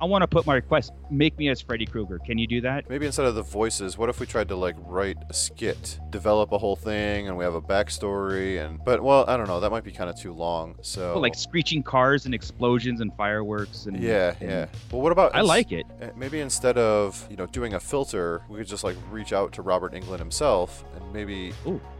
[0.00, 0.92] I want to put my request.
[1.10, 2.18] Make me as Freddy Krueger.
[2.20, 2.88] Can you do that?
[2.88, 6.52] Maybe instead of the voices, what if we tried to like write a skit, develop
[6.52, 9.70] a whole thing, and we have a backstory and but well I don't know that
[9.70, 10.76] might be kind of too long.
[10.82, 14.66] So Oh, like screeching cars and explosions and fireworks and Yeah, and- yeah.
[14.90, 15.34] Well, what about?
[15.34, 15.84] I like it.
[16.00, 19.52] uh, Maybe instead of you know doing a filter, we could just like reach out
[19.52, 21.52] to Robert Englund himself, and maybe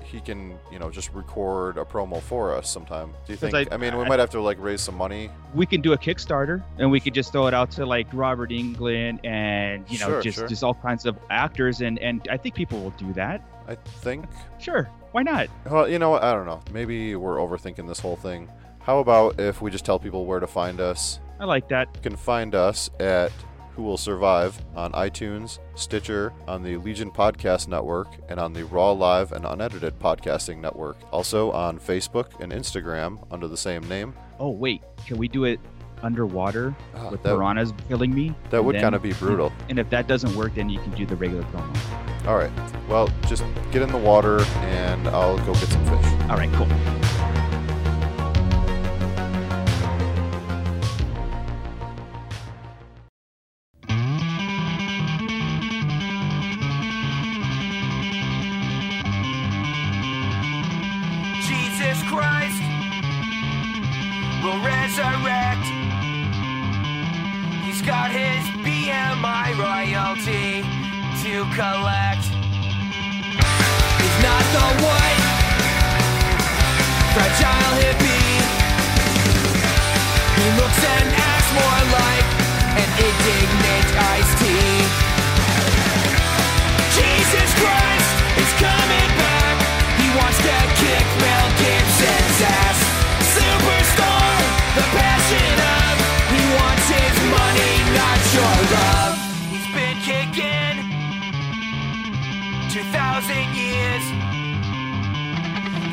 [0.03, 3.13] he can you know just record a promo for us sometime.
[3.27, 3.55] Do you think?
[3.55, 5.31] I, I- mean, we I- might have to like raise some money.
[5.55, 8.51] We can do a Kickstarter and we could just throw it out to like Robert
[8.51, 10.49] Englund and you know Sure, just sure.
[10.49, 13.43] just all kinds of actors and and I think people will do that.
[13.69, 14.27] I think.
[14.59, 15.49] Sure, why not?
[15.71, 16.15] Well, you know?
[16.15, 16.61] I don't know.
[16.73, 18.49] Maybe we're overthinking this whole thing.
[18.81, 21.21] How about if we just tell people where to find us?
[21.39, 21.89] I like that.
[21.95, 23.31] You can find us at
[23.77, 28.93] Who Will Survive on iTunes, Stitcher, on the Legion Podcast Network, and on the Raw
[28.93, 30.97] Live and Unedited Podcasting Network.
[31.13, 34.15] Also on Facebook and Instagram under the same name.
[34.39, 35.61] Oh wait, can we do it
[36.03, 38.35] underwater with Ah, that- piranhas killing me?
[38.51, 39.53] that would kinda be brutal.
[39.69, 41.77] And if that doesn't work, then you can do the regular promo.
[42.27, 42.51] All right.
[42.89, 46.07] Well, just get in the water and I'll go get some fish.
[46.29, 46.67] All right, cool.
[71.41, 72.25] To collect.
[74.01, 75.25] He's not the white,
[77.17, 78.37] fragile hippie.
[80.37, 82.27] He looks and acts more like
[82.83, 84.85] an indignant iced tea.
[87.01, 88.13] Jesus Christ
[88.43, 89.57] is coming back.
[89.97, 91.40] He wants to kick Mel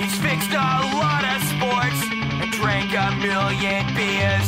[0.07, 2.01] He's fixed a lot of sports
[2.41, 4.47] and drank a million beers.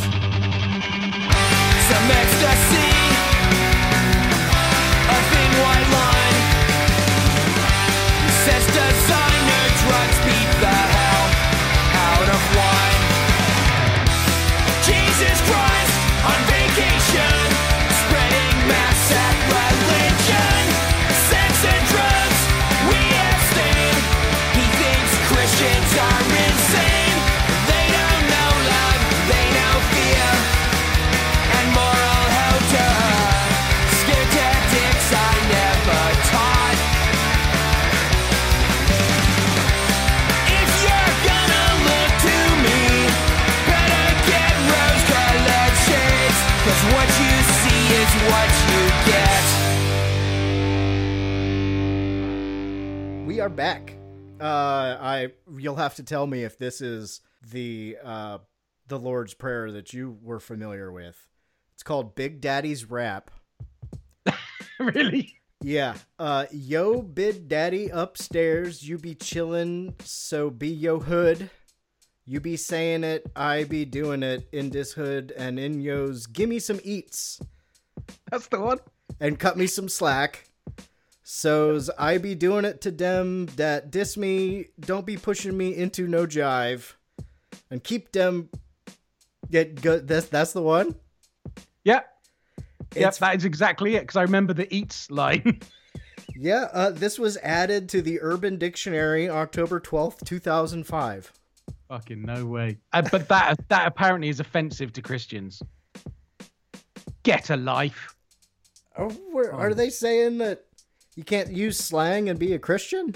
[1.89, 2.89] Some ecstasy,
[5.09, 6.18] a thin white line.
[53.39, 53.93] We are back.
[54.41, 57.21] Uh, I you'll have to tell me if this is
[57.53, 58.39] the uh,
[58.89, 61.15] the Lord's Prayer that you were familiar with.
[61.73, 63.31] It's called Big Daddy's Rap.
[64.77, 65.37] really?
[65.61, 65.95] Yeah.
[66.19, 68.85] Uh, yo, bid daddy upstairs.
[68.85, 71.49] You be chillin', so be yo hood.
[72.25, 76.27] You be saying it, I be doing it in this hood and in yo's.
[76.27, 77.39] Gimme some eats.
[78.29, 78.79] That's the one.
[79.21, 80.48] And cut me some slack.
[81.31, 84.65] So's I be doing it to them that diss me.
[84.79, 86.93] Don't be pushing me into no jive.
[87.69, 88.49] And keep them.
[89.51, 90.07] Get good.
[90.07, 90.95] That's that's the one.
[91.83, 92.01] Yeah.
[92.57, 94.01] Yep, It's- that is exactly it.
[94.01, 95.59] Because I remember the eats line.
[96.41, 101.33] Yeah, uh, this was added to the Urban Dictionary October twelfth, two thousand five.
[101.89, 102.77] Fucking no way.
[102.93, 105.61] Uh, but that that apparently is offensive to Christians.
[107.23, 108.15] Get a life.
[108.97, 110.63] Oh, where, are they saying that
[111.19, 113.13] you can't use slang and be a Christian?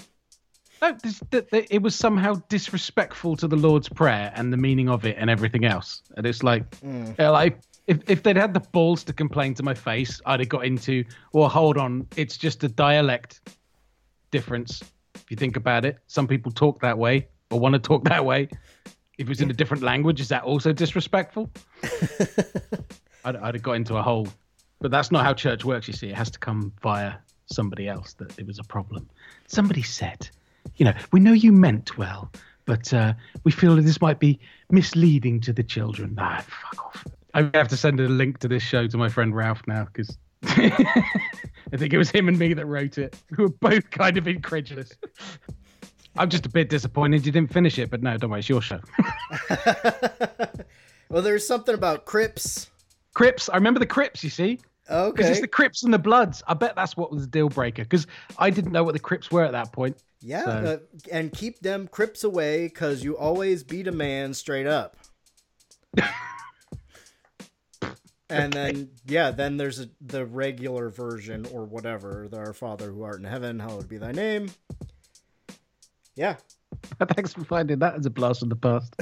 [0.81, 4.89] No, this, that, that it was somehow disrespectful to the Lord's Prayer and the meaning
[4.89, 6.01] of it and everything else.
[6.17, 7.17] And it's like, Mm.
[7.31, 10.65] like if, if they'd had the balls to complain to my face, I'd have got
[10.65, 13.39] into, well, hold on, it's just a dialect
[14.31, 14.81] difference.
[15.15, 18.25] If you think about it, some people talk that way or want to talk that
[18.25, 18.49] way.
[18.85, 21.49] If If it was in a different language, is that also disrespectful?
[23.25, 24.27] I'd, I'd have got into a hole.
[24.81, 25.87] but that's not how church works.
[25.87, 27.13] You see, it has to come via
[27.45, 29.09] somebody else that it was a problem.
[29.47, 30.29] Somebody said,
[30.77, 32.31] you know, we know you meant well,
[32.65, 33.13] but uh,
[33.43, 34.39] we feel that this might be
[34.71, 36.15] misleading to the children.
[36.17, 37.07] Ah, fuck off.
[37.33, 40.17] I have to send a link to this show to my friend Ralph now because
[40.43, 43.15] I think it was him and me that wrote it.
[43.37, 44.91] We were both kind of incredulous.
[46.15, 48.61] I'm just a bit disappointed you didn't finish it, but no, don't worry, it's your
[48.61, 48.79] show.
[51.13, 52.71] Well, there's something about Crips.
[53.13, 54.59] Crips, I remember the Crips, you see?
[54.85, 55.21] Because Okay.
[55.23, 56.43] Cuz it's the Crips and the Bloods.
[56.47, 58.05] I bet that's what was the deal breaker because
[58.37, 59.97] I didn't know what the Crips were at that point.
[60.21, 60.77] Yeah, So- uh,
[61.11, 64.97] and keep them Crips away because you always beat a man straight up.
[68.29, 72.27] and then, yeah, then there's a, the regular version or whatever.
[72.29, 74.49] The Our Father who art in heaven, hallowed be thy name.
[76.15, 76.35] Yeah.
[77.15, 78.95] Thanks for finding that as a blast from the past.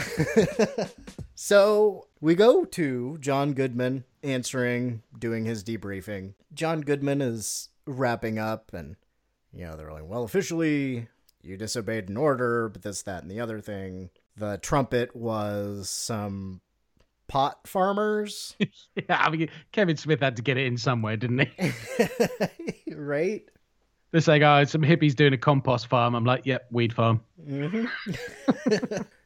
[1.43, 6.33] So we go to John Goodman answering, doing his debriefing.
[6.53, 8.95] John Goodman is wrapping up, and,
[9.53, 11.07] you know, they're like, well, officially,
[11.41, 14.09] you disobeyed an order, but this, that, and the other thing.
[14.37, 16.61] The trumpet was some
[17.27, 18.55] pot farmers,
[18.95, 21.73] yeah, I mean, Kevin Smith had to get it in somewhere, didn't he?
[22.95, 23.43] right?
[24.11, 26.15] They're saying, oh, some hippies doing a compost farm.
[26.15, 27.21] I'm like, yep, weed farm.
[27.41, 27.85] hmm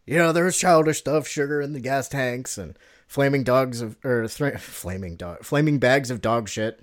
[0.06, 2.78] you know, there was childish stuff, sugar in the gas tanks, and
[3.08, 6.82] flaming dogs of, or th- flaming dog, flaming bags of dog shit.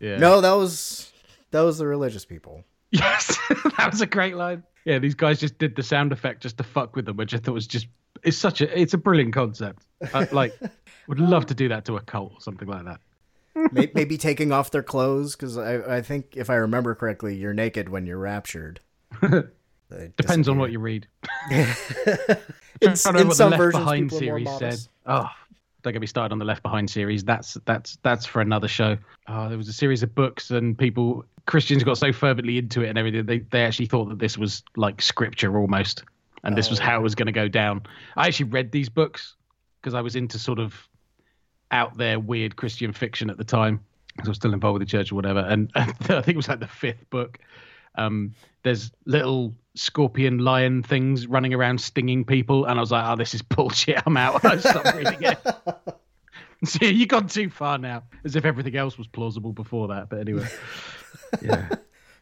[0.00, 0.18] Yeah.
[0.18, 1.12] No, that was
[1.50, 2.64] that was the religious people.
[2.90, 3.36] Yes,
[3.76, 4.62] that was a great line.
[4.84, 7.38] Yeah, these guys just did the sound effect just to fuck with them, which I
[7.38, 7.88] thought was just
[8.22, 9.82] it's such a it's a brilliant concept.
[10.12, 10.54] I, uh, like,
[11.08, 13.00] would love to do that to a cult or something like that.
[13.72, 17.88] Maybe taking off their clothes because I, I think if I remember correctly, you're naked
[17.88, 18.78] when you're raptured.
[19.20, 21.08] They Depends on what you read.
[21.50, 21.66] In-
[22.82, 24.62] I'm trying to remember in some the Left versions, Behind people are more series said.
[24.62, 24.88] modest.
[25.06, 25.28] Oh,
[25.84, 27.22] don't get me started on the Left Behind series.
[27.22, 28.96] That's that's that's for another show.
[29.28, 32.88] Oh, there was a series of books, and people Christians got so fervently into it
[32.88, 33.26] and everything.
[33.26, 36.02] They they actually thought that this was like scripture almost,
[36.42, 36.84] and this was Oh.
[36.84, 37.82] how it was going to go down.
[38.16, 39.36] I actually read these books
[39.80, 40.88] because I was into sort of
[41.70, 43.80] out there weird Christian fiction at the time.
[44.16, 45.40] because I was still involved with the church or whatever.
[45.40, 47.38] And, I think it was like the fifth book.
[47.96, 53.16] Um, there's little scorpion lion things running around stinging people, and I was like, "Oh,
[53.16, 54.02] this is bullshit.
[54.06, 55.38] I'm out." I stopped reading it.
[56.64, 60.08] See, you've gone too far now, as if everything else was plausible before that.
[60.08, 60.46] But anyway,
[61.42, 61.68] yeah,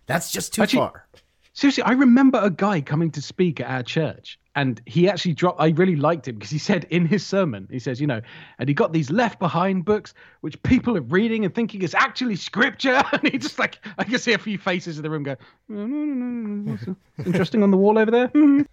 [0.07, 1.07] that's just too Actually- far.
[1.55, 5.61] Seriously, I remember a guy coming to speak at our church, and he actually dropped.
[5.61, 8.21] I really liked him because he said in his sermon, he says, you know,
[8.59, 12.37] and he got these left behind books which people are reading and thinking is actually
[12.37, 15.37] scripture, and he just like I can see a few faces in the room go,
[15.69, 18.31] no, no, no, no, no, interesting on the wall over there.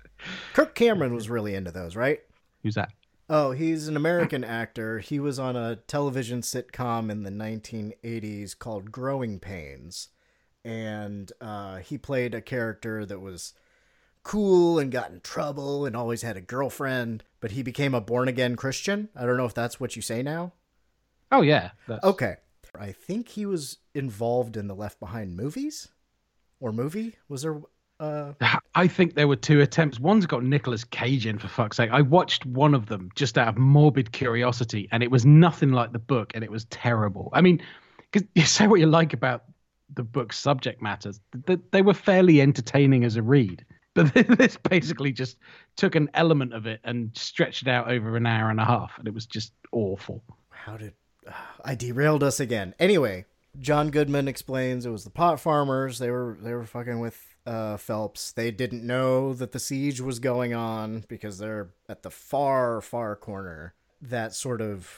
[0.53, 2.19] Kirk Cameron was really into those, right?
[2.63, 2.91] Who's that?
[3.29, 4.99] Oh, he's an American actor.
[4.99, 10.09] He was on a television sitcom in the 1980s called Growing Pains.
[10.65, 13.53] And uh, he played a character that was
[14.23, 18.27] cool and got in trouble and always had a girlfriend, but he became a born
[18.27, 19.09] again Christian.
[19.15, 20.53] I don't know if that's what you say now.
[21.31, 22.03] Oh yeah, that's...
[22.03, 22.35] Okay.
[22.79, 25.89] I think he was involved in the Left Behind movies
[26.59, 27.15] or movie.
[27.27, 27.61] Was there
[27.99, 28.33] uh
[28.75, 29.99] I think there were two attempts.
[29.99, 31.89] One's got Nicolas Cage in, for fuck's sake.
[31.91, 35.91] I watched one of them just out of morbid curiosity, and it was nothing like
[35.91, 37.29] the book, and it was terrible.
[37.33, 37.61] I mean,
[38.11, 39.43] because you say what you like about
[39.93, 43.65] the book's subject matters, th- they were fairly entertaining as a read.
[44.03, 45.37] But this basically just
[45.75, 48.97] took an element of it and stretched it out over an hour and a half,
[48.97, 50.23] and it was just awful.
[50.49, 50.93] how did
[51.63, 52.73] I derailed us again.
[52.79, 53.25] Anyway,
[53.59, 55.99] John Goodman explains it was the pot farmers.
[55.99, 58.31] They were they were fucking with uh, Phelps.
[58.31, 63.15] They didn't know that the siege was going on because they're at the far far
[63.15, 63.73] corner.
[64.01, 64.89] That sort of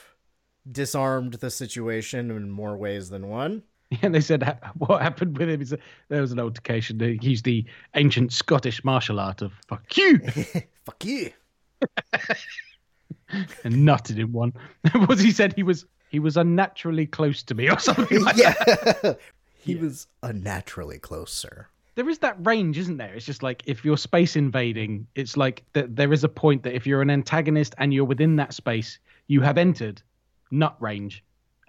[0.70, 3.64] disarmed the situation in more ways than one.
[4.02, 6.98] And they said what happened with him is that there was an altercation.
[6.98, 7.64] He used the
[7.94, 10.18] ancient Scottish martial art of fuck you.
[10.84, 11.30] Fuck you.
[13.62, 14.52] and nutted in one.
[15.08, 18.52] was he said he was he was unnaturally close to me or something like yeah.
[18.52, 19.18] that.
[19.60, 21.68] he was unnaturally close, sir.
[21.94, 23.14] There is that range, isn't there?
[23.14, 26.74] It's just like if you're space invading, it's like that there is a point that
[26.74, 28.98] if you're an antagonist and you're within that space,
[29.28, 30.02] you have entered
[30.50, 31.22] nut range.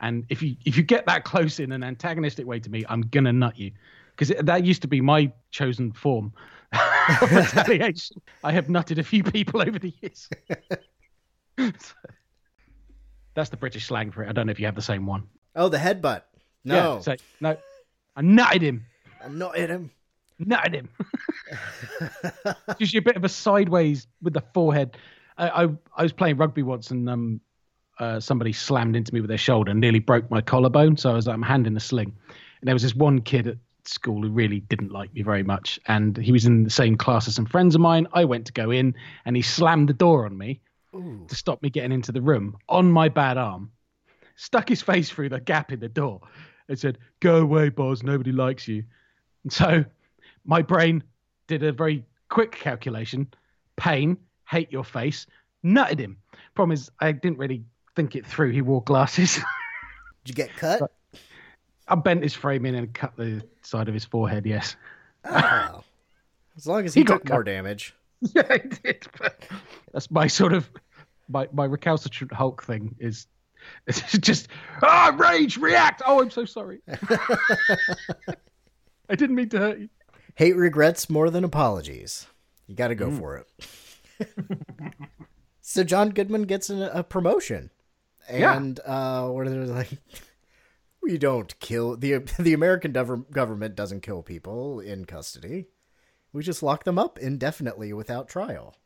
[0.03, 3.03] And if you if you get that close in an antagonistic way to me, I'm
[3.03, 3.71] gonna nut you.
[4.15, 6.34] Because that used to be my chosen form
[6.73, 8.21] of retaliation.
[8.43, 10.30] I have nutted a few people over the years.
[13.34, 14.30] That's the British slang for it.
[14.30, 15.23] I don't know if you have the same one.
[15.55, 16.23] Oh, the headbutt.
[16.65, 17.57] No, Yeah, so, no.
[18.15, 18.85] I nutted him.
[19.23, 19.89] I'm not him.
[20.39, 20.89] Nutted him.
[22.77, 24.97] Usually a bit of a sideways with the forehead.
[25.38, 27.41] I, I I was playing rugby once and um
[27.99, 30.98] uh, somebody slammed into me with their shoulder and nearly broke my collarbone.
[30.98, 32.14] So I was like, I'm hand in a sling.
[32.61, 35.80] And there was this one kid at school who really didn't like me very much.
[35.88, 38.07] And he was in the same class as some friends of mine.
[38.14, 38.95] I went to go in
[39.26, 40.61] and he slammed the door on me
[41.28, 43.72] to stop me getting into the room on my bad arm,
[44.36, 46.22] stuck his face through the gap in the door
[46.70, 48.03] and said, Go away, Boz.
[48.03, 48.84] Nobody likes you.
[49.44, 49.84] And so
[50.45, 51.03] my brain
[51.48, 53.28] did a very quick calculation
[53.76, 54.18] pain,
[54.48, 55.26] hate your face,
[55.65, 56.18] nutted him.
[56.53, 57.64] Problem is, I didn't really
[57.95, 58.52] think it through.
[58.52, 59.36] He wore glasses.
[60.26, 60.91] Did you get cut?
[61.88, 64.45] I bent his frame in and cut the side of his forehead.
[64.45, 64.76] Yes.
[65.26, 65.84] Oh.
[66.56, 67.52] As long as he, He got took more cut.
[67.52, 67.94] damage.
[68.34, 69.06] Yeah, I did.
[69.20, 69.44] But
[69.91, 70.70] that's my sort of
[71.28, 73.28] my my recalcitrant Hulk thing is.
[73.88, 74.48] It's just
[74.82, 76.02] ah rage react.
[76.06, 76.82] Oh, I'm so sorry.
[79.10, 79.90] I didn't mean to hurt you.
[80.36, 82.28] Hate regrets more than apologies.
[82.68, 83.20] You got to go Mm.
[83.20, 83.48] for it.
[85.61, 87.70] so John Goodman gets a, a promotion,
[88.31, 88.55] Yeah.
[88.55, 89.89] and uh, what are they like?
[91.01, 95.65] We don't kill the the American gov- government doesn't kill people in custody.
[96.31, 98.77] We just lock them up indefinitely without trial.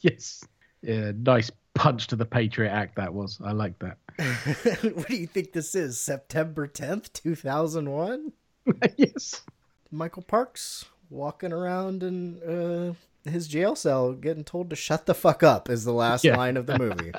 [0.00, 0.42] Yes.
[0.80, 3.38] Yeah, nice punch to the Patriot Act that was.
[3.44, 3.98] I like that.
[4.94, 6.00] what do you think this is?
[6.00, 8.32] September tenth, two thousand one.
[8.96, 9.42] yes.
[9.90, 15.42] Michael Parks walking around in uh, his jail cell, getting told to shut the fuck
[15.42, 15.68] up.
[15.68, 16.38] Is the last Yeah.
[16.38, 17.12] line of the movie.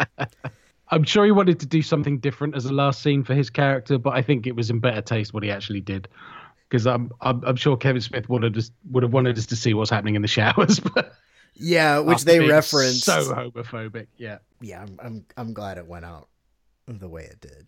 [0.93, 3.97] I'm sure he wanted to do something different as a last scene for his character,
[3.97, 6.07] but I think it was in better taste what he actually did.
[6.69, 9.73] Because I'm, I'm I'm sure Kevin Smith wanted us would have wanted us to see
[9.73, 11.13] what's happening in the showers, but
[11.55, 13.03] Yeah, which they referenced.
[13.03, 14.07] so homophobic.
[14.17, 16.27] Yeah, yeah, I'm, I'm I'm glad it went out
[16.87, 17.67] the way it did.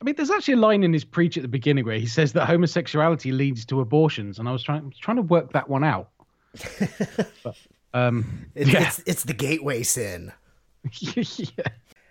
[0.00, 2.32] I mean, there's actually a line in his preach at the beginning where he says
[2.34, 6.10] that homosexuality leads to abortions, and I was trying trying to work that one out.
[7.42, 7.56] But,
[7.94, 8.86] um, It's, yeah.
[8.86, 10.32] it's it's the gateway sin.
[11.00, 11.48] yeah.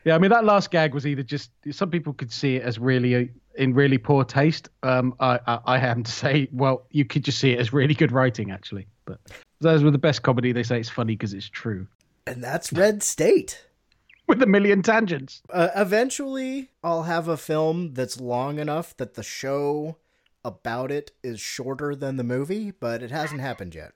[0.06, 2.80] Yeah, I mean that last gag was either just some people could see it as
[2.80, 4.70] really in really poor taste.
[4.84, 7.94] Um, I, I I happen to say, well, you could just see it as really
[7.94, 8.88] good writing actually.
[9.06, 9.20] But
[9.60, 10.52] those were the best comedy.
[10.52, 11.88] They say it's funny because it's true.
[12.26, 13.66] And that's Red State.
[14.28, 15.42] With a million tangents.
[15.50, 19.98] Uh, eventually, I'll have a film that's long enough that the show
[20.46, 23.94] about it is shorter than the movie, but it hasn't happened yet.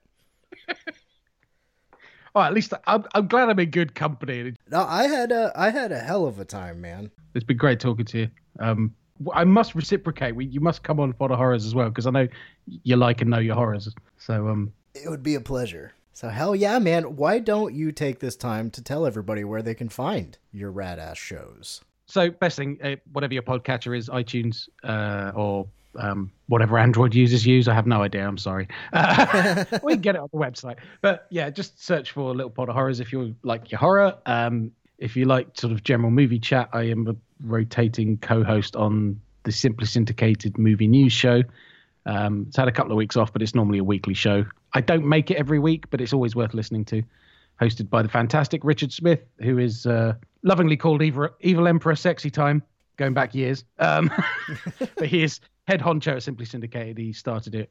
[2.34, 4.54] Oh, at least I'm, I'm glad I'm in good company.
[4.70, 7.10] No, I had a I had a hell of a time, man.
[7.34, 8.30] It's been great talking to you.
[8.58, 8.94] Um,
[9.32, 10.34] I must reciprocate.
[10.34, 12.28] We, you must come on for the horrors as well because I know
[12.66, 13.88] you like and know your horrors.
[14.18, 15.92] So um, It would be a pleasure.
[16.12, 17.16] So hell yeah, man.
[17.16, 20.98] Why don't you take this time to tell everybody where they can find your rad
[20.98, 21.80] ass shows?
[22.06, 25.66] So best thing, uh, whatever your podcatcher is, iTunes uh, or
[25.98, 27.68] um, whatever Android users use.
[27.68, 28.26] I have no idea.
[28.26, 28.68] I'm sorry.
[28.92, 30.76] Uh, we can get it on the website.
[31.00, 34.16] But yeah, just search for Little Pod of Horrors if you like your horror.
[34.26, 39.20] Um, if you like sort of general movie chat, I am a rotating co-host on
[39.44, 41.42] the Simply Syndicated Movie News Show.
[42.06, 44.44] Um, it's had a couple of weeks off, but it's normally a weekly show.
[44.72, 47.02] I don't make it every week, but it's always worth listening to.
[47.60, 52.30] Hosted by the fantastic Richard Smith, who is uh, lovingly called Evil, Evil Emperor Sexy
[52.30, 52.62] Time,
[52.96, 53.64] going back years.
[53.78, 54.10] Um,
[54.96, 56.98] but he is head honcho at Simply Syndicated.
[56.98, 57.70] He started it,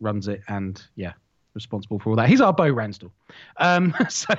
[0.00, 1.12] runs it, and yeah,
[1.54, 2.28] responsible for all that.
[2.28, 3.10] He's our Bo Ransdell.
[3.56, 4.34] Um, so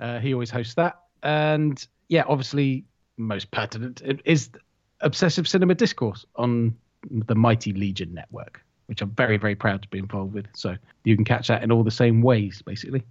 [0.00, 1.00] uh, he always hosts that.
[1.22, 2.84] And yeah, obviously,
[3.16, 4.50] most pertinent is
[5.00, 6.76] Obsessive Cinema Discourse on
[7.10, 10.46] the Mighty Legion Network, which I'm very, very proud to be involved with.
[10.54, 13.02] So you can catch that in all the same ways, basically.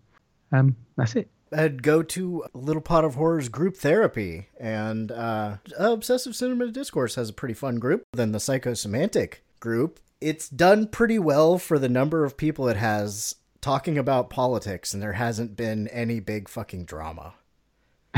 [0.51, 1.27] Um, that's it.
[1.53, 7.29] I'd go to Little Pod of Horrors group therapy, and uh, Obsessive Cinema Discourse has
[7.29, 8.03] a pretty fun group.
[8.13, 13.35] Then the Psychosemantic group, it's done pretty well for the number of people it has
[13.61, 17.33] talking about politics, and there hasn't been any big fucking drama.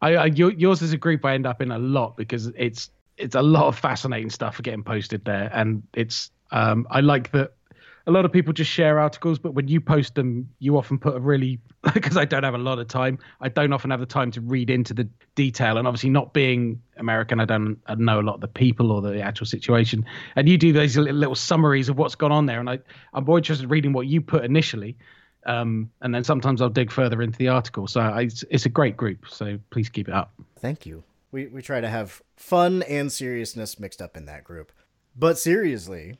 [0.00, 3.34] I, I yours is a group I end up in a lot because it's it's
[3.34, 7.52] a lot of fascinating stuff getting posted there, and it's um I like that
[8.08, 11.14] a lot of people just share articles, but when you post them, you often put
[11.14, 11.60] a really
[11.94, 13.18] because I don't have a lot of time.
[13.42, 16.80] I don't often have the time to read into the detail, and obviously not being
[16.96, 20.06] American, I don't I know a lot of the people or the actual situation.
[20.36, 22.78] And you do these little, summaries of what's gone on there, and I
[23.12, 24.96] I'm more interested in reading what you put initially.
[25.44, 27.86] Um, and then sometimes I'll dig further into the article.
[27.86, 29.26] So I, it's, it's a great group.
[29.30, 30.32] So please keep it up.
[30.58, 31.04] Thank you.
[31.30, 34.72] We, we try to have fun and seriousness mixed up in that group.
[35.16, 36.18] But seriously,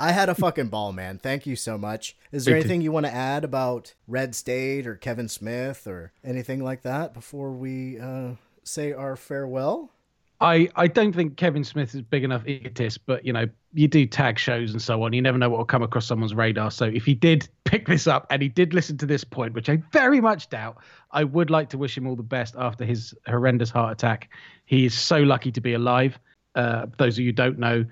[0.00, 1.18] I had a fucking ball, man.
[1.18, 2.16] Thank you so much.
[2.32, 2.64] Is there Me too.
[2.64, 7.12] anything you want to add about Red State or Kevin Smith or anything like that
[7.12, 8.30] before we uh,
[8.64, 9.90] say our farewell?
[10.40, 14.06] I, I don't think Kevin Smith is big enough egotist, but you know, you do
[14.06, 15.12] tag shows and so on.
[15.12, 16.70] You never know what will come across someone's radar.
[16.70, 19.68] So if he did pick this up and he did listen to this point, which
[19.68, 20.78] I very much doubt,
[21.10, 24.30] I would like to wish him all the best after his horrendous heart attack.
[24.64, 26.18] He is so lucky to be alive.
[26.54, 27.84] Uh, those of you who don't know,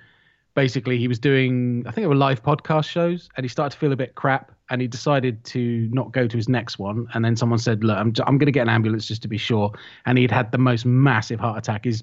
[0.59, 3.79] basically he was doing I think it were live podcast shows, and he started to
[3.79, 7.07] feel a bit crap, and he decided to not go to his next one.
[7.15, 9.39] And then someone said, "Look, I'm I'm going to get an ambulance just to be
[9.39, 9.71] sure."
[10.05, 11.85] And he'd had the most massive heart attack.
[11.85, 12.03] His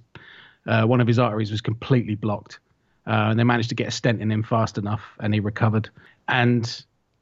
[0.68, 2.60] uh, one of his arteries was completely blocked,
[3.06, 5.90] uh, and they managed to get a stent in him fast enough, and he recovered.
[6.30, 6.66] And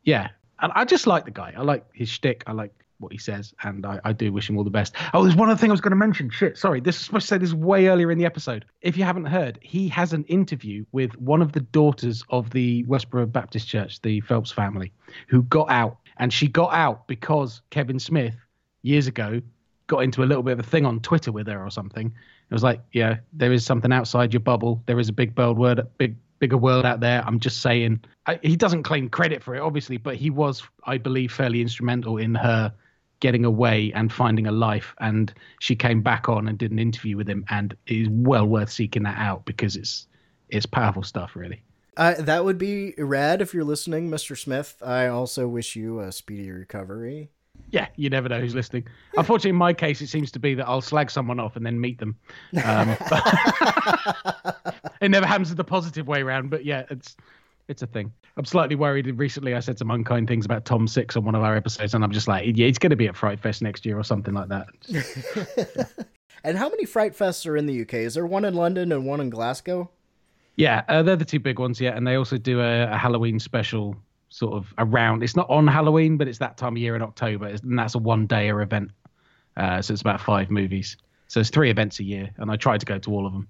[0.04, 0.30] yeah,
[0.60, 1.56] and I just like the guy.
[1.58, 2.44] I like his shtick.
[2.46, 4.96] I like what he says, and I, I do wish him all the best.
[5.14, 6.30] Oh, there's one other thing I was going to mention.
[6.30, 6.80] Shit, sorry.
[6.80, 8.66] This is supposed to say this way earlier in the episode.
[8.82, 12.84] If you haven't heard, he has an interview with one of the daughters of the
[12.86, 14.92] Westboro Baptist Church, the Phelps family,
[15.28, 18.36] who got out, and she got out because Kevin Smith
[18.82, 19.42] years ago
[19.88, 22.08] got into a little bit of a thing on Twitter with her or something.
[22.08, 24.82] It was like, yeah, there is something outside your bubble.
[24.86, 27.24] There is a big world word, big bigger world out there.
[27.26, 28.02] I'm just saying.
[28.26, 32.18] I, he doesn't claim credit for it, obviously, but he was, I believe, fairly instrumental
[32.18, 32.74] in her
[33.24, 34.94] getting away and finding a life.
[35.00, 38.46] And she came back on and did an interview with him, and it is well
[38.46, 40.08] worth seeking that out because it's
[40.50, 41.64] it's powerful stuff, really.
[41.96, 44.38] Uh, that would be rad if you're listening, Mr.
[44.38, 44.76] Smith.
[44.86, 47.30] I also wish you a speedy recovery.
[47.70, 48.88] Yeah, you never know who's listening.
[49.16, 51.80] Unfortunately, in my case, it seems to be that I'll slag someone off and then
[51.80, 52.18] meet them.
[52.64, 52.90] Um,
[55.02, 57.16] it never happens in the positive way around, but yeah, it's
[57.68, 58.12] it's a thing.
[58.38, 59.08] I'm slightly worried.
[59.18, 62.04] Recently, I said some unkind things about Tom Six on one of our episodes, and
[62.04, 64.34] I'm just like, yeah, he's going to be at Fright Fest next year or something
[64.34, 64.68] like that.
[66.44, 67.96] and how many Fright Fests are in the UK?
[67.96, 69.90] Is there one in London and one in Glasgow?
[70.56, 71.80] Yeah, uh, they're the two big ones.
[71.80, 73.96] Yeah, and they also do a, a, Halloween special
[74.30, 75.24] sort of around.
[75.24, 78.00] It's not on Halloween, but it's that time of year in October, and that's a
[78.00, 78.92] one-dayer event.
[79.58, 80.98] Uh, so it's about five movies.
[81.28, 83.48] So it's three events a year, and I try to go to all of them,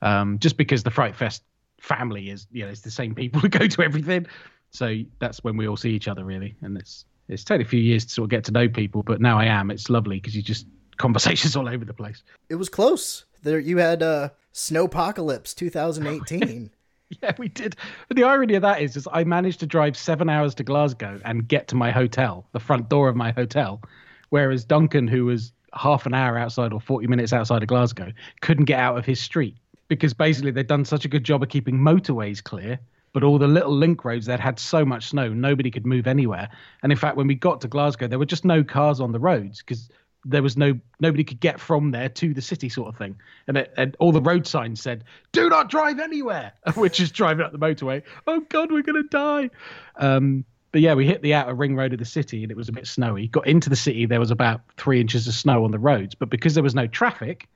[0.00, 1.42] um, just because the Fright Fest
[1.82, 4.26] family is you know it's the same people who go to everything.
[4.70, 6.56] So that's when we all see each other really.
[6.62, 9.20] And it's it's taken a few years to sort of get to know people but
[9.20, 9.70] now i am.
[9.70, 12.22] It's lovely because you just conversations all over the place.
[12.48, 13.24] It was close.
[13.42, 16.70] There you had uh snowpocalypse 2018
[17.22, 17.74] yeah we did.
[18.06, 21.20] But the irony of that is is i managed to drive seven hours to glasgow
[21.24, 23.80] and get to my hotel the front door of my hotel
[24.28, 28.66] whereas duncan who was half an hour outside or 40 minutes outside of glasgow couldn't
[28.66, 29.56] get out of his street
[29.96, 32.78] because basically they'd done such a good job of keeping motorways clear,
[33.12, 36.48] but all the little link roads that had so much snow, nobody could move anywhere.
[36.82, 39.18] And in fact, when we got to Glasgow, there were just no cars on the
[39.18, 39.88] roads because
[40.24, 43.16] there was no nobody could get from there to the city, sort of thing.
[43.48, 47.44] And, it, and all the road signs said, "Do not drive anywhere," which is driving
[47.44, 48.02] up the motorway.
[48.26, 49.50] Oh God, we're gonna die.
[49.96, 52.70] Um, but yeah, we hit the outer ring road of the city and it was
[52.70, 53.28] a bit snowy.
[53.28, 56.30] Got into the city, there was about three inches of snow on the roads, but
[56.30, 57.46] because there was no traffic,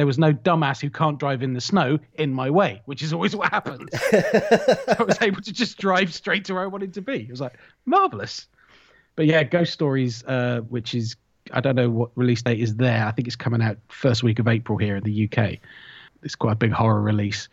[0.00, 3.12] there was no dumbass who can't drive in the snow in my way, which is
[3.12, 3.90] always what happens.
[3.94, 7.16] I was able to just drive straight to where I wanted to be.
[7.16, 8.48] It was like marvelous.
[9.14, 11.16] But yeah, Ghost Stories, uh, which is
[11.52, 13.04] I don't know what release date is there.
[13.04, 15.58] I think it's coming out first week of April here in the UK.
[16.22, 17.50] It's quite a big horror release.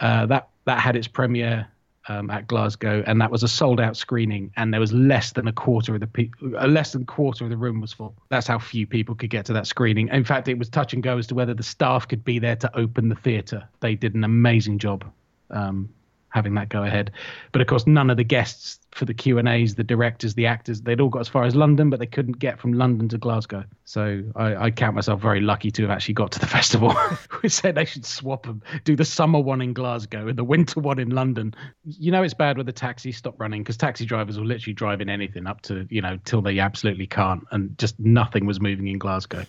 [0.00, 1.68] Uh, that that had its premiere
[2.08, 5.48] um, at Glasgow, and that was a sold out screening, and there was less than
[5.48, 8.14] a quarter of the people, uh, less than quarter of the room was full.
[8.28, 10.08] That's how few people could get to that screening.
[10.08, 12.56] In fact, it was touch and go as to whether the staff could be there
[12.56, 13.66] to open the theatre.
[13.80, 15.04] They did an amazing job
[15.50, 15.88] um,
[16.28, 17.12] having that go ahead,
[17.52, 20.46] but of course, none of the guests for the Q and A's, the directors, the
[20.46, 23.18] actors, they'd all got as far as London, but they couldn't get from London to
[23.18, 23.64] Glasgow.
[23.84, 26.94] So I, I count myself very lucky to have actually got to the festival.
[27.42, 30.78] we said they should swap them, do the summer one in Glasgow and the winter
[30.78, 31.54] one in London.
[31.84, 35.00] You know it's bad when the taxis stop running because taxi drivers will literally drive
[35.00, 38.86] in anything up to you know till they absolutely can't, and just nothing was moving
[38.86, 39.44] in Glasgow.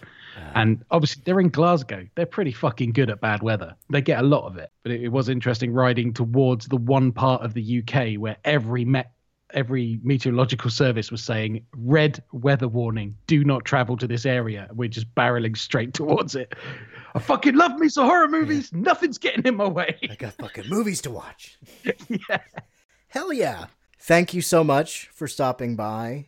[0.53, 2.07] And obviously they're in Glasgow.
[2.15, 3.75] They're pretty fucking good at bad weather.
[3.89, 4.69] They get a lot of it.
[4.83, 8.83] But it, it was interesting riding towards the one part of the UK where every
[8.85, 9.14] met
[9.55, 14.69] every meteorological service was saying red weather warning do not travel to this area.
[14.73, 16.53] We're just barreling straight towards it.
[17.15, 18.69] I fucking love me some horror movies.
[18.71, 18.79] Yeah.
[18.81, 19.97] nothing's getting in my way.
[20.09, 21.57] I got fucking movies to watch.
[22.29, 22.39] Yeah.
[23.07, 23.67] Hell yeah.
[23.99, 26.27] Thank you so much for stopping by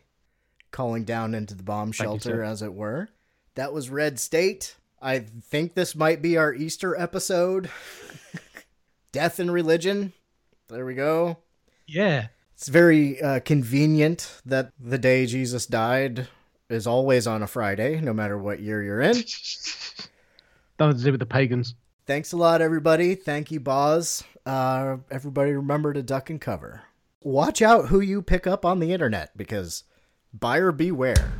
[0.70, 3.10] calling down into the bomb shelter you, as it were.
[3.54, 4.76] That was red state.
[5.00, 7.68] I think this might be our easter episode.
[9.12, 10.12] Death and religion.
[10.68, 11.38] There we go.
[11.86, 12.28] Yeah
[12.58, 16.26] it's very uh, convenient that the day Jesus died
[16.68, 19.14] is always on a Friday, no matter what year you're in.
[20.80, 21.76] Nothing to do with the pagans.
[22.04, 23.14] Thanks a lot, everybody.
[23.14, 24.24] Thank you, Boz.
[24.44, 26.82] Uh, everybody remember to duck and cover.
[27.22, 29.84] Watch out who you pick up on the internet because
[30.34, 31.32] buyer beware.